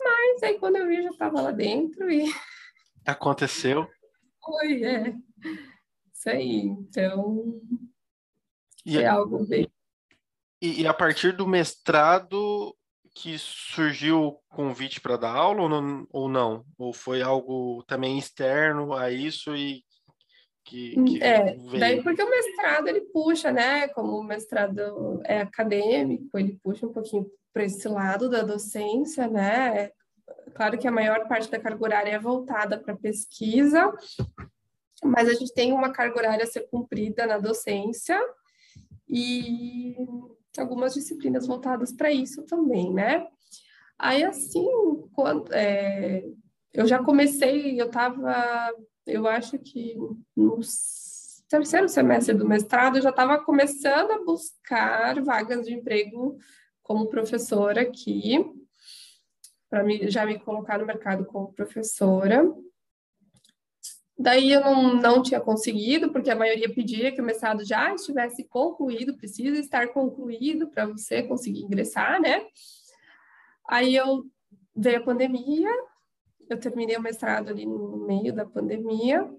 Mas 0.03 0.43
aí 0.43 0.59
quando 0.59 0.77
eu 0.77 0.87
vi, 0.87 1.03
já 1.03 1.09
estava 1.09 1.41
lá 1.41 1.51
dentro 1.51 2.09
e... 2.11 2.23
Aconteceu? 3.05 3.87
Foi, 4.43 4.83
é. 4.83 5.15
Isso 6.13 6.29
aí, 6.29 6.59
então... 6.65 7.61
E 8.85 8.97
é 8.97 9.07
algo 9.07 9.45
bem 9.45 9.69
e, 10.61 10.81
e, 10.81 10.87
a 10.87 10.93
partir 10.93 11.31
do 11.31 11.47
mestrado 11.47 12.75
que 13.15 13.37
surgiu 13.37 14.23
o 14.23 14.39
convite 14.49 15.01
para 15.01 15.17
dar 15.17 15.35
aula 15.35 15.63
ou 15.63 15.69
não, 15.69 16.07
ou 16.11 16.29
não? 16.29 16.65
Ou 16.77 16.93
foi 16.93 17.21
algo 17.21 17.83
também 17.83 18.17
externo 18.17 18.93
a 18.93 19.11
isso 19.11 19.55
e 19.55 19.83
que, 20.65 21.01
que 21.03 21.23
é, 21.23 21.55
veio? 21.55 21.79
daí 21.79 22.03
porque 22.03 22.21
o 22.21 22.29
mestrado 22.29 22.87
ele 22.87 23.01
puxa, 23.01 23.51
né? 23.51 23.87
Como 23.89 24.17
o 24.17 24.23
mestrado 24.23 25.21
é 25.25 25.41
acadêmico, 25.41 26.37
ele 26.37 26.59
puxa 26.61 26.85
um 26.85 26.93
pouquinho 26.93 27.29
para 27.53 27.63
esse 27.63 27.87
lado 27.87 28.29
da 28.29 28.41
docência, 28.41 29.27
né? 29.27 29.91
Claro 30.53 30.77
que 30.77 30.87
a 30.87 30.91
maior 30.91 31.27
parte 31.27 31.49
da 31.49 31.59
carga 31.59 31.83
horária 31.83 32.11
é 32.11 32.19
voltada 32.19 32.77
para 32.77 32.95
pesquisa, 32.95 33.91
mas 35.03 35.27
a 35.27 35.33
gente 35.33 35.53
tem 35.53 35.71
uma 35.71 35.91
carga 35.91 36.17
horária 36.17 36.43
a 36.43 36.47
ser 36.47 36.67
cumprida 36.69 37.25
na 37.25 37.37
docência 37.37 38.19
e 39.07 39.95
algumas 40.57 40.93
disciplinas 40.93 41.47
voltadas 41.47 41.91
para 41.91 42.11
isso 42.11 42.43
também, 42.43 42.93
né? 42.93 43.27
Aí, 43.97 44.23
assim, 44.23 44.67
quando, 45.13 45.53
é, 45.53 46.23
eu 46.73 46.85
já 46.85 47.03
comecei, 47.03 47.79
eu 47.79 47.87
estava, 47.87 48.73
eu 49.05 49.27
acho 49.27 49.57
que 49.59 49.95
no 50.35 50.59
terceiro 51.49 51.89
semestre 51.89 52.35
do 52.35 52.47
mestrado, 52.47 52.97
eu 52.97 53.01
já 53.01 53.09
estava 53.09 53.43
começando 53.43 54.11
a 54.11 54.23
buscar 54.23 55.21
vagas 55.21 55.65
de 55.65 55.73
emprego 55.73 56.37
como 56.89 57.05
professora 57.05 57.81
aqui, 57.81 58.43
para 59.69 59.85
já 60.09 60.25
me 60.25 60.39
colocar 60.39 60.79
no 60.79 60.87
mercado 60.87 61.23
como 61.23 61.53
professora. 61.53 62.43
Daí 64.17 64.51
eu 64.51 64.61
não, 64.61 64.95
não 64.95 65.21
tinha 65.21 65.39
conseguido, 65.39 66.11
porque 66.11 66.31
a 66.31 66.35
maioria 66.35 66.73
pedia 66.73 67.11
que 67.11 67.21
o 67.21 67.23
mestrado 67.23 67.63
já 67.63 67.93
estivesse 67.93 68.43
concluído, 68.43 69.15
precisa 69.15 69.59
estar 69.59 69.89
concluído 69.89 70.67
para 70.67 70.87
você 70.87 71.21
conseguir 71.21 71.61
ingressar, 71.61 72.19
né? 72.19 72.47
Aí 73.69 73.95
eu 73.95 74.25
veio 74.75 74.97
a 74.97 75.03
pandemia, 75.03 75.69
eu 76.49 76.59
terminei 76.59 76.97
o 76.97 77.01
mestrado 77.03 77.49
ali 77.49 77.67
no 77.67 77.97
meio 78.07 78.33
da 78.33 78.47
pandemia. 78.47 79.31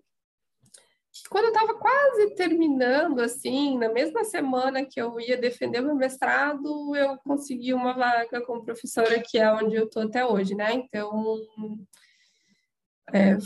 Quando 1.29 1.47
eu 1.47 1.53
estava 1.53 1.75
quase 1.75 2.35
terminando, 2.35 3.21
assim, 3.21 3.77
na 3.79 3.89
mesma 3.89 4.25
semana 4.25 4.85
que 4.85 5.01
eu 5.01 5.21
ia 5.21 5.37
defender 5.37 5.81
meu 5.81 5.95
mestrado, 5.95 6.95
eu 6.95 7.19
consegui 7.19 7.75
uma 7.75 7.93
vaga 7.93 8.41
como 8.43 8.65
professora, 8.65 9.21
que 9.21 9.39
é 9.39 9.53
onde 9.53 9.75
eu 9.75 9.85
estou 9.85 10.03
até 10.05 10.25
hoje, 10.25 10.55
né? 10.55 10.73
Então, 10.73 11.37
é, 13.13 13.37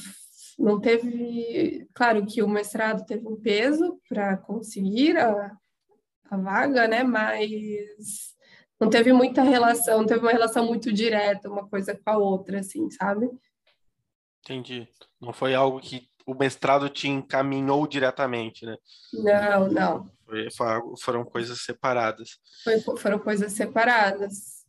não 0.59 0.81
teve, 0.81 1.89
claro 1.95 2.27
que 2.27 2.43
o 2.43 2.49
mestrado 2.49 3.05
teve 3.07 3.27
um 3.27 3.41
peso 3.41 3.99
para 4.09 4.37
conseguir 4.37 5.17
a, 5.17 5.57
a 6.31 6.37
vaga, 6.37 6.87
né? 6.87 7.03
Mas 7.03 8.35
não 8.79 8.91
teve 8.91 9.13
muita 9.13 9.43
relação, 9.43 9.99
não 9.99 10.07
teve 10.07 10.21
uma 10.21 10.33
relação 10.33 10.67
muito 10.67 10.93
direta 10.93 11.51
uma 11.51 11.67
coisa 11.69 11.95
com 11.95 12.11
a 12.11 12.19
outra, 12.19 12.61
assim, 12.61 12.91
sabe? 12.91 13.31
Entendi. 14.41 14.87
Não 15.21 15.33
foi 15.33 15.55
algo 15.55 15.81
que 15.81 16.07
o 16.27 16.35
mestrado 16.35 16.89
te 16.89 17.09
encaminhou 17.09 17.87
diretamente, 17.87 18.65
né? 18.65 18.77
Não, 19.13 19.69
não. 19.69 20.11
Foi, 20.27 20.49
foram 21.01 21.25
coisas 21.25 21.61
separadas. 21.61 22.39
Foi, 22.63 22.81
foram 22.97 23.19
coisas 23.19 23.53
separadas. 23.53 24.65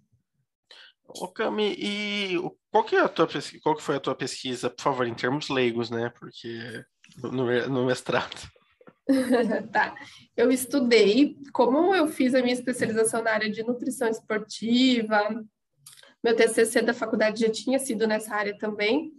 Ô, 1.08 1.28
Cami, 1.28 1.76
e 1.78 2.36
qual 2.72 2.84
que, 2.84 2.95
é 2.95 3.01
a 3.01 3.08
tua, 3.08 3.28
qual 3.64 3.76
que 3.76 3.84
foi 3.84 3.95
a 3.95 3.99
tua 3.99 4.16
pesquisa, 4.16 4.70
por 4.70 4.82
favor, 4.82 5.08
em 5.08 5.14
termos 5.14 5.49
leigos, 5.49 5.89
né? 5.89 6.12
Porque 6.20 6.84
no, 7.18 7.68
no 7.70 7.86
mestrado. 7.86 8.49
tá. 9.72 9.95
Eu 10.36 10.51
estudei, 10.51 11.38
como 11.53 11.95
eu 11.95 12.08
fiz 12.08 12.34
a 12.34 12.41
minha 12.41 12.53
especialização 12.53 13.22
na 13.24 13.32
área 13.32 13.49
de 13.49 13.64
nutrição 13.64 14.10
esportiva, 14.10 15.45
meu 16.24 16.36
TCC 16.36 16.82
da 16.82 16.93
faculdade 16.93 17.41
já 17.41 17.51
tinha 17.51 17.78
sido 17.80 18.08
nessa 18.08 18.36
área 18.36 18.58
também. 18.58 19.14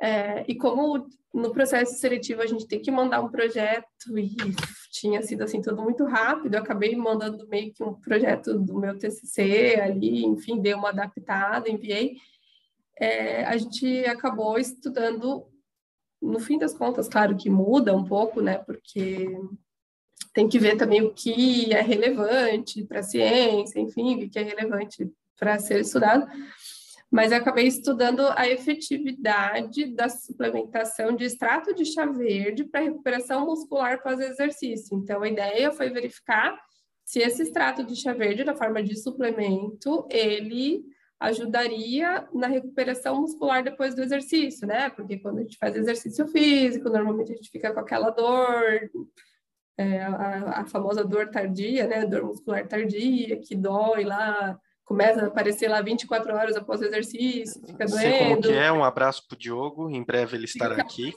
É, 0.00 0.44
e 0.48 0.54
como 0.56 1.06
no 1.32 1.52
processo 1.52 1.94
seletivo 1.98 2.42
a 2.42 2.46
gente 2.46 2.66
tem 2.66 2.80
que 2.80 2.90
mandar 2.90 3.20
um 3.20 3.30
projeto 3.30 4.18
e 4.18 4.36
tinha 4.90 5.22
sido 5.22 5.42
assim 5.42 5.62
tudo 5.62 5.82
muito 5.82 6.04
rápido, 6.04 6.54
eu 6.54 6.60
acabei 6.60 6.96
mandando 6.96 7.46
meio 7.48 7.72
que 7.72 7.82
um 7.82 7.94
projeto 7.94 8.58
do 8.58 8.78
meu 8.78 8.98
TCC 8.98 9.80
ali, 9.80 10.24
enfim, 10.24 10.60
dei 10.60 10.74
uma 10.74 10.88
adaptada, 10.88 11.70
enviei. 11.70 12.16
É, 12.98 13.44
a 13.44 13.56
gente 13.56 14.04
acabou 14.06 14.58
estudando, 14.58 15.46
no 16.20 16.40
fim 16.40 16.58
das 16.58 16.74
contas, 16.74 17.08
claro 17.08 17.36
que 17.36 17.48
muda 17.48 17.96
um 17.96 18.04
pouco, 18.04 18.42
né, 18.42 18.58
porque 18.58 19.38
tem 20.34 20.48
que 20.48 20.58
ver 20.58 20.76
também 20.76 21.00
o 21.02 21.14
que 21.14 21.72
é 21.72 21.80
relevante 21.80 22.84
para 22.84 23.00
a 23.00 23.04
ciência, 23.04 23.80
enfim, 23.80 24.24
o 24.24 24.28
que 24.30 24.38
é 24.38 24.42
relevante 24.42 25.10
para 25.38 25.58
ser 25.58 25.80
estudado 25.80 26.26
mas 27.10 27.32
eu 27.32 27.38
acabei 27.38 27.66
estudando 27.66 28.20
a 28.36 28.48
efetividade 28.48 29.86
da 29.94 30.08
suplementação 30.08 31.14
de 31.14 31.24
extrato 31.24 31.74
de 31.74 31.84
chá 31.84 32.06
verde 32.06 32.64
para 32.64 32.80
recuperação 32.80 33.46
muscular 33.46 34.00
pós-exercício. 34.02 34.96
Então, 34.96 35.22
a 35.22 35.28
ideia 35.28 35.72
foi 35.72 35.90
verificar 35.90 36.56
se 37.04 37.18
esse 37.18 37.42
extrato 37.42 37.82
de 37.82 37.96
chá 37.96 38.12
verde, 38.12 38.44
na 38.44 38.54
forma 38.54 38.80
de 38.80 38.96
suplemento, 38.96 40.06
ele 40.08 40.84
ajudaria 41.18 42.28
na 42.32 42.46
recuperação 42.46 43.20
muscular 43.20 43.64
depois 43.64 43.96
do 43.96 44.02
exercício, 44.02 44.64
né? 44.66 44.88
Porque 44.90 45.18
quando 45.18 45.38
a 45.38 45.42
gente 45.42 45.58
faz 45.58 45.74
exercício 45.74 46.28
físico, 46.28 46.88
normalmente 46.88 47.32
a 47.32 47.34
gente 47.34 47.50
fica 47.50 47.72
com 47.72 47.80
aquela 47.80 48.10
dor, 48.10 48.90
é, 49.76 50.00
a, 50.02 50.60
a 50.60 50.66
famosa 50.66 51.02
dor 51.02 51.28
tardia, 51.30 51.88
né? 51.88 52.06
Dor 52.06 52.24
muscular 52.24 52.66
tardia, 52.68 53.36
que 53.36 53.56
dói 53.56 54.04
lá 54.04 54.56
começa 54.90 55.22
a 55.22 55.26
aparecer 55.28 55.68
lá 55.68 55.80
24 55.80 56.34
horas 56.34 56.56
após 56.56 56.80
o 56.80 56.84
exercício, 56.84 57.64
fica 57.64 57.86
doendo. 57.86 58.00
Sei 58.00 58.18
como 58.18 58.42
que 58.42 58.52
é, 58.52 58.72
um 58.72 58.82
abraço 58.82 59.24
pro 59.28 59.38
Diogo, 59.38 59.88
em 59.88 60.02
breve 60.02 60.36
ele 60.36 60.46
estará 60.46 60.74
aqui. 60.82 61.14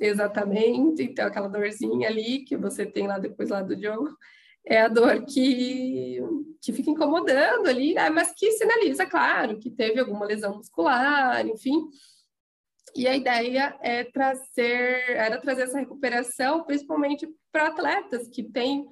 Exatamente, 0.00 1.02
então 1.02 1.26
aquela 1.26 1.48
dorzinha 1.48 2.08
ali 2.08 2.44
que 2.46 2.56
você 2.56 2.86
tem 2.86 3.06
lá 3.06 3.18
depois 3.18 3.50
lá 3.50 3.60
do 3.60 3.76
Diogo, 3.76 4.08
é 4.64 4.80
a 4.80 4.88
dor 4.88 5.22
que, 5.26 6.18
que 6.62 6.72
fica 6.72 6.90
incomodando 6.90 7.68
ali, 7.68 7.92
né? 7.92 8.08
mas 8.08 8.32
que 8.34 8.52
sinaliza, 8.52 9.04
claro, 9.04 9.58
que 9.58 9.70
teve 9.70 10.00
alguma 10.00 10.24
lesão 10.24 10.56
muscular, 10.56 11.46
enfim. 11.46 11.88
E 12.96 13.06
a 13.06 13.14
ideia 13.14 13.76
é 13.82 14.04
trazer, 14.04 15.10
era 15.10 15.38
trazer 15.38 15.64
essa 15.64 15.78
recuperação, 15.78 16.64
principalmente 16.64 17.28
para 17.52 17.66
atletas 17.66 18.28
que 18.28 18.42
têm 18.42 18.86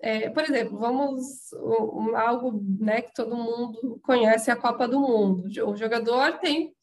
é, 0.00 0.28
por 0.28 0.42
exemplo, 0.42 0.78
vamos 0.78 1.52
algo 2.14 2.62
né, 2.78 3.02
que 3.02 3.14
todo 3.14 3.36
mundo 3.36 3.98
conhece 4.02 4.50
a 4.50 4.56
Copa 4.56 4.86
do 4.86 5.00
Mundo. 5.00 5.48
O 5.68 5.76
jogador 5.76 6.38
tem 6.38 6.74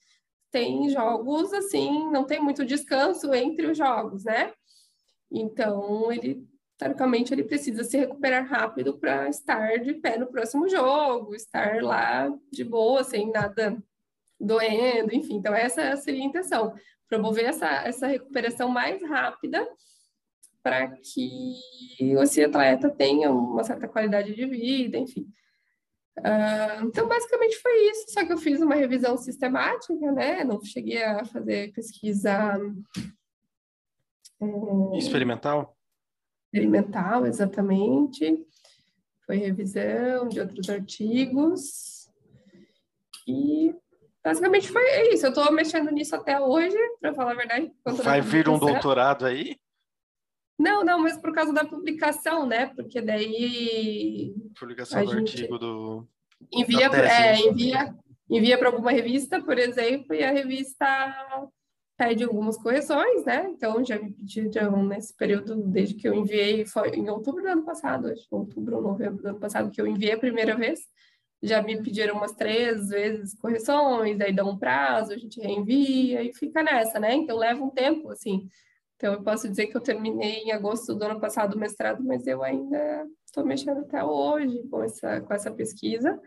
tem 0.51 0.88
jogos 0.88 1.51
assim, 1.51 2.11
não 2.11 2.26
tem 2.26 2.39
muito 2.39 2.64
descanso 2.64 3.34
entre 3.34 3.66
os 3.72 3.76
jogos, 3.78 4.24
né? 4.24 4.53
Então 5.32 6.11
ele 6.11 6.47
teoricamente 6.78 7.34
ele 7.34 7.43
precisa 7.43 7.84
se 7.84 7.97
recuperar 7.97 8.45
rápido 8.45 8.97
para 8.99 9.28
estar 9.30 9.78
de 9.80 9.95
pé 9.95 10.18
no 10.18 10.28
próximo 10.28 10.70
jogo, 10.70 11.34
estar 11.34 11.82
lá 11.82 12.32
de 12.51 12.64
boa, 12.64 13.03
sem 13.03 13.32
nada 13.32 13.82
doendo, 14.39 15.16
enfim. 15.16 15.38
Então 15.38 15.55
essa 15.55 15.95
seria 15.97 16.22
a 16.22 16.26
intenção, 16.26 16.76
promover 17.09 17.45
essa, 17.45 17.68
essa 17.88 18.05
recuperação 18.05 18.70
mais 18.70 19.01
rápida 19.01 19.68
para 20.64 20.88
que 20.88 21.53
esse 21.99 22.41
atleta 22.41 22.89
tenha 22.89 23.30
uma 23.30 23.64
certa 23.66 23.88
qualidade 23.88 24.34
de 24.34 24.45
vida, 24.45 24.97
enfim. 24.97 25.28
Uh, 26.20 26.86
então, 26.86 27.07
basicamente 27.07 27.57
foi 27.57 27.89
isso, 27.89 28.05
só 28.14 28.26
que 28.26 28.32
eu 28.32 28.38
fiz 28.38 28.61
uma 28.61 28.76
revisão 28.76 29.18
sistemática, 29.18 30.11
né? 30.11 30.43
Não 30.43 30.64
cheguei 30.64 31.03
a 31.03 31.26
fazer 31.26 31.74
pesquisa. 31.74 32.57
É, 34.41 34.97
experimental? 34.97 35.76
Experimental, 36.45 37.26
exatamente. 37.26 38.45
Foi 39.26 39.38
revisão 39.38 40.30
de 40.30 40.39
outros 40.39 40.70
artigos. 40.70 42.07
E 43.28 43.76
basicamente 44.24 44.70
foi 44.70 45.14
isso. 45.14 45.26
Eu 45.26 45.30
estou 45.30 45.51
mexendo 45.51 45.91
nisso 45.91 46.16
até 46.16 46.39
hoje, 46.39 46.78
para 47.01 47.14
falar 47.14 47.32
a 47.32 47.36
verdade. 47.36 47.72
Vai 48.03 48.22
vir 48.22 48.47
um 48.47 48.59
doutorado 48.59 49.26
aí? 49.26 49.57
Não, 50.57 50.83
não, 50.83 50.99
mas 50.99 51.17
por 51.17 51.33
causa 51.33 51.51
da 51.51 51.65
publicação, 51.65 52.45
né? 52.45 52.67
Porque 52.67 53.01
daí. 53.01 54.33
Publicação 54.59 55.03
do 55.03 55.11
artigo 55.11 55.57
do. 55.57 56.07
Envia, 56.51 56.87
é, 56.87 57.39
envia, 57.39 57.95
envia 58.29 58.57
para 58.57 58.67
alguma 58.67 58.91
revista, 58.91 59.41
por 59.41 59.57
exemplo, 59.57 60.13
e 60.13 60.23
a 60.23 60.31
revista 60.31 60.85
pede 61.97 62.23
algumas 62.23 62.57
correções, 62.57 63.23
né? 63.23 63.47
Então 63.49 63.83
já 63.83 63.97
me 63.97 64.11
pediram 64.11 64.83
nesse 64.85 65.15
período, 65.15 65.55
desde 65.55 65.95
que 65.95 66.07
eu 66.07 66.13
enviei, 66.13 66.65
foi 66.65 66.89
em 66.89 67.09
outubro 67.09 67.41
do 67.41 67.47
ano 67.47 67.63
passado, 67.63 68.07
acho, 68.07 68.27
outubro 68.31 68.77
ou 68.77 68.81
novembro 68.81 69.21
do 69.21 69.29
ano 69.29 69.39
passado, 69.39 69.71
que 69.71 69.79
eu 69.79 69.87
enviei 69.87 70.13
a 70.13 70.19
primeira 70.19 70.55
vez. 70.55 70.81
Já 71.41 71.61
me 71.61 71.81
pediram 71.81 72.15
umas 72.15 72.33
três 72.33 72.89
vezes 72.89 73.35
correções, 73.35 74.19
aí 74.21 74.33
dá 74.33 74.45
um 74.45 74.57
prazo, 74.57 75.11
a 75.11 75.17
gente 75.17 75.41
reenvia 75.41 76.23
e 76.23 76.33
fica 76.33 76.63
nessa, 76.63 76.99
né? 76.99 77.13
Então 77.13 77.37
leva 77.37 77.63
um 77.63 77.69
tempo, 77.69 78.09
assim. 78.09 78.47
Então, 78.95 79.13
eu 79.13 79.23
posso 79.23 79.49
dizer 79.49 79.67
que 79.67 79.75
eu 79.75 79.81
terminei 79.81 80.43
em 80.43 80.51
agosto 80.51 80.95
do 80.95 81.03
ano 81.03 81.19
passado 81.19 81.55
o 81.55 81.59
mestrado, 81.59 82.03
mas 82.03 82.25
eu 82.25 82.43
ainda 82.43 83.07
estou 83.25 83.45
mexendo 83.45 83.79
até 83.79 84.03
hoje 84.03 84.63
com 84.69 84.83
essa, 84.83 85.21
com 85.21 85.33
essa 85.33 85.51
pesquisa. 85.51 86.21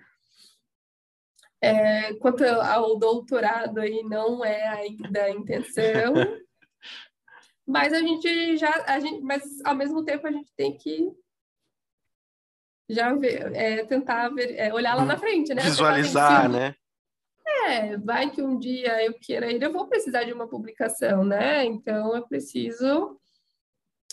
É, 1.60 2.12
quanto 2.14 2.44
ao 2.44 2.98
doutorado, 2.98 3.78
aí 3.78 4.02
não 4.02 4.44
é 4.44 4.68
ainda 4.68 5.24
a 5.24 5.30
intenção, 5.30 6.12
mas 7.66 7.92
a 7.92 8.00
gente 8.00 8.56
já, 8.56 8.84
a 8.86 9.00
gente, 9.00 9.22
mas 9.22 9.42
ao 9.64 9.74
mesmo 9.74 10.04
tempo 10.04 10.26
a 10.26 10.32
gente 10.32 10.52
tem 10.54 10.76
que 10.76 11.10
já 12.88 13.14
ver, 13.14 13.52
é, 13.54 13.84
tentar 13.84 14.28
ver, 14.28 14.54
é, 14.56 14.72
olhar 14.72 14.94
lá 14.94 15.04
na 15.04 15.18
frente, 15.18 15.54
né? 15.54 15.62
Visualizar, 15.62 16.48
né? 16.48 16.74
É, 17.64 17.96
vai 17.96 18.30
que 18.30 18.42
um 18.42 18.58
dia 18.58 19.04
eu 19.04 19.14
queira 19.14 19.50
ir, 19.50 19.62
eu 19.62 19.72
vou 19.72 19.86
precisar 19.86 20.24
de 20.24 20.32
uma 20.32 20.48
publicação, 20.48 21.24
né? 21.24 21.64
Então 21.64 22.14
eu 22.14 22.26
preciso, 22.26 23.18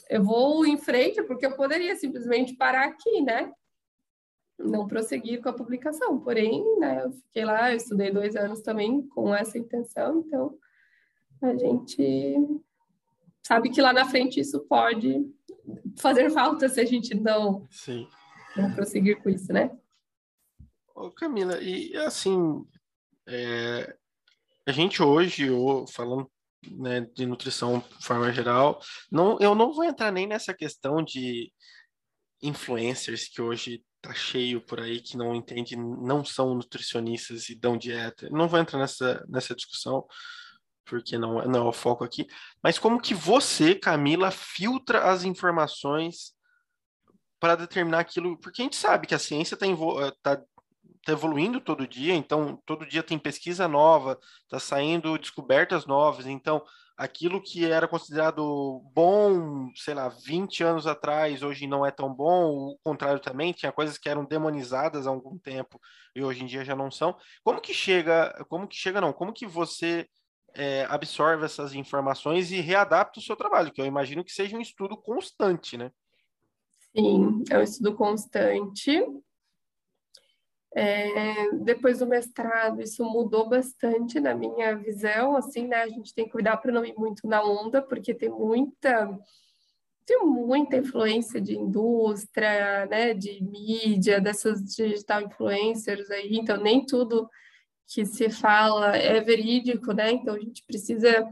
eu 0.10 0.24
vou 0.24 0.66
em 0.66 0.78
frente, 0.78 1.22
porque 1.24 1.46
eu 1.46 1.56
poderia 1.56 1.96
simplesmente 1.96 2.56
parar 2.56 2.86
aqui, 2.86 3.22
né? 3.22 3.52
Não 4.58 4.88
prosseguir 4.88 5.41
com 5.41 5.50
a 5.50 5.54
publicação. 5.54 6.20
Porém, 6.20 6.64
né, 6.80 7.04
eu 7.04 7.12
fiquei 7.12 7.44
lá, 7.44 7.72
eu 7.72 7.78
estudei 7.78 8.12
dois 8.12 8.36
anos 8.36 8.62
também 8.62 9.06
com 9.08 9.34
essa 9.34 9.58
intenção, 9.58 10.20
então 10.20 10.58
a 11.41 11.56
gente 11.56 12.38
sabe 13.46 13.70
que 13.70 13.82
lá 13.82 13.91
na 13.91 14.06
frente 14.06 14.39
isso 14.39 14.62
pode 14.62 15.30
fazer 15.98 16.30
falta 16.30 16.70
se 16.70 16.80
a 16.80 16.86
gente 16.86 17.14
não, 17.14 17.68
Sim. 17.70 18.08
não 18.56 18.74
prosseguir 18.74 19.22
com 19.22 19.30
isso, 19.30 19.52
né? 19.52 19.78
Ô 20.96 21.10
Camila, 21.12 21.60
e 21.62 21.96
assim, 21.98 22.66
é, 23.28 23.96
a 24.66 24.72
gente 24.72 25.02
hoje, 25.02 25.48
falando 25.92 26.30
né, 26.72 27.02
de 27.02 27.26
nutrição 27.26 27.84
de 28.00 28.06
forma 28.06 28.32
geral, 28.32 28.80
não, 29.12 29.38
eu 29.40 29.54
não 29.54 29.74
vou 29.74 29.84
entrar 29.84 30.12
nem 30.12 30.28
nessa 30.28 30.54
questão 30.54 31.04
de 31.04 31.52
influencers 32.42 33.28
que 33.28 33.42
hoje 33.42 33.84
tá 34.02 34.14
cheio 34.14 34.62
por 34.62 34.82
aí 34.82 35.00
que 35.00 35.16
não 35.16 35.34
entende, 35.34 35.76
não 35.78 36.26
são 36.26 36.54
nutricionistas 36.56 37.50
e 37.50 37.56
dão 37.56 37.78
dieta. 37.78 38.30
Não 38.30 38.48
vou 38.48 38.60
entrar 38.60 38.80
nessa, 38.80 39.26
nessa 39.30 39.56
discussão 39.56 40.06
porque 40.86 41.18
não, 41.18 41.44
não 41.46 41.66
é 41.66 41.70
o 41.70 41.74
foco 41.74 42.04
aqui. 42.04 42.28
Mas 42.62 42.78
como 42.78 43.02
que 43.02 43.14
você, 43.14 43.74
Camila, 43.74 44.32
filtra 44.32 45.10
as 45.12 45.24
informações 45.24 46.34
para 47.40 47.56
determinar 47.56 48.00
aquilo? 48.00 48.38
Porque 48.40 48.62
a 48.62 48.66
gente 48.66 48.76
sabe 48.76 49.08
que 49.08 49.16
a 49.16 49.20
ciência 49.20 49.56
está 49.56 49.66
tá 50.22 50.44
está 51.04 51.12
evoluindo 51.12 51.60
todo 51.60 51.88
dia, 51.88 52.16
então 52.16 52.58
todo 52.66 52.86
dia 52.86 53.04
tem 53.04 53.20
pesquisa 53.20 53.68
nova, 53.68 54.18
está 54.43 54.58
saindo 54.58 55.18
descobertas 55.18 55.86
novas, 55.86 56.26
então 56.26 56.64
aquilo 56.95 57.41
que 57.41 57.66
era 57.66 57.88
considerado 57.88 58.82
bom, 58.93 59.70
sei 59.76 59.93
lá, 59.93 60.08
20 60.08 60.64
anos 60.64 60.88
atrás, 60.88 61.43
hoje 61.43 61.68
não 61.68 61.86
é 61.86 61.91
tão 61.91 62.14
bom, 62.14 62.70
o 62.70 62.78
contrário 62.82 63.20
também, 63.20 63.51
tinha 63.51 63.72
coisas 63.72 63.97
que 63.97 64.08
eram 64.08 64.24
demonizadas 64.24 65.06
há 65.06 65.10
algum 65.10 65.38
tempo 65.38 65.80
e 66.16 66.24
hoje 66.24 66.43
em 66.43 66.47
dia 66.47 66.64
já 66.64 66.76
não 66.76 66.89
são. 66.89 67.18
Como 67.43 67.60
que 67.60 67.74
chega, 67.74 68.45
como 68.47 68.68
que 68.68 68.78
chega 68.78 69.01
não, 69.01 69.12
como 69.12 69.34
que 69.34 69.45
você 69.45 70.08
é, 70.56 70.86
absorve 70.89 71.43
essas 71.43 71.74
informações 71.74 72.49
e 72.51 72.62
readapta 72.62 73.20
o 73.20 73.24
seu 73.24 73.36
trabalho, 73.36 73.74
que 73.74 73.82
eu 73.82 73.86
imagino 73.86 74.24
que 74.24 74.32
seja 74.32 74.56
um 74.56 74.62
estudo 74.62 74.95
constante, 74.95 75.76
né? 75.76 75.91
Sim, 76.95 77.43
é 77.49 77.58
um 77.58 77.62
estudo 77.62 77.93
constante. 77.93 79.04
É, 80.76 81.52
depois 81.52 82.00
do 82.00 82.08
mestrado, 82.08 82.82
isso 82.82 83.04
mudou 83.06 83.48
bastante 83.48 84.20
na 84.20 84.34
minha 84.34 84.76
visão, 84.76 85.36
assim, 85.36 85.68
né? 85.68 85.84
A 85.84 85.88
gente 85.88 86.14
tem 86.14 86.26
que 86.26 86.32
cuidar 86.32 86.58
para 86.58 86.72
não 86.72 86.84
ir 86.84 86.96
muito 86.98 87.28
na 87.28 87.44
onda, 87.44 87.82
porque 87.82 88.14
tem 88.14 88.30
muita 88.30 89.08
tem 90.06 90.20
muita 90.26 90.78
influência 90.78 91.40
de 91.40 91.58
indústria, 91.58 92.86
né, 92.88 93.14
de 93.14 93.42
mídia, 93.42 94.20
dessas 94.20 94.62
digital 94.76 95.22
influencers 95.22 96.12
aí, 96.12 96.36
então 96.36 96.58
nem 96.58 96.86
tudo 96.86 97.30
que 97.88 98.06
se 98.06 98.30
fala 98.30 98.96
é 98.98 99.22
verídico, 99.22 99.94
né? 99.94 100.12
Então 100.12 100.36
a 100.36 100.40
gente 100.40 100.64
precisa 100.66 101.26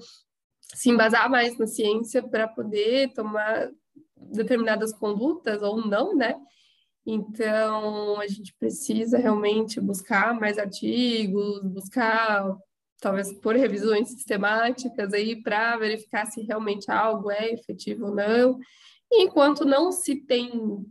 se 0.74 0.90
embasar 0.90 1.30
mais 1.30 1.58
na 1.58 1.68
ciência 1.68 2.24
para 2.24 2.48
poder 2.48 3.12
tomar 3.14 3.70
determinadas 4.16 4.94
condutas 4.94 5.62
ou 5.62 5.86
não, 5.86 6.16
né? 6.16 6.36
Então, 7.06 8.20
a 8.20 8.28
gente 8.28 8.54
precisa 8.54 9.18
realmente 9.18 9.80
buscar 9.80 10.40
mais 10.40 10.58
artigos, 10.58 11.64
buscar 11.64 12.56
talvez 13.00 13.34
por 13.34 13.56
revisões 13.56 14.10
sistemáticas 14.10 15.12
aí 15.12 15.42
para 15.42 15.76
verificar 15.78 16.28
se 16.28 16.42
realmente 16.42 16.92
algo 16.92 17.32
é 17.32 17.52
efetivo 17.52 18.08
ou 18.08 18.16
não. 18.16 18.60
E 19.12 19.24
enquanto 19.24 19.66
não 19.66 19.92
se 19.92 20.16
tem 20.16 20.86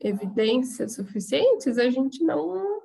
evidências 0.00 0.94
suficientes, 0.94 1.76
a 1.78 1.90
gente 1.90 2.22
não. 2.22 2.80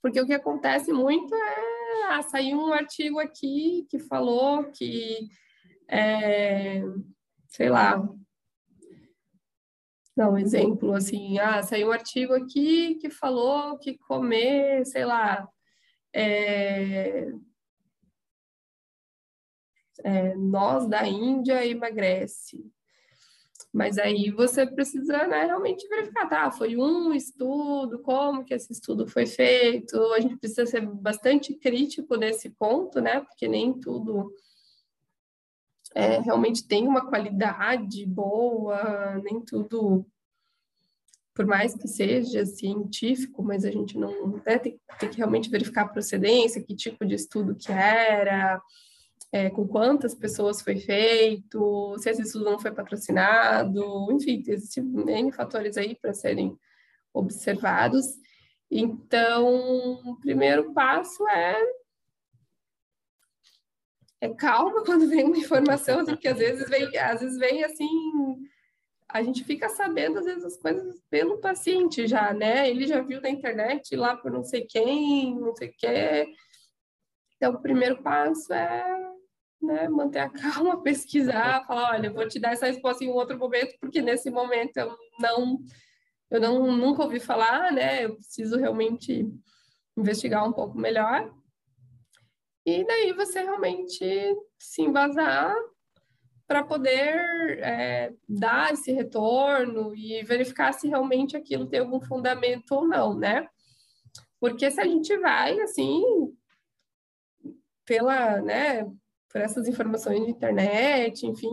Porque 0.00 0.20
o 0.20 0.26
que 0.26 0.34
acontece 0.34 0.92
muito 0.92 1.32
é 1.32 2.04
ah, 2.08 2.22
sair 2.22 2.54
um 2.54 2.72
artigo 2.72 3.20
aqui 3.20 3.86
que 3.88 3.98
falou 4.00 4.64
que, 4.64 5.28
é, 5.88 6.82
sei 7.46 7.70
lá, 7.70 8.02
não, 10.16 10.32
um 10.34 10.38
exemplo 10.38 10.94
assim, 10.94 11.38
ah, 11.38 11.62
saiu 11.62 11.88
um 11.88 11.92
artigo 11.92 12.34
aqui 12.34 12.96
que 12.96 13.08
falou 13.08 13.78
que 13.78 13.96
comer, 13.96 14.84
sei 14.84 15.04
lá, 15.04 15.48
é, 16.12 17.32
é, 20.04 20.34
nós 20.36 20.86
da 20.86 21.06
Índia 21.08 21.64
emagrece. 21.66 22.62
Mas 23.72 23.96
aí 23.96 24.30
você 24.30 24.66
precisa, 24.66 25.26
né, 25.26 25.46
realmente 25.46 25.88
verificar, 25.88 26.28
tá? 26.28 26.50
Foi 26.50 26.76
um 26.76 27.14
estudo, 27.14 27.98
como 28.02 28.44
que 28.44 28.52
esse 28.52 28.70
estudo 28.70 29.06
foi 29.06 29.24
feito? 29.24 29.96
A 30.12 30.20
gente 30.20 30.36
precisa 30.36 30.66
ser 30.66 30.82
bastante 30.86 31.54
crítico 31.54 32.16
nesse 32.16 32.50
ponto, 32.50 33.00
né? 33.00 33.20
Porque 33.20 33.48
nem 33.48 33.72
tudo 33.80 34.30
é, 35.94 36.20
realmente 36.20 36.66
tem 36.66 36.86
uma 36.86 37.06
qualidade 37.06 38.04
boa, 38.06 39.20
nem 39.22 39.40
tudo, 39.40 40.06
por 41.34 41.46
mais 41.46 41.74
que 41.74 41.88
seja 41.88 42.44
científico, 42.46 43.42
mas 43.42 43.64
a 43.64 43.70
gente 43.70 43.98
não 43.98 44.40
né, 44.44 44.58
tem, 44.58 44.80
tem 44.98 45.08
que 45.10 45.18
realmente 45.18 45.50
verificar 45.50 45.82
a 45.82 45.88
procedência, 45.88 46.62
que 46.62 46.74
tipo 46.74 47.04
de 47.04 47.14
estudo 47.14 47.54
que 47.54 47.70
era, 47.70 48.60
é, 49.30 49.50
com 49.50 49.66
quantas 49.66 50.14
pessoas 50.14 50.60
foi 50.62 50.76
feito, 50.76 51.96
se 51.98 52.10
esse 52.10 52.22
estudo 52.22 52.44
não 52.44 52.58
foi 52.58 52.70
patrocinado, 52.70 54.08
enfim, 54.12 54.42
existem 54.46 54.84
N 54.84 55.32
fatores 55.32 55.76
aí 55.76 55.94
para 55.94 56.12
serem 56.12 56.56
observados. 57.12 58.06
Então, 58.70 59.46
o 60.06 60.16
primeiro 60.20 60.72
passo 60.72 61.28
é 61.28 61.56
é 64.22 64.28
calma 64.28 64.82
quando 64.86 65.08
vem 65.08 65.24
uma 65.24 65.36
informação, 65.36 66.00
assim, 66.00 66.12
porque 66.12 66.28
às 66.28 66.38
vezes 66.38 66.68
vem, 66.70 66.96
às 66.96 67.20
vezes 67.20 67.38
vem 67.38 67.64
assim, 67.64 67.88
a 69.08 69.20
gente 69.22 69.42
fica 69.42 69.68
sabendo 69.68 70.20
às 70.20 70.24
vezes 70.24 70.44
as 70.44 70.56
coisas 70.56 71.02
pelo 71.10 71.40
paciente 71.40 72.06
já, 72.06 72.32
né? 72.32 72.70
Ele 72.70 72.86
já 72.86 73.02
viu 73.02 73.20
na 73.20 73.28
internet 73.28 73.96
lá 73.96 74.16
por 74.16 74.30
não 74.30 74.44
sei 74.44 74.64
quem, 74.64 75.34
não 75.34 75.54
sei 75.54 75.68
o 75.68 75.74
quê. 75.76 76.32
Então, 77.36 77.54
o 77.54 77.60
primeiro 77.60 78.00
passo 78.00 78.54
é 78.54 79.12
né, 79.60 79.88
manter 79.88 80.20
a 80.20 80.28
calma, 80.30 80.80
pesquisar, 80.80 81.66
falar, 81.66 81.90
olha, 81.90 82.12
vou 82.12 82.26
te 82.26 82.38
dar 82.38 82.52
essa 82.52 82.66
resposta 82.66 83.04
em 83.04 83.08
um 83.08 83.14
outro 83.14 83.36
momento, 83.36 83.74
porque 83.80 84.00
nesse 84.00 84.30
momento 84.30 84.76
eu 84.76 84.96
não, 85.18 85.58
eu 86.30 86.40
não 86.40 86.76
nunca 86.76 87.02
ouvi 87.02 87.18
falar, 87.18 87.72
né? 87.72 88.04
Eu 88.04 88.14
preciso 88.14 88.56
realmente 88.56 89.28
investigar 89.96 90.48
um 90.48 90.52
pouco 90.52 90.78
melhor. 90.78 91.41
E 92.64 92.84
daí 92.84 93.12
você 93.12 93.42
realmente 93.42 94.04
se 94.58 94.82
embasar 94.82 95.54
para 96.46 96.62
poder 96.62 97.58
é, 97.60 98.12
dar 98.28 98.72
esse 98.72 98.92
retorno 98.92 99.94
e 99.96 100.22
verificar 100.22 100.72
se 100.72 100.86
realmente 100.88 101.36
aquilo 101.36 101.66
tem 101.66 101.80
algum 101.80 102.00
fundamento 102.00 102.72
ou 102.72 102.86
não, 102.86 103.14
né? 103.14 103.48
Porque 104.38 104.70
se 104.70 104.80
a 104.80 104.84
gente 104.84 105.16
vai 105.18 105.58
assim 105.60 106.02
pela, 107.84 108.40
né, 108.40 108.84
por 109.30 109.40
essas 109.40 109.66
informações 109.66 110.24
de 110.24 110.30
internet, 110.30 111.26
enfim, 111.26 111.50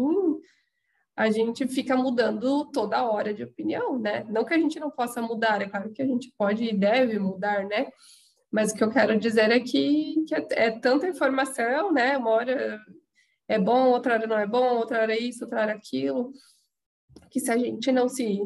a 1.15 1.29
gente 1.29 1.67
fica 1.67 1.95
mudando 1.95 2.65
toda 2.71 3.03
hora 3.03 3.33
de 3.33 3.43
opinião, 3.43 3.97
né? 3.97 4.25
Não 4.29 4.45
que 4.45 4.53
a 4.53 4.57
gente 4.57 4.79
não 4.79 4.89
possa 4.89 5.21
mudar, 5.21 5.61
é 5.61 5.69
claro 5.69 5.91
que 5.91 6.01
a 6.01 6.05
gente 6.05 6.33
pode 6.37 6.63
e 6.63 6.77
deve 6.77 7.17
mudar, 7.19 7.65
né? 7.65 7.91
Mas 8.51 8.71
o 8.71 8.75
que 8.75 8.83
eu 8.83 8.91
quero 8.91 9.19
dizer 9.19 9.51
é 9.51 9.59
que, 9.59 10.23
que 10.27 10.35
é, 10.35 10.47
é, 10.51 10.71
tanta 10.79 11.07
informação, 11.07 11.91
né? 11.91 12.17
Uma 12.17 12.31
hora 12.31 12.79
é 13.47 13.59
bom, 13.59 13.89
outra 13.89 14.13
hora 14.13 14.27
não 14.27 14.37
é 14.37 14.47
bom, 14.47 14.77
outra 14.77 15.01
hora 15.01 15.13
é 15.13 15.19
isso, 15.19 15.43
outra 15.43 15.61
hora 15.61 15.71
é 15.71 15.75
aquilo, 15.75 16.31
que 17.29 17.39
se 17.39 17.51
a 17.51 17.57
gente 17.57 17.91
não 17.91 18.09
se, 18.09 18.39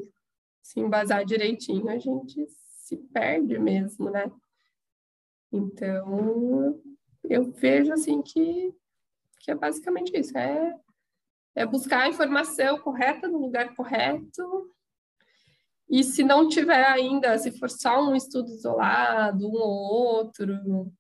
se 0.62 0.80
embasar 0.80 1.26
direitinho, 1.26 1.90
a 1.90 1.98
gente 1.98 2.46
se 2.50 2.98
perde 2.98 3.58
mesmo, 3.60 4.10
né? 4.10 4.32
Então, 5.52 6.82
eu 7.24 7.52
vejo 7.52 7.94
assim 7.94 8.22
que 8.22 8.74
que 9.44 9.52
é 9.52 9.56
basicamente 9.56 10.18
isso, 10.18 10.36
é, 10.38 10.74
é 11.54 11.66
buscar 11.66 12.04
a 12.04 12.10
informação 12.10 12.80
correta 12.80 13.28
no 13.28 13.38
lugar 13.38 13.76
correto, 13.76 14.74
e 15.90 16.04
se 16.04 16.24
não 16.24 16.48
tiver 16.48 16.86
ainda, 16.86 17.38
se 17.38 17.52
for 17.58 17.70
só 17.70 18.04
um 18.04 18.16
estudo 18.16 18.50
isolado, 18.50 19.48
um 19.48 19.54
ou 19.54 20.18
outro, 20.18 20.92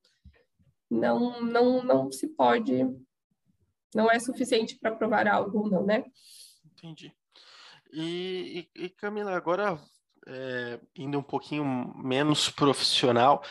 não, 0.89 1.41
não, 1.41 1.83
não 1.83 2.11
se 2.11 2.27
pode, 2.27 2.85
não 3.95 4.11
é 4.11 4.19
suficiente 4.19 4.77
para 4.79 4.95
provar 4.95 5.27
algo, 5.27 5.69
não, 5.69 5.85
né? 5.85 6.03
Entendi. 6.65 7.13
E, 7.91 8.67
e, 8.75 8.85
e 8.85 8.89
Camila, 8.89 9.35
agora 9.35 9.79
é, 10.27 10.79
indo 10.95 11.17
um 11.17 11.23
pouquinho 11.23 11.93
menos 11.97 12.49
profissional, 12.49 13.43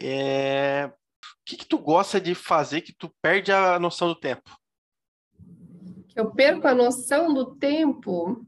é, 0.00 0.90
o 0.92 1.44
que, 1.44 1.56
que 1.56 1.66
tu 1.66 1.78
gosta 1.78 2.20
de 2.20 2.34
fazer 2.34 2.80
que 2.80 2.92
tu 2.92 3.08
perde 3.20 3.52
a 3.52 3.78
noção 3.78 4.08
do 4.08 4.16
tempo? 4.16 4.56
Eu 6.14 6.30
perco 6.30 6.66
a 6.66 6.74
noção 6.74 7.32
do 7.32 7.54
tempo? 7.56 8.46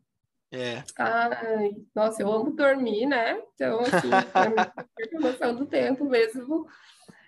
É. 0.55 0.85
Ai, 0.97 1.75
nossa, 1.95 2.23
eu 2.23 2.33
amo 2.33 2.55
dormir, 2.55 3.07
né? 3.07 3.43
Então, 3.55 3.81
assim, 3.81 4.11
a 4.33 5.21
noção 5.21 5.55
do 5.57 5.67
tempo 5.67 6.05
mesmo. 6.05 6.67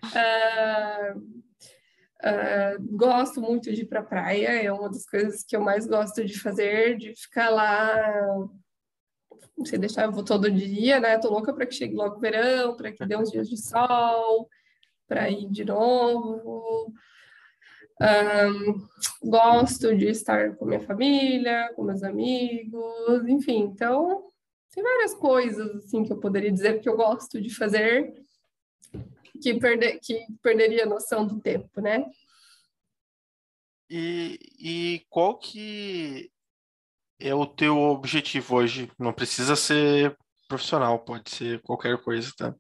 Uh, 0.05 1.19
uh, 2.23 2.97
gosto 2.97 3.41
muito 3.41 3.73
de 3.73 3.83
ir 3.83 3.87
para 3.87 4.03
praia, 4.03 4.63
é 4.63 4.73
uma 4.73 4.89
das 4.89 5.05
coisas 5.05 5.43
que 5.43 5.57
eu 5.57 5.61
mais 5.61 5.89
gosto 5.89 6.25
de 6.25 6.39
fazer, 6.39 6.97
de 6.97 7.15
ficar 7.17 7.51
lá 7.51 8.49
se 9.65 9.77
deixar, 9.77 10.05
eu 10.05 10.13
vou 10.13 10.25
todo 10.25 10.51
dia, 10.51 11.01
né? 11.01 11.19
Tô 11.19 11.31
louca 11.31 11.53
para 11.53 11.67
que 11.67 11.75
chegue 11.75 11.97
logo 11.97 12.17
o 12.17 12.21
verão, 12.21 12.77
para 12.77 12.93
que 12.93 13.05
dê 13.07 13.17
uns 13.17 13.31
dias 13.31 13.49
de 13.49 13.57
sol 13.57 14.49
para 15.09 15.31
ir 15.31 15.49
de 15.51 15.65
novo. 15.65 16.93
Um, 17.99 18.87
gosto 19.31 19.97
de 19.97 20.09
estar 20.09 20.55
com 20.57 20.67
minha 20.67 20.81
família, 20.81 21.73
com 21.75 21.83
meus 21.83 22.03
amigos, 22.03 23.27
enfim, 23.27 23.61
então 23.61 24.31
tem 24.75 24.83
várias 24.83 25.15
coisas 25.15 25.77
assim 25.77 26.05
que 26.05 26.13
eu 26.13 26.21
poderia 26.21 26.53
dizer 26.53 26.81
que 26.81 26.89
eu 26.89 26.97
gosto 26.97 27.41
de 27.41 27.49
fazer 27.55 28.13
que, 29.41 29.59
que 30.01 30.27
perderia 30.43 30.85
a 30.85 30.89
noção 30.89 31.27
do 31.27 31.41
tempo, 31.41 31.81
né? 31.81 32.05
E, 33.89 34.39
e 34.59 35.07
qual 35.09 35.39
que 35.39 36.31
é 37.19 37.35
o 37.35 37.47
teu 37.47 37.79
objetivo 37.79 38.57
hoje? 38.57 38.91
Não 38.99 39.13
precisa 39.13 39.57
ser 39.57 40.17
profissional, 40.49 40.99
pode 40.99 41.31
ser 41.31 41.63
qualquer 41.63 41.97
coisa, 42.03 42.31
tá? 42.37 42.55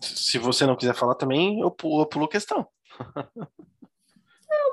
Se 0.00 0.38
você 0.38 0.64
não 0.66 0.76
quiser 0.76 0.94
falar 0.94 1.14
também, 1.16 1.60
eu 1.60 1.70
pulo, 1.70 2.02
eu 2.02 2.06
pulo 2.06 2.28
questão. 2.28 2.66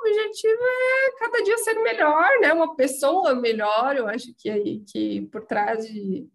objetivo 0.01 0.61
é 0.61 1.11
cada 1.19 1.43
dia 1.43 1.57
ser 1.59 1.75
melhor, 1.75 2.27
né? 2.41 2.53
Uma 2.53 2.75
pessoa 2.75 3.33
melhor. 3.33 3.95
Eu 3.95 4.07
acho 4.07 4.33
que, 4.37 4.83
que 4.91 5.21
por 5.31 5.45
trás 5.45 5.87
de, 5.87 6.27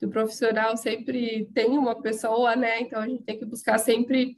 do 0.00 0.08
profissional 0.08 0.76
sempre 0.76 1.48
tem 1.54 1.76
uma 1.76 2.00
pessoa, 2.00 2.54
né? 2.54 2.80
Então 2.80 3.00
a 3.00 3.08
gente 3.08 3.24
tem 3.24 3.38
que 3.38 3.44
buscar 3.44 3.78
sempre 3.78 4.36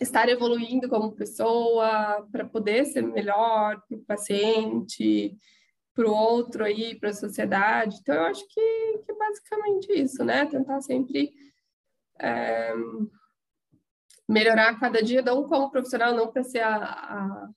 estar 0.00 0.28
evoluindo 0.28 0.88
como 0.88 1.16
pessoa 1.16 2.26
para 2.30 2.44
poder 2.44 2.84
ser 2.84 3.02
melhor 3.02 3.82
para 3.88 3.96
o 3.96 4.04
paciente, 4.04 5.36
para 5.94 6.06
o 6.06 6.14
outro 6.14 6.64
aí, 6.64 6.94
para 6.94 7.10
a 7.10 7.14
sociedade. 7.14 7.96
Então 8.00 8.14
eu 8.14 8.24
acho 8.24 8.46
que, 8.48 8.98
que 9.04 9.12
é 9.12 9.14
basicamente 9.14 9.92
isso, 9.92 10.22
né? 10.22 10.46
Tentar 10.46 10.80
sempre 10.82 11.32
é, 12.20 12.72
melhorar 14.28 14.78
cada 14.78 15.02
dia, 15.02 15.22
não 15.22 15.44
como 15.44 15.70
profissional, 15.70 16.14
não 16.14 16.30
para 16.30 16.44
ser 16.44 16.60
a, 16.60 16.76
a, 16.76 17.48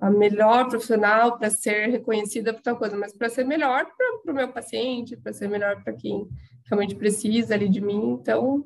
a, 0.00 0.10
melhor 0.10 0.68
profissional, 0.68 1.38
para 1.38 1.50
ser 1.50 1.88
reconhecida 1.88 2.52
por 2.52 2.62
tal 2.62 2.76
coisa, 2.76 2.96
mas 2.96 3.12
para 3.12 3.28
ser 3.28 3.44
melhor 3.44 3.86
para 3.96 4.32
o 4.32 4.34
meu 4.34 4.52
paciente, 4.52 5.16
para 5.16 5.32
ser 5.32 5.48
melhor 5.48 5.82
para 5.82 5.92
quem 5.92 6.28
realmente 6.66 6.94
precisa 6.94 7.54
ali 7.54 7.68
de 7.68 7.80
mim. 7.80 8.18
Então, 8.20 8.64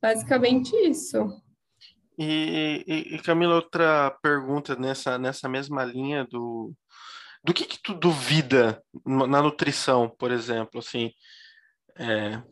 basicamente 0.00 0.74
isso. 0.76 1.42
E, 2.18 2.84
e, 2.86 3.14
e 3.14 3.18
Camila, 3.20 3.54
outra 3.54 4.10
pergunta 4.22 4.74
nessa, 4.74 5.18
nessa 5.18 5.48
mesma 5.48 5.84
linha 5.84 6.24
do 6.24 6.74
do 7.42 7.54
que, 7.54 7.64
que 7.64 7.78
tu 7.82 7.94
duvida 7.94 8.82
na 9.06 9.40
nutrição, 9.40 10.08
por 10.18 10.30
exemplo, 10.30 10.80
assim, 10.80 11.12
é, 11.96 12.42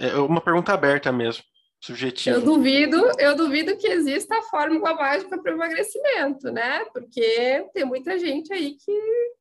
é 0.00 0.16
uma 0.16 0.40
pergunta 0.40 0.72
aberta 0.72 1.12
mesmo, 1.12 1.44
subjetiva. 1.84 2.36
Eu 2.36 2.42
duvido, 2.42 2.96
eu 3.18 3.36
duvido 3.36 3.76
que 3.76 3.86
exista 3.86 4.38
a 4.38 4.42
fórmula 4.42 4.94
mágica 4.94 5.36
para 5.40 5.52
o 5.52 5.54
emagrecimento, 5.54 6.50
né? 6.50 6.84
Porque 6.86 7.68
tem 7.74 7.84
muita 7.84 8.18
gente 8.18 8.52
aí 8.54 8.74
que, 8.74 9.32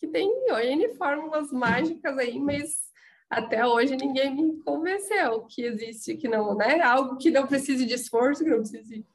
que 0.00 0.08
tem 0.08 0.28
N 0.48 0.94
fórmulas 0.94 1.52
mágicas 1.52 2.18
aí, 2.18 2.40
mas 2.40 2.74
até 3.30 3.64
hoje 3.64 3.96
ninguém 3.96 4.34
me 4.34 4.60
convenceu 4.62 5.42
que 5.42 5.62
existe, 5.62 6.16
que 6.16 6.26
não, 6.26 6.56
né? 6.56 6.80
Algo 6.80 7.16
que 7.18 7.30
não 7.30 7.46
precise 7.46 7.86
de 7.86 7.94
esforço, 7.94 8.42
que 8.42 8.50
não 8.50 8.58
precise 8.58 9.06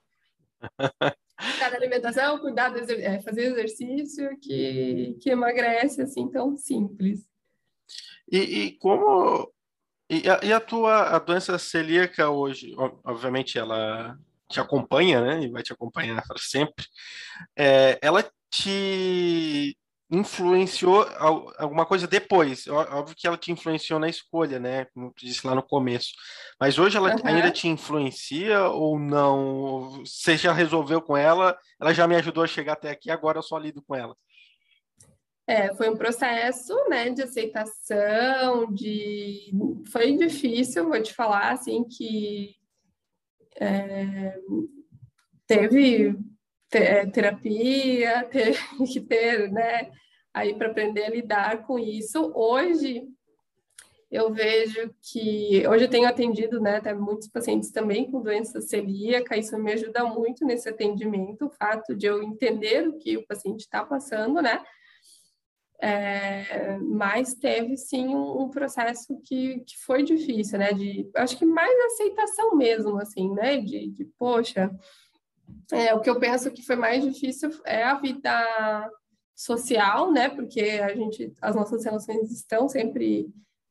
cuidar 1.37 1.69
da 1.69 1.75
alimentação, 1.75 2.39
cuidar 2.39 2.69
do 2.69 2.79
exer 2.79 3.03
é, 3.03 3.19
fazer 3.19 3.51
exercício, 3.51 4.37
que, 4.39 5.17
que 5.19 5.29
emagrece 5.29 6.01
assim 6.01 6.29
tão 6.29 6.55
simples. 6.55 7.27
E, 8.31 8.37
e 8.37 8.71
como 8.77 9.51
e 10.09 10.29
a, 10.29 10.39
e 10.43 10.53
a, 10.53 10.59
tua 10.59 11.15
a 11.15 11.19
doença 11.19 11.57
celíaca 11.57 12.29
hoje, 12.29 12.73
obviamente 13.03 13.57
ela 13.57 14.17
te 14.49 14.59
acompanha, 14.59 15.21
né? 15.21 15.43
E 15.43 15.49
vai 15.49 15.61
te 15.61 15.73
acompanhar 15.73 16.23
para 16.25 16.37
sempre. 16.37 16.85
É, 17.55 17.99
ela 18.01 18.25
te 18.49 19.77
influenciou 20.09 21.05
alguma 21.57 21.85
coisa 21.85 22.07
depois. 22.07 22.67
Óbvio 22.67 23.15
que 23.15 23.27
ela 23.27 23.37
te 23.37 23.51
influenciou 23.51 23.99
na 23.99 24.07
escolha, 24.07 24.57
né? 24.59 24.85
Como 24.85 25.07
eu 25.07 25.13
disse 25.17 25.45
lá 25.45 25.53
no 25.53 25.61
começo. 25.61 26.13
Mas 26.59 26.79
hoje 26.79 26.97
ela 26.97 27.13
uhum. 27.13 27.21
ainda 27.25 27.51
te 27.51 27.67
influencia 27.67 28.63
ou 28.69 28.97
não? 28.97 30.03
Você 30.05 30.37
já 30.37 30.53
resolveu 30.53 31.01
com 31.01 31.17
ela? 31.17 31.57
Ela 31.79 31.93
já 31.93 32.07
me 32.07 32.15
ajudou 32.15 32.43
a 32.43 32.47
chegar 32.47 32.73
até 32.73 32.89
aqui, 32.89 33.11
agora 33.11 33.39
eu 33.39 33.43
só 33.43 33.57
lido 33.57 33.81
com 33.81 33.95
ela. 33.95 34.15
É, 35.47 35.73
foi 35.75 35.89
um 35.89 35.95
processo, 35.95 36.75
né, 36.89 37.09
de 37.09 37.23
aceitação, 37.23 38.71
de... 38.73 39.49
Foi 39.89 40.17
difícil, 40.17 40.89
vou 40.89 41.01
te 41.01 41.13
falar, 41.13 41.53
assim, 41.53 41.85
que 41.85 42.53
é... 43.55 44.37
teve 45.47 46.13
é, 46.73 47.05
terapia, 47.05 48.27
teve 48.29 48.59
que 48.91 48.99
ter, 48.99 49.49
né, 49.49 49.89
aí 50.33 50.53
para 50.53 50.67
aprender 50.67 51.05
a 51.05 51.09
lidar 51.09 51.65
com 51.65 51.79
isso. 51.79 52.29
Hoje, 52.35 53.07
eu 54.11 54.33
vejo 54.33 54.93
que 55.01 55.65
hoje 55.67 55.85
eu 55.85 55.89
tenho 55.89 56.07
atendido, 56.07 56.59
né, 56.59 56.77
até 56.77 56.93
muitos 56.93 57.27
pacientes 57.29 57.71
também 57.71 58.11
com 58.11 58.21
doença 58.21 58.59
celíaca, 58.61 59.37
isso 59.37 59.57
me 59.57 59.73
ajuda 59.73 60.03
muito 60.03 60.45
nesse 60.45 60.67
atendimento, 60.67 61.45
o 61.45 61.49
fato 61.49 61.95
de 61.95 62.05
eu 62.05 62.21
entender 62.21 62.87
o 62.87 62.97
que 62.97 63.17
o 63.17 63.25
paciente 63.25 63.61
está 63.61 63.85
passando, 63.85 64.41
né, 64.41 64.61
é, 65.79 66.77
mas 66.79 67.35
teve 67.35 67.77
sim 67.77 68.07
um, 68.07 68.41
um, 68.41 68.49
processo 68.49 69.19
que, 69.23 69.59
que 69.59 69.77
foi 69.85 70.03
difícil, 70.03 70.57
né? 70.57 70.73
De 70.73 71.09
acho 71.15 71.37
que 71.37 71.45
mais 71.45 71.77
aceitação 71.93 72.55
mesmo, 72.55 72.99
assim, 72.99 73.31
né? 73.33 73.57
De, 73.57 73.89
de 73.89 74.05
poxa, 74.17 74.71
é, 75.71 75.93
o 75.93 76.01
que 76.01 76.09
eu 76.09 76.19
penso 76.19 76.51
que 76.51 76.65
foi 76.65 76.75
mais 76.75 77.03
difícil 77.03 77.51
é 77.63 77.83
a 77.83 77.93
vida 77.95 78.91
social, 79.35 80.11
né? 80.11 80.29
Porque 80.29 80.61
a 80.61 80.95
gente, 80.95 81.31
as 81.41 81.55
nossas 81.55 81.85
relações 81.85 82.31
estão 82.31 82.67
sempre 82.67 83.29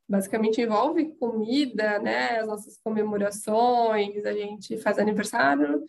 basicamente 0.08 0.60
envolve 0.60 1.16
comida, 1.18 1.98
né? 1.98 2.38
As 2.38 2.46
nossas 2.46 2.78
comemorações, 2.78 4.24
a 4.24 4.32
gente 4.32 4.76
faz 4.78 4.98
aniversário, 4.98 5.84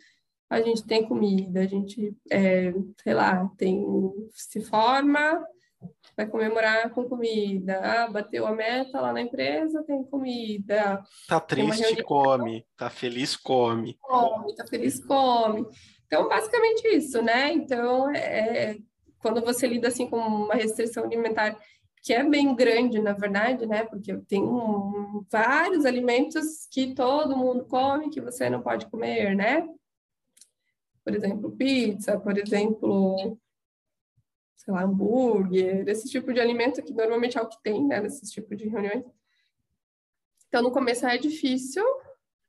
a 0.50 0.60
gente 0.62 0.84
tem 0.86 1.08
comida, 1.08 1.60
a 1.60 1.68
gente, 1.68 2.16
é, 2.32 2.74
sei 3.04 3.14
lá, 3.14 3.48
tem 3.58 3.86
se 4.32 4.62
forma, 4.62 5.46
vai 6.16 6.28
comemorar 6.28 6.90
com 6.92 7.08
comida. 7.08 7.80
Ah, 7.84 8.08
bateu 8.08 8.46
a 8.48 8.52
meta 8.52 9.00
lá 9.00 9.14
na 9.14 9.22
empresa, 9.22 9.84
tem 9.84 10.04
comida. 10.04 11.04
Tá 11.28 11.40
triste, 11.40 12.04
come. 12.04 12.66
Tá 12.76 12.90
feliz, 12.90 13.36
come. 13.36 13.98
Come, 14.02 14.56
tá 14.56 14.66
feliz, 14.66 15.04
come. 15.04 15.66
Então, 16.06 16.28
basicamente 16.28 16.88
isso, 16.88 17.22
né? 17.22 17.52
Então, 17.54 18.10
é, 18.10 18.18
é, 18.20 18.78
quando 19.20 19.42
você 19.42 19.68
lida 19.68 19.90
assim 19.90 20.10
com 20.10 20.18
uma 20.18 20.56
restrição 20.56 21.04
alimentar 21.04 21.58
que 22.02 22.14
é 22.14 22.24
bem 22.24 22.56
grande, 22.56 23.02
na 23.02 23.12
verdade, 23.12 23.66
né? 23.66 23.84
Porque 23.84 24.16
tem 24.30 24.42
um, 24.42 25.26
vários 25.30 25.86
alimentos 25.86 26.66
que 26.72 26.96
todo 26.96 27.36
mundo 27.36 27.66
come 27.66 28.10
que 28.10 28.22
você 28.22 28.50
não 28.50 28.62
pode 28.62 28.86
comer, 28.90 29.36
né? 29.36 29.68
Por 31.04 31.14
exemplo, 31.14 31.52
pizza, 31.52 32.18
por 32.18 32.38
exemplo, 32.38 33.38
sei 34.68 34.74
lá, 34.74 34.84
hambúrguer, 34.84 35.88
esse 35.88 36.10
tipo 36.10 36.34
de 36.34 36.42
alimento 36.42 36.84
que 36.84 36.92
normalmente 36.92 37.38
é 37.38 37.42
o 37.42 37.48
que 37.48 37.56
tem, 37.64 37.88
né, 37.88 38.02
nesses 38.02 38.30
tipos 38.30 38.58
de 38.58 38.68
reuniões. 38.68 39.06
Então, 40.50 40.62
no 40.62 40.72
começo 40.72 41.08
é 41.08 41.18
difícil 41.18 41.86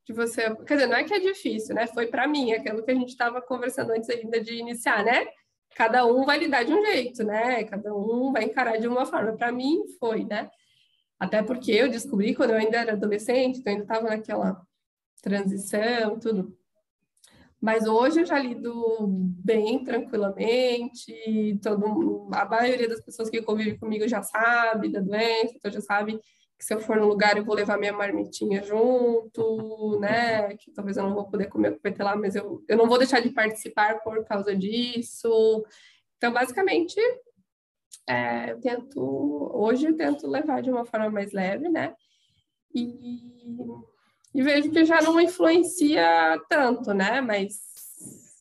de 0.05 0.13
você, 0.13 0.53
quer 0.65 0.75
dizer, 0.75 0.87
não 0.89 0.97
é 0.97 1.05
que 1.05 1.15
é 1.15 1.21
difícil, 1.21 1.77
né? 1.77 1.87
Foi 1.87 2.09
para 2.09 2.27
mim, 2.27 2.53
aquilo 2.53 2.83
que 2.83 2.91
a 2.91 2.95
gente 2.95 3.11
estava 3.11 3.41
conversando 3.41 3.93
antes 3.93 4.11
ainda 4.11 4.41
de 4.41 4.55
iniciar, 4.55 5.05
né? 5.05 5.29
Cada 5.77 6.05
um 6.07 6.25
vai 6.25 6.39
lidar 6.39 6.65
de 6.65 6.73
um 6.73 6.85
jeito, 6.85 7.23
né? 7.23 7.63
Cada 7.65 7.95
um 7.95 8.33
vai 8.33 8.45
encarar 8.45 8.79
de 8.79 8.89
uma 8.89 9.07
forma. 9.07 9.37
Para 9.37 9.53
mim 9.53 9.85
foi, 10.01 10.25
né? 10.25 10.51
Até 11.21 11.43
porque 11.43 11.71
eu 11.71 11.89
descobri 11.89 12.35
quando 12.35 12.51
eu 12.51 12.57
ainda 12.57 12.79
era 12.79 12.93
adolescente, 12.95 13.61
então 13.61 13.73
ainda 13.73 13.85
estava 13.85 14.09
naquela 14.09 14.61
transição, 15.23 16.19
tudo. 16.19 16.57
Mas 17.61 17.87
hoje 17.87 18.21
eu 18.21 18.27
já 18.27 18.39
lido 18.39 19.07
bem 19.09 19.83
tranquilamente, 19.83 21.13
todo, 21.63 22.29
a 22.33 22.45
maioria 22.45 22.89
das 22.89 23.01
pessoas 23.01 23.29
que 23.29 23.43
convivem 23.43 23.77
comigo 23.77 24.07
já 24.07 24.23
sabe 24.23 24.89
da 24.93 25.01
doença, 25.01 25.55
então 25.57 25.71
já 25.71 25.81
sabe 25.81 26.21
que 26.57 26.65
se 26.65 26.75
eu 26.75 26.81
for 26.81 26.97
no 26.97 27.07
lugar 27.07 27.37
eu 27.37 27.45
vou 27.45 27.55
levar 27.55 27.79
minha 27.79 27.93
marmitinha 27.93 28.63
junto, 28.63 29.99
né? 30.01 30.57
Que 30.57 30.73
talvez 30.73 30.97
eu 30.97 31.05
não 31.05 31.15
vou 31.15 31.29
poder 31.29 31.47
comer 31.47 31.73
o 31.85 32.05
lá, 32.05 32.17
mas 32.17 32.35
eu, 32.35 32.65
eu 32.69 32.77
não 32.77 32.89
vou 32.89 32.99
deixar 32.99 33.21
de 33.21 33.31
participar 33.31 34.01
por 34.03 34.25
causa 34.25 34.55
disso. 34.57 35.65
Então, 36.17 36.33
basicamente, 36.33 37.01
é, 38.09 38.53
eu 38.53 38.61
tento, 38.61 39.01
hoje 39.55 39.87
eu 39.87 39.97
tento 39.97 40.27
levar 40.27 40.61
de 40.61 40.71
uma 40.71 40.85
forma 40.85 41.11
mais 41.11 41.33
leve, 41.33 41.69
né? 41.69 41.95
E 42.75 43.55
e 44.35 44.43
vejo 44.43 44.71
que 44.71 44.85
já 44.85 45.01
não 45.01 45.21
influencia 45.21 46.41
tanto, 46.49 46.93
né? 46.93 47.21
Mas 47.21 47.61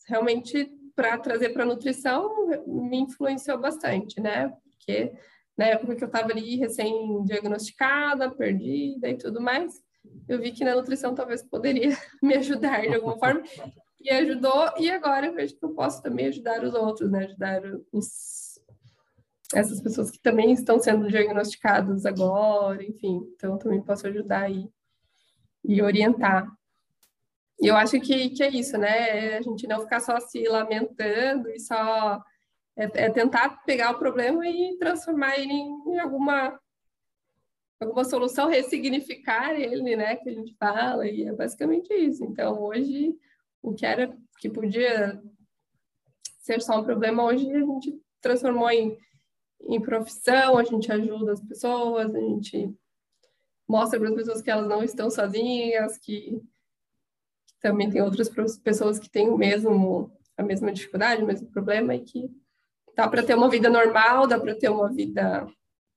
realmente 0.06 0.70
para 0.94 1.16
trazer 1.18 1.50
para 1.50 1.64
nutrição 1.64 2.48
me 2.66 2.98
influenciou 2.98 3.58
bastante, 3.58 4.20
né? 4.20 4.52
Porque 4.64 5.12
na 5.56 5.66
época 5.66 5.96
que 5.96 6.04
eu 6.04 6.08
estava 6.08 6.30
ali 6.32 6.56
recém-diagnosticada, 6.56 8.30
perdida 8.30 9.08
e 9.08 9.16
tudo 9.16 9.40
mais, 9.40 9.80
eu 10.28 10.40
vi 10.40 10.52
que 10.52 10.64
na 10.64 10.74
nutrição 10.74 11.14
talvez 11.14 11.42
poderia 11.42 11.90
me 12.22 12.34
ajudar 12.36 12.82
de 12.82 12.94
alguma 12.94 13.18
forma 13.18 13.42
e 14.00 14.10
ajudou 14.10 14.72
e 14.78 14.90
agora 14.90 15.26
eu 15.26 15.34
vejo 15.34 15.56
que 15.56 15.64
eu 15.64 15.74
posso 15.74 16.02
também 16.02 16.26
ajudar 16.26 16.62
os 16.64 16.74
outros, 16.74 17.10
né? 17.10 17.24
Ajudar 17.24 17.62
os 17.92 18.38
essas 19.54 19.80
pessoas 19.80 20.10
que 20.10 20.20
também 20.20 20.52
estão 20.52 20.78
sendo 20.78 21.08
diagnosticadas 21.08 22.04
agora, 22.04 22.84
enfim, 22.84 23.20
então 23.34 23.56
também 23.56 23.80
posso 23.80 24.06
ajudar 24.06 24.42
aí 24.42 24.68
e 25.68 25.82
orientar. 25.82 26.50
E 27.60 27.66
eu 27.66 27.76
acho 27.76 28.00
que, 28.00 28.30
que 28.30 28.42
é 28.42 28.48
isso, 28.48 28.78
né? 28.78 29.36
A 29.36 29.42
gente 29.42 29.66
não 29.66 29.80
ficar 29.82 30.00
só 30.00 30.18
se 30.18 30.42
lamentando 30.48 31.50
e 31.50 31.60
só 31.60 32.22
é, 32.74 33.04
é 33.04 33.10
tentar 33.10 33.62
pegar 33.64 33.90
o 33.90 33.98
problema 33.98 34.48
e 34.48 34.78
transformar 34.78 35.38
ele 35.38 35.52
em, 35.52 35.92
em 35.92 35.98
alguma 35.98 36.58
alguma 37.80 38.02
solução, 38.02 38.48
ressignificar 38.48 39.52
ele, 39.52 39.94
né? 39.94 40.16
Que 40.16 40.30
a 40.30 40.32
gente 40.32 40.54
fala 40.58 41.06
e 41.06 41.24
é 41.24 41.32
basicamente 41.32 41.92
isso. 41.92 42.24
Então 42.24 42.60
hoje 42.60 43.14
o 43.62 43.74
que 43.74 43.84
era 43.84 44.16
que 44.38 44.48
podia 44.48 45.20
ser 46.38 46.62
só 46.62 46.80
um 46.80 46.84
problema 46.84 47.24
hoje 47.24 47.52
a 47.52 47.60
gente 47.60 48.00
transformou 48.20 48.70
em, 48.70 48.96
em 49.62 49.80
profissão, 49.80 50.56
a 50.56 50.64
gente 50.64 50.90
ajuda 50.90 51.32
as 51.32 51.40
pessoas, 51.40 52.14
a 52.14 52.20
gente 52.20 52.74
mostra 53.68 54.00
para 54.00 54.08
as 54.08 54.14
pessoas 54.14 54.42
que 54.42 54.50
elas 54.50 54.66
não 54.66 54.82
estão 54.82 55.10
sozinhas, 55.10 55.98
que, 55.98 56.40
que 57.46 57.54
também 57.60 57.90
tem 57.90 58.00
outras 58.00 58.28
pessoas 58.62 58.98
que 58.98 59.10
têm 59.10 59.28
o 59.28 59.36
mesmo 59.36 60.10
a 60.36 60.42
mesma 60.42 60.72
dificuldade, 60.72 61.22
o 61.22 61.26
mesmo 61.26 61.50
problema 61.50 61.94
e 61.96 62.00
que 62.04 62.30
dá 62.96 63.08
para 63.08 63.24
ter 63.24 63.34
uma 63.34 63.50
vida 63.50 63.68
normal, 63.68 64.26
dá 64.26 64.38
para 64.38 64.54
ter 64.54 64.68
uma 64.68 64.88
vida 64.88 65.46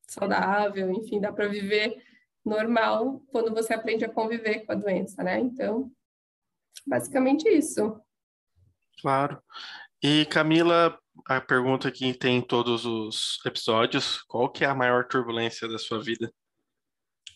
saudável, 0.08 0.92
enfim, 0.92 1.22
dá 1.22 1.32
para 1.32 1.48
viver 1.48 2.04
normal 2.44 3.22
quando 3.32 3.54
você 3.54 3.74
aprende 3.74 4.04
a 4.04 4.12
conviver 4.12 4.66
com 4.66 4.72
a 4.72 4.76
doença, 4.76 5.24
né? 5.24 5.40
Então, 5.40 5.92
basicamente 6.88 7.48
isso. 7.48 8.02
Claro. 9.00 9.42
E 10.02 10.26
Camila, 10.26 10.98
a 11.28 11.40
pergunta 11.40 11.92
que 11.92 12.14
tem 12.16 12.38
em 12.38 12.42
todos 12.42 12.84
os 12.84 13.40
episódios, 13.46 14.24
qual 14.24 14.50
que 14.52 14.66
é 14.66 14.68
a 14.68 14.76
maior 14.76 15.08
turbulência 15.08 15.68
da 15.68 15.78
sua 15.78 16.02
vida? 16.02 16.34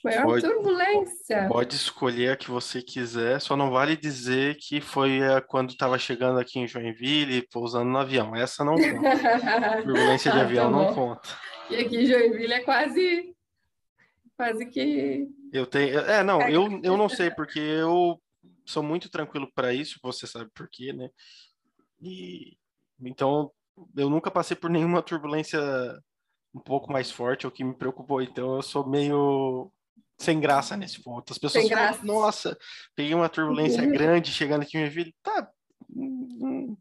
Maior 0.06 0.24
pode, 0.24 0.48
turbulência. 0.48 1.48
Pode 1.48 1.76
escolher 1.76 2.34
a 2.34 2.38
que 2.38 2.52
você 2.52 2.80
quiser, 2.80 3.42
só 3.42 3.58
não 3.58 3.72
vale 3.72 3.98
dizer 3.98 4.56
que 4.58 4.80
foi 4.80 5.20
eh, 5.20 5.42
quando 5.42 5.72
estava 5.72 5.98
chegando 5.98 6.40
aqui 6.40 6.60
em 6.60 6.68
Joinville, 6.68 7.48
pousando 7.52 7.90
no 7.90 7.98
avião. 7.98 8.36
Essa 8.36 8.64
não 8.64 8.76
conta. 8.76 8.86
turbulência 9.82 10.32
de 10.32 10.38
ah, 10.38 10.42
avião 10.42 10.72
tá 10.72 10.78
não 10.78 10.94
conta. 10.94 11.30
E 11.72 11.78
aqui 11.78 11.98
em 11.98 12.06
Joinville 12.06 12.54
é 12.54 12.60
quase. 12.60 13.36
Quase 14.38 14.68
que. 14.68 15.28
Eu 15.52 15.66
tenho. 15.66 15.98
É, 16.02 16.24
não, 16.24 16.40
eu, 16.48 16.80
eu 16.84 16.96
não 16.96 17.10
sei, 17.10 17.32
porque 17.32 17.60
eu 17.60 18.22
sou 18.64 18.84
muito 18.84 19.10
tranquilo 19.10 19.52
para 19.56 19.74
isso, 19.74 20.00
você 20.04 20.28
sabe 20.28 20.52
por 20.54 20.70
quê, 20.70 20.94
né? 20.94 21.10
E 22.00 22.56
então 23.02 23.52
eu 23.98 24.08
nunca 24.08 24.30
passei 24.30 24.56
por 24.56 24.70
nenhuma 24.70 25.02
turbulência 25.02 25.60
um 26.54 26.60
pouco 26.60 26.92
mais 26.92 27.10
forte, 27.10 27.48
o 27.48 27.52
que 27.52 27.64
me 27.64 27.74
preocupou. 27.74 28.22
Então 28.22 28.56
eu 28.56 28.62
sou 28.62 28.88
meio 28.88 29.72
sem 30.18 30.40
graça 30.40 30.78
nesse 30.78 31.02
ponto. 31.02 31.32
As 31.32 31.38
pessoas 31.38 31.68
falam, 31.68 32.00
nossa, 32.04 32.58
peguei 32.96 33.14
uma 33.14 33.30
turbulência 33.30 33.84
uhum. 33.84 33.92
grande 33.92 34.32
chegando 34.32 34.64
aqui 34.64 34.78
minha 34.78 34.90
vida. 34.90 35.12
Tá. 35.22 35.50
Hum, 35.90 36.76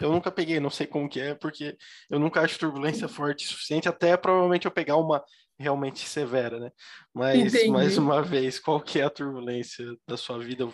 eu 0.00 0.12
nunca 0.12 0.30
peguei, 0.30 0.60
não 0.60 0.70
sei 0.70 0.86
como 0.86 1.08
que 1.08 1.20
é, 1.20 1.34
porque 1.34 1.76
eu 2.08 2.18
nunca 2.18 2.40
acho 2.40 2.58
turbulência 2.58 3.08
forte 3.08 3.44
o 3.44 3.48
suficiente, 3.48 3.88
até 3.88 4.16
provavelmente 4.16 4.64
eu 4.64 4.70
pegar 4.70 4.96
uma 4.96 5.22
realmente 5.58 6.08
severa, 6.08 6.60
né? 6.60 6.70
Mas, 7.12 7.54
Entendi. 7.54 7.70
mais 7.70 7.98
uma 7.98 8.22
vez, 8.22 8.60
qual 8.60 8.80
que 8.80 9.00
é 9.00 9.04
a 9.04 9.10
turbulência 9.10 9.84
da 10.06 10.16
sua 10.16 10.38
vida 10.38 10.68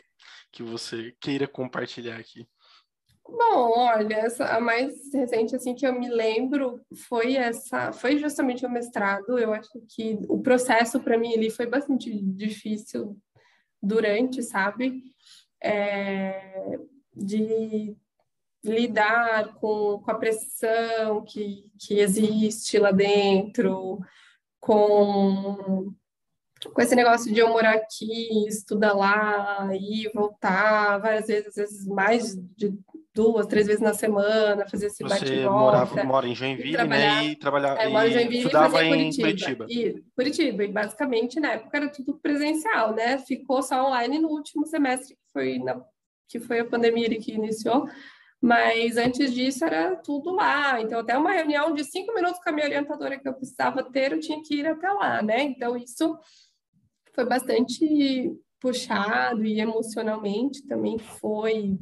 que 0.53 0.63
você 0.63 1.15
queira 1.21 1.49
compartilhar 1.49 2.19
aqui? 2.19 2.47
Bom, 3.27 3.73
olha, 3.79 4.17
essa, 4.17 4.45
a 4.47 4.61
mais 4.61 5.13
recente 5.13 5.57
assim 5.57 5.75
que 5.75 5.87
eu 5.87 5.99
me 5.99 6.09
lembro 6.09 6.81
foi 7.09 7.37
essa, 7.37 7.93
foi 7.93 8.19
justamente 8.19 8.67
o 8.67 8.71
mestrado. 8.71 9.39
Eu 9.39 9.53
acho 9.53 9.71
que 9.89 10.19
o 10.29 10.41
processo 10.41 11.01
para 11.01 11.17
mim 11.17 11.33
ali 11.35 11.51
foi 11.51 11.67
bastante 11.67 12.13
difícil 12.13 13.17
durante, 13.83 14.43
sabe? 14.43 15.03
É, 15.63 16.79
de 17.15 17.97
lidar 18.63 19.55
com, 19.55 20.01
com 20.03 20.11
a 20.11 20.15
pressão 20.15 21.23
que, 21.25 21.71
que 21.79 21.99
existe 22.01 22.79
lá 22.79 22.91
dentro, 22.93 24.01
com, 24.61 25.95
com 26.73 26.81
esse 26.81 26.95
negócio 26.95 27.33
de 27.33 27.41
eu 27.41 27.49
morar 27.49 27.75
aqui, 27.75 28.47
estudar 28.49 28.93
lá, 28.93 29.69
ir 29.75 30.11
voltar 30.15 30.99
várias 30.99 31.27
vezes, 31.27 31.49
às 31.49 31.55
vezes 31.55 31.87
mais 31.87 32.35
de 32.57 32.73
duas, 33.15 33.47
três 33.47 33.67
vezes 33.67 33.81
na 33.81 33.95
semana, 33.95 34.69
fazer 34.69 34.87
esse 34.87 35.05
bate 35.05 35.25
Você 35.25 35.45
morava, 35.45 36.05
mora 36.05 36.27
em 36.27 36.35
Joinville, 36.35 36.77
né? 36.85 37.25
E 37.27 37.37
trabalhava 37.37 37.81
é, 37.81 38.11
Joinville 38.11 38.39
estudava 38.39 38.85
em 38.85 39.11
Curitiba. 39.15 39.29
Curitiba. 39.29 39.67
E, 39.71 40.05
Curitiba. 40.17 40.65
E 40.65 40.69
basicamente, 40.69 41.39
na 41.39 41.53
época, 41.53 41.77
era 41.77 41.89
tudo 41.89 42.15
presencial, 42.15 42.93
né? 42.93 43.19
Ficou 43.19 43.63
só 43.63 43.87
online 43.87 44.19
no 44.19 44.29
último 44.29 44.67
semestre, 44.67 45.15
que 45.15 45.33
foi, 45.33 45.59
na, 45.59 45.81
que 46.29 46.41
foi 46.41 46.59
a 46.59 46.65
pandemia 46.65 47.09
que 47.21 47.33
iniciou. 47.33 47.87
Mas 48.43 48.99
antes 48.99 49.33
disso 49.33 49.65
era 49.65 49.97
tudo 49.97 50.35
lá. 50.35 50.79
Então, 50.81 51.01
até 51.01 51.17
uma 51.17 51.33
reunião 51.33 51.73
de 51.73 51.85
cinco 51.85 52.13
minutos 52.13 52.41
com 52.43 52.51
a 52.51 52.53
minha 52.53 52.67
orientadora 52.67 53.19
que 53.19 53.27
eu 53.27 53.33
precisava 53.33 53.83
ter, 53.85 54.13
eu 54.13 54.21
tinha 54.21 54.43
que 54.43 54.57
ir 54.57 54.67
até 54.67 54.91
lá, 54.91 55.23
né? 55.23 55.41
Então, 55.41 55.77
isso 55.77 56.19
foi 57.15 57.25
bastante 57.25 58.33
puxado 58.61 59.45
e 59.45 59.61
emocionalmente 59.61 60.67
também 60.67 60.99
foi 60.99 61.79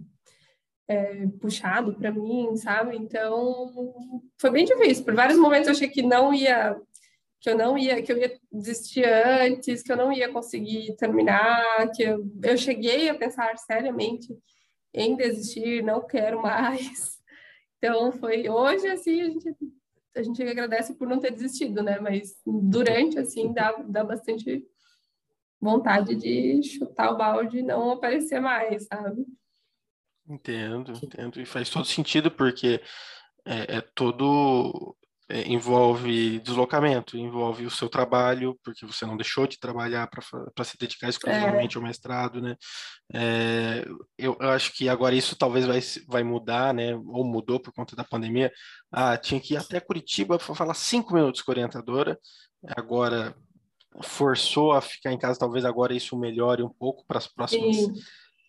é, 0.89 1.27
puxado 1.41 1.95
para 1.95 2.11
mim, 2.11 2.57
sabe? 2.57 2.97
Então, 2.97 3.73
foi 4.41 4.51
bem 4.51 4.65
difícil. 4.65 5.05
Por 5.05 5.15
vários 5.15 5.39
momentos 5.39 5.69
eu 5.69 5.75
achei 5.75 5.89
que 5.89 6.03
não 6.03 6.35
ia 6.35 6.77
que 7.41 7.51
eu 7.51 7.59
não 7.59 7.77
ia, 7.77 8.01
que 8.01 8.13
eu 8.13 8.19
ia 8.19 8.39
desistir 8.53 9.05
antes, 9.05 9.83
que 9.83 9.91
eu 9.91 9.97
não 9.97 10.13
ia 10.13 10.33
conseguir 10.33 10.95
terminar, 10.95 11.91
que 11.93 12.05
eu, 12.05 12.25
eu 12.41 12.57
cheguei 12.57 13.09
a 13.09 13.17
pensar 13.17 13.59
seriamente 13.59 14.29
em 14.95 15.17
desistir, 15.17 15.83
não 15.83 16.07
quero 16.07 16.41
mais. 16.41 17.21
Então 17.85 18.13
foi 18.13 18.49
hoje 18.49 18.87
assim 18.87 19.23
a 19.23 19.25
gente 19.25 19.57
a 20.15 20.23
gente 20.23 20.41
agradece 20.41 20.95
por 20.95 21.09
não 21.09 21.19
ter 21.19 21.33
desistido, 21.33 21.83
né? 21.83 21.99
Mas 21.99 22.37
durante 22.47 23.19
assim 23.19 23.53
dá, 23.53 23.73
dá 23.89 24.05
bastante 24.05 24.65
vontade 25.63 26.17
de 26.17 26.61
chutar 26.65 27.13
o 27.13 27.17
balde 27.17 27.59
e 27.59 27.63
não 27.63 27.93
aparecer 27.93 28.41
mais, 28.41 28.87
sabe? 28.87 29.25
Entendo, 30.29 30.93
entendo. 31.01 31.41
E 31.41 31.47
faz 31.47 31.71
todo 31.71 31.87
sentido 31.87 32.31
porque 32.31 32.83
é, 33.47 33.77
é 33.77 33.81
todo 33.81 34.97
é, 35.29 35.49
envolve 35.49 36.41
deslocamento, 36.41 37.17
envolve 37.17 37.65
o 37.65 37.71
seu 37.71 37.89
trabalho, 37.89 38.59
porque 38.65 38.85
você 38.85 39.07
não 39.07 39.17
deixou 39.17 39.47
de 39.47 39.59
trabalhar 39.59 40.09
para 40.09 40.65
se 40.65 40.77
dedicar 40.77 41.09
exclusivamente 41.09 41.77
é. 41.77 41.79
ao 41.79 41.85
mestrado, 41.85 42.41
né? 42.41 42.57
É, 43.15 43.85
eu, 44.19 44.37
eu, 44.41 44.51
acho 44.51 44.73
que 44.75 44.89
agora 44.89 45.15
isso 45.15 45.37
talvez 45.37 45.65
vai, 45.65 45.81
vai 46.09 46.23
mudar, 46.25 46.75
né? 46.75 46.95
Ou 46.95 47.25
mudou 47.25 47.61
por 47.61 47.73
conta 47.73 47.95
da 47.95 48.05
pandemia. 48.05 48.53
Ah, 48.91 49.17
tinha 49.17 49.41
que 49.41 49.55
ir 49.55 49.57
até 49.57 49.79
Curitiba 49.81 50.39
para 50.39 50.55
falar 50.55 50.75
cinco 50.75 51.15
minutos 51.15 51.41
com 51.41 51.53
a 51.53 51.55
orientadora, 51.55 52.19
agora 52.77 53.35
forçou 54.01 54.73
a 54.73 54.81
ficar 54.81 55.13
em 55.13 55.19
casa, 55.19 55.39
talvez 55.39 55.65
agora 55.65 55.95
isso 55.95 56.19
melhore 56.19 56.63
um 56.63 56.69
pouco 56.69 57.05
para 57.07 57.19
as 57.19 57.27
próximas 57.27 57.77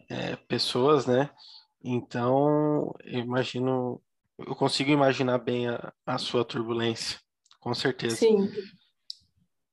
é, 0.10 0.36
pessoas, 0.48 1.06
né? 1.06 1.30
Então, 1.84 2.94
eu 3.04 3.20
imagino 3.20 4.02
eu 4.38 4.56
consigo 4.56 4.92
imaginar 4.92 5.38
bem 5.38 5.68
a, 5.68 5.94
a 6.06 6.18
sua 6.18 6.44
turbulência, 6.44 7.20
com 7.60 7.74
certeza. 7.74 8.16
Sim. 8.16 8.50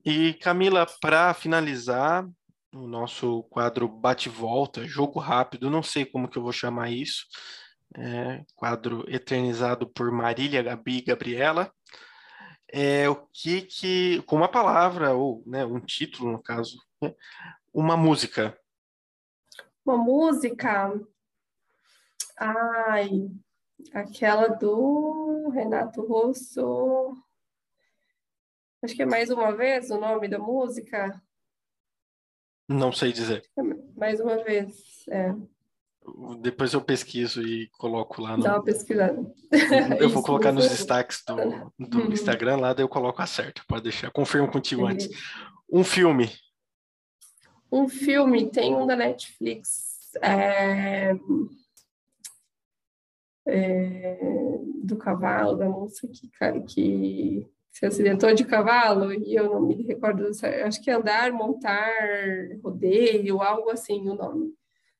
E 0.04 0.34
Camila, 0.34 0.86
para 1.00 1.32
finalizar 1.34 2.26
o 2.72 2.86
nosso 2.86 3.42
quadro 3.44 3.88
bate-volta, 3.88 4.86
jogo 4.86 5.18
rápido, 5.18 5.70
não 5.70 5.82
sei 5.82 6.04
como 6.04 6.28
que 6.28 6.38
eu 6.38 6.42
vou 6.42 6.52
chamar 6.52 6.90
isso, 6.90 7.26
é, 7.96 8.44
quadro 8.54 9.04
eternizado 9.08 9.88
por 9.88 10.10
Marília, 10.12 10.62
Gabi 10.62 10.98
e 10.98 11.02
Gabriela, 11.02 11.72
é 12.72 13.08
o 13.08 13.16
que 13.32 13.62
que, 13.62 14.22
com 14.22 14.36
uma 14.36 14.48
palavra, 14.48 15.14
ou 15.14 15.42
né, 15.46 15.64
um 15.64 15.80
título 15.80 16.32
no 16.32 16.42
caso, 16.42 16.78
né, 17.00 17.14
uma 17.72 17.96
música. 17.96 18.58
Uma 19.84 19.96
música? 19.96 20.92
Ai, 22.38 23.30
Aquela 23.92 24.48
do 24.48 25.48
Renato 25.48 26.02
Russo. 26.02 27.16
Acho 28.82 28.94
que 28.94 29.02
é 29.02 29.06
mais 29.06 29.30
uma 29.30 29.54
vez 29.54 29.90
o 29.90 29.98
nome 29.98 30.28
da 30.28 30.38
música. 30.38 31.20
Não 32.68 32.92
sei 32.92 33.12
dizer. 33.12 33.44
É 33.56 33.62
mais 33.96 34.20
uma 34.20 34.42
vez, 34.42 35.04
é. 35.08 35.34
Depois 36.40 36.72
eu 36.72 36.80
pesquiso 36.80 37.42
e 37.42 37.68
coloco 37.78 38.22
lá 38.22 38.36
no. 38.36 38.42
Dá 38.42 38.54
uma 38.54 38.64
pesquisada. 38.64 39.22
Eu 39.98 40.08
vou 40.08 40.22
colocar 40.24 40.52
nos 40.52 40.68
destaques 40.68 41.22
do, 41.26 41.36
do 41.78 41.98
uhum. 42.00 42.12
Instagram 42.12 42.56
lá, 42.56 42.72
daí 42.72 42.84
eu 42.84 42.88
coloco 42.88 43.20
a 43.20 43.26
certo. 43.26 43.64
Pode 43.68 43.82
deixar. 43.82 44.10
Confirmo 44.10 44.50
contigo 44.50 44.86
antes. 44.86 45.08
Um 45.70 45.84
filme. 45.84 46.30
Um 47.70 47.88
filme, 47.88 48.50
tem 48.50 48.74
um 48.74 48.86
da 48.86 48.96
Netflix. 48.96 49.90
É 50.20 51.14
é, 53.46 54.58
do 54.82 54.96
cavalo, 54.96 55.56
da 55.56 55.68
moça 55.68 56.06
que, 56.08 56.30
que 56.66 57.46
se 57.70 57.86
acidentou 57.86 58.32
de 58.34 58.44
cavalo, 58.44 59.12
e 59.12 59.34
eu 59.34 59.50
não 59.50 59.62
me 59.62 59.82
recordo, 59.82 60.26
acho 60.64 60.82
que 60.82 60.90
é 60.90 60.94
andar, 60.94 61.32
montar, 61.32 61.90
rodeio, 62.62 63.42
algo 63.42 63.70
assim 63.70 64.08
o 64.08 64.14
nome. 64.14 64.54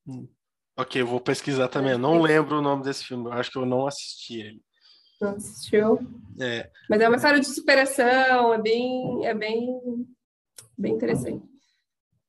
Hum. 0.07 0.27
Ok, 0.77 1.01
eu 1.01 1.07
vou 1.07 1.19
pesquisar 1.19 1.67
também. 1.67 1.91
Eu 1.91 1.99
não 1.99 2.21
lembro 2.21 2.59
o 2.59 2.61
nome 2.61 2.83
desse 2.83 3.05
filme, 3.05 3.25
eu 3.25 3.33
acho 3.33 3.51
que 3.51 3.57
eu 3.57 3.65
não 3.65 3.85
assisti 3.85 4.39
ele. 4.39 4.61
Não 5.19 5.35
assistiu? 5.35 5.99
É. 6.39 6.69
Mas 6.89 7.01
é 7.01 7.07
uma 7.07 7.17
história 7.17 7.39
de 7.39 7.45
superação, 7.45 8.53
é 8.53 8.61
bem, 8.61 9.25
é 9.25 9.33
bem, 9.33 9.79
bem 10.77 10.93
interessante. 10.93 11.45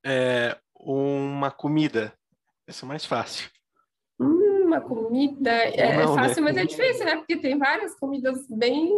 É 0.05 0.59
uma 0.75 1.51
comida, 1.51 2.13
essa 2.67 2.85
é 2.85 2.89
mais 2.89 3.05
fácil 3.05 3.51
uma 4.73 4.81
comida 4.81 5.51
é, 5.51 5.81
é, 5.81 5.97
não, 5.99 6.17
né? 6.17 6.23
fácil, 6.23 6.43
né? 6.43 6.51
mas 6.51 6.57
é 6.57 6.65
difícil, 6.65 7.05
né? 7.05 7.17
Porque 7.17 7.37
tem 7.37 7.59
várias 7.59 7.95
comidas 7.95 8.47
bem 8.49 8.91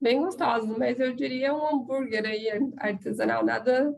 bem 0.00 0.20
gostosas, 0.20 0.68
mas 0.76 1.00
eu 1.00 1.12
diria 1.14 1.52
um 1.52 1.66
hambúrguer 1.66 2.24
aí 2.24 2.48
artesanal, 2.76 3.44
nada 3.44 3.92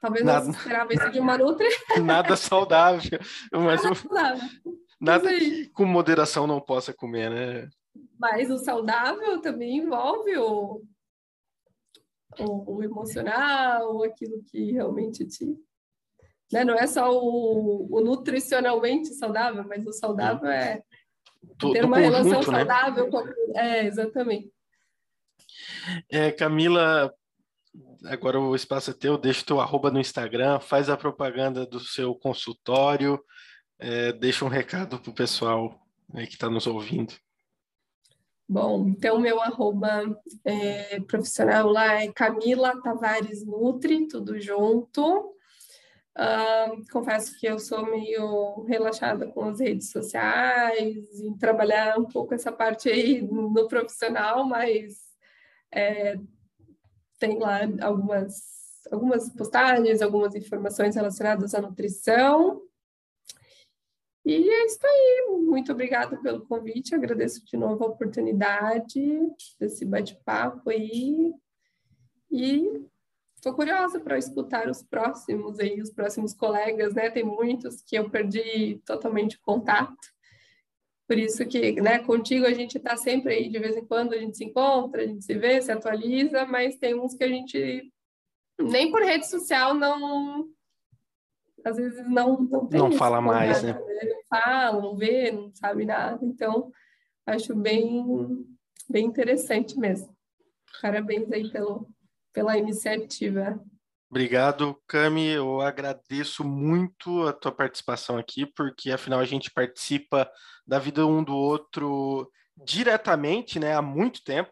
talvez 0.00 0.24
nada. 0.24 0.44
não 0.44 0.52
esperava 0.52 0.92
isso 0.92 1.10
de 1.10 1.20
uma 1.20 1.38
Nutri. 1.38 1.68
Nada 2.04 2.36
saudável, 2.36 3.18
mas 3.52 3.82
nada, 3.82 3.94
saudável. 3.94 4.48
nada 5.00 5.38
que 5.38 5.68
com 5.68 5.84
moderação 5.84 6.46
não 6.46 6.60
possa 6.60 6.92
comer, 6.92 7.30
né? 7.30 7.70
Mas 8.18 8.50
o 8.50 8.58
saudável 8.58 9.40
também 9.40 9.78
envolve 9.78 10.36
o, 10.36 10.82
o, 12.38 12.76
o 12.76 12.82
emocional, 12.82 14.02
aquilo 14.02 14.42
que 14.50 14.72
realmente 14.72 15.26
te 15.26 15.56
né? 16.52 16.64
Não 16.64 16.74
é 16.74 16.86
só 16.86 17.10
o, 17.12 17.86
o 17.90 18.00
nutricionalmente 18.00 19.14
saudável, 19.14 19.64
mas 19.66 19.86
o 19.86 19.92
saudável 19.92 20.50
é 20.50 20.82
ter 21.72 21.84
uma 21.84 21.96
conjunto, 21.96 22.16
relação 22.22 22.52
né? 22.52 22.58
saudável 22.58 23.08
com 23.08 23.18
a... 23.18 23.24
É, 23.54 23.86
exatamente. 23.86 24.52
É, 26.10 26.32
Camila, 26.32 27.14
agora 28.04 28.40
o 28.40 28.54
espaço 28.54 28.90
é 28.90 28.94
teu, 28.94 29.16
deixa 29.18 29.42
o 29.42 29.46
teu 29.46 29.60
arroba 29.60 29.90
no 29.90 30.00
Instagram, 30.00 30.60
faz 30.60 30.88
a 30.88 30.96
propaganda 30.96 31.66
do 31.66 31.80
seu 31.80 32.14
consultório, 32.14 33.22
é, 33.78 34.12
deixa 34.12 34.44
um 34.44 34.48
recado 34.48 34.98
para 34.98 35.10
o 35.10 35.14
pessoal 35.14 35.80
que 36.12 36.34
está 36.34 36.50
nos 36.50 36.66
ouvindo. 36.66 37.14
Bom, 38.48 38.88
então 38.88 39.20
meu 39.20 39.40
arroba 39.40 40.04
é, 40.44 40.98
profissional 41.00 41.68
lá 41.68 42.02
é 42.02 42.12
Camila 42.12 42.80
Tavares 42.82 43.46
Nutri, 43.46 44.08
tudo 44.08 44.40
junto. 44.40 45.36
Uh, 46.18 46.82
confesso 46.90 47.38
que 47.38 47.46
eu 47.46 47.58
sou 47.60 47.86
meio 47.86 48.64
relaxada 48.64 49.28
com 49.28 49.44
as 49.44 49.60
redes 49.60 49.92
sociais 49.92 50.96
e 51.20 51.38
trabalhar 51.38 51.96
um 51.98 52.04
pouco 52.04 52.34
essa 52.34 52.50
parte 52.50 52.88
aí 52.88 53.22
no 53.22 53.68
profissional, 53.68 54.44
mas 54.44 54.96
é, 55.72 56.18
tem 57.20 57.38
lá 57.38 57.60
algumas, 57.82 58.34
algumas 58.90 59.28
postagens, 59.28 60.02
algumas 60.02 60.34
informações 60.34 60.96
relacionadas 60.96 61.54
à 61.54 61.60
nutrição. 61.60 62.62
E 64.24 64.48
é 64.48 64.66
isso 64.66 64.78
aí. 64.82 65.26
Muito 65.44 65.70
obrigada 65.70 66.16
pelo 66.20 66.46
convite. 66.46 66.94
Agradeço 66.94 67.44
de 67.44 67.56
novo 67.56 67.84
a 67.84 67.88
oportunidade 67.88 69.00
desse 69.58 69.84
bate-papo 69.84 70.70
aí. 70.70 71.32
E 72.30 72.86
estou 73.36 73.54
curiosa 73.54 74.00
para 74.00 74.18
escutar 74.18 74.68
os 74.68 74.82
próximos 74.82 75.58
aí, 75.58 75.80
os 75.80 75.90
próximos 75.90 76.32
colegas, 76.32 76.94
né? 76.94 77.10
Tem 77.10 77.24
muitos 77.24 77.82
que 77.82 77.96
eu 77.96 78.08
perdi 78.08 78.80
totalmente 78.84 79.38
contato. 79.40 79.96
Por 81.10 81.18
isso 81.18 81.44
que, 81.44 81.72
né, 81.80 81.98
contigo 81.98 82.46
a 82.46 82.54
gente 82.54 82.78
está 82.78 82.96
sempre 82.96 83.34
aí, 83.34 83.48
de 83.48 83.58
vez 83.58 83.76
em 83.76 83.84
quando 83.84 84.12
a 84.12 84.16
gente 84.16 84.36
se 84.36 84.44
encontra, 84.44 85.02
a 85.02 85.06
gente 85.08 85.24
se 85.24 85.34
vê, 85.34 85.60
se 85.60 85.72
atualiza, 85.72 86.46
mas 86.46 86.76
tem 86.76 86.94
uns 86.94 87.16
que 87.16 87.24
a 87.24 87.28
gente 87.28 87.92
nem 88.60 88.92
por 88.92 89.02
rede 89.02 89.28
social 89.28 89.74
não 89.74 90.48
às 91.64 91.78
vezes 91.78 92.08
não 92.08 92.40
não, 92.42 92.68
não 92.70 92.92
fala 92.92 93.20
mais, 93.20 93.60
né? 93.60 93.72
né? 93.72 93.80
Não 94.04 94.22
fala, 94.28 94.80
não 94.80 94.96
vê, 94.96 95.32
não 95.32 95.52
sabe 95.52 95.84
nada. 95.84 96.24
Então, 96.24 96.70
acho 97.26 97.56
bem 97.56 98.46
bem 98.88 99.06
interessante 99.06 99.76
mesmo. 99.80 100.16
Parabéns 100.80 101.28
aí 101.32 101.50
pelo, 101.50 101.88
pela 102.32 102.56
iniciativa. 102.56 103.60
Obrigado, 104.10 104.76
Cami. 104.88 105.28
Eu 105.28 105.60
agradeço 105.60 106.42
muito 106.42 107.28
a 107.28 107.32
tua 107.32 107.52
participação 107.52 108.18
aqui, 108.18 108.44
porque 108.44 108.90
afinal 108.90 109.20
a 109.20 109.24
gente 109.24 109.52
participa 109.52 110.28
da 110.66 110.80
vida 110.80 111.06
um 111.06 111.22
do 111.22 111.36
outro 111.36 112.28
diretamente, 112.56 113.60
né, 113.60 113.74
há 113.74 113.80
muito 113.80 114.22
tempo. 114.24 114.50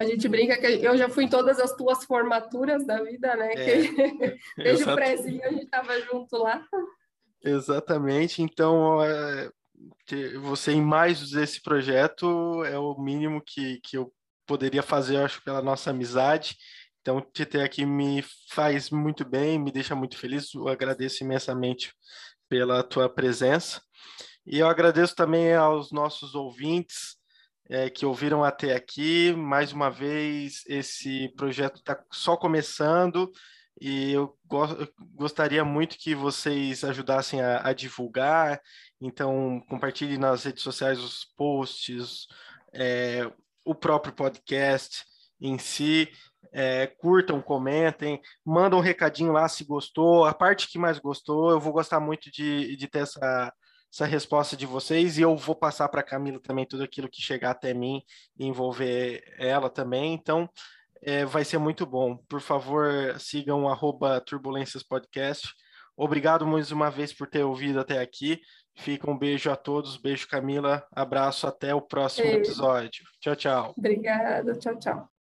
A 0.00 0.04
gente 0.04 0.26
brinca 0.28 0.56
que 0.56 0.66
eu 0.66 0.96
já 0.96 1.08
fui 1.08 1.24
em 1.24 1.28
todas 1.28 1.58
as 1.58 1.74
tuas 1.74 2.04
formaturas 2.04 2.86
da 2.86 3.02
vida, 3.02 3.36
né? 3.36 3.52
É, 3.52 3.82
que 3.82 4.38
desde 4.56 4.84
o 4.84 4.94
prézinho 4.94 5.44
a 5.44 5.50
gente 5.50 5.64
estava 5.64 6.00
junto 6.02 6.36
lá. 6.38 6.64
Exatamente. 7.44 8.40
Então, 8.40 8.98
você 10.40 10.72
em 10.72 10.80
mais 10.80 11.32
esse 11.32 11.60
projeto 11.60 12.64
é 12.64 12.78
o 12.78 12.96
mínimo 12.98 13.42
que, 13.44 13.80
que 13.82 13.98
eu 13.98 14.12
poderia 14.46 14.82
fazer, 14.82 15.16
eu 15.16 15.24
acho, 15.24 15.42
pela 15.42 15.60
nossa 15.60 15.90
amizade. 15.90 16.56
Então, 17.08 17.22
te 17.22 17.46
ter 17.46 17.62
aqui 17.62 17.86
me 17.86 18.22
faz 18.50 18.90
muito 18.90 19.24
bem, 19.24 19.58
me 19.58 19.72
deixa 19.72 19.94
muito 19.94 20.18
feliz. 20.18 20.52
Eu 20.52 20.68
agradeço 20.68 21.24
imensamente 21.24 21.90
pela 22.50 22.82
tua 22.82 23.08
presença. 23.08 23.80
E 24.46 24.58
eu 24.58 24.68
agradeço 24.68 25.14
também 25.14 25.54
aos 25.54 25.90
nossos 25.90 26.34
ouvintes 26.34 27.16
é, 27.66 27.88
que 27.88 28.04
ouviram 28.04 28.44
até 28.44 28.74
aqui. 28.74 29.32
Mais 29.32 29.72
uma 29.72 29.90
vez, 29.90 30.62
esse 30.66 31.30
projeto 31.34 31.76
está 31.76 31.98
só 32.12 32.36
começando 32.36 33.32
e 33.80 34.12
eu, 34.12 34.36
go 34.44 34.66
gostaria 35.14 35.64
muito 35.64 35.96
que 35.96 36.14
vocês 36.14 36.84
ajudassem 36.84 37.40
a, 37.40 37.68
a, 37.68 37.72
divulgar. 37.72 38.60
Então, 39.00 39.64
compartilhe 39.66 40.18
nas 40.18 40.44
redes 40.44 40.62
sociais 40.62 40.98
os 40.98 41.24
posts, 41.38 42.26
é, 42.74 43.22
o 43.64 43.74
próprio 43.74 44.12
podcast 44.12 45.06
em 45.40 45.58
si. 45.58 46.10
É, 46.52 46.86
curtam, 46.86 47.42
comentem, 47.42 48.20
mandam 48.44 48.78
um 48.78 48.82
recadinho 48.82 49.32
lá 49.32 49.48
se 49.48 49.64
gostou, 49.64 50.24
a 50.24 50.32
parte 50.32 50.68
que 50.68 50.78
mais 50.78 50.98
gostou, 50.98 51.50
eu 51.50 51.60
vou 51.60 51.72
gostar 51.72 52.00
muito 52.00 52.30
de, 52.30 52.74
de 52.74 52.88
ter 52.88 53.00
essa, 53.00 53.52
essa 53.92 54.06
resposta 54.06 54.56
de 54.56 54.64
vocês 54.64 55.18
e 55.18 55.22
eu 55.22 55.36
vou 55.36 55.54
passar 55.54 55.88
para 55.88 56.00
a 56.00 56.04
Camila 56.04 56.40
também 56.40 56.66
tudo 56.66 56.82
aquilo 56.82 57.08
que 57.08 57.20
chegar 57.20 57.50
até 57.50 57.74
mim 57.74 58.02
e 58.38 58.46
envolver 58.46 59.22
ela 59.38 59.68
também. 59.68 60.14
Então, 60.14 60.48
é, 61.02 61.24
vai 61.24 61.44
ser 61.44 61.58
muito 61.58 61.86
bom. 61.86 62.16
Por 62.28 62.40
favor, 62.40 63.18
sigam 63.18 63.68
arroba 63.68 64.20
Turbulências 64.20 64.82
Podcast. 64.82 65.48
Obrigado 65.96 66.46
mais 66.46 66.70
uma 66.70 66.90
vez 66.90 67.12
por 67.12 67.26
ter 67.26 67.42
ouvido 67.42 67.80
até 67.80 67.98
aqui. 67.98 68.40
Fica 68.76 69.10
um 69.10 69.18
beijo 69.18 69.50
a 69.50 69.56
todos, 69.56 69.96
beijo 69.96 70.28
Camila, 70.28 70.86
abraço, 70.92 71.48
até 71.48 71.74
o 71.74 71.82
próximo 71.82 72.28
episódio. 72.28 73.04
Tchau, 73.20 73.34
tchau. 73.34 73.74
Obrigada, 73.76 74.56
tchau, 74.56 74.78
tchau. 74.78 75.17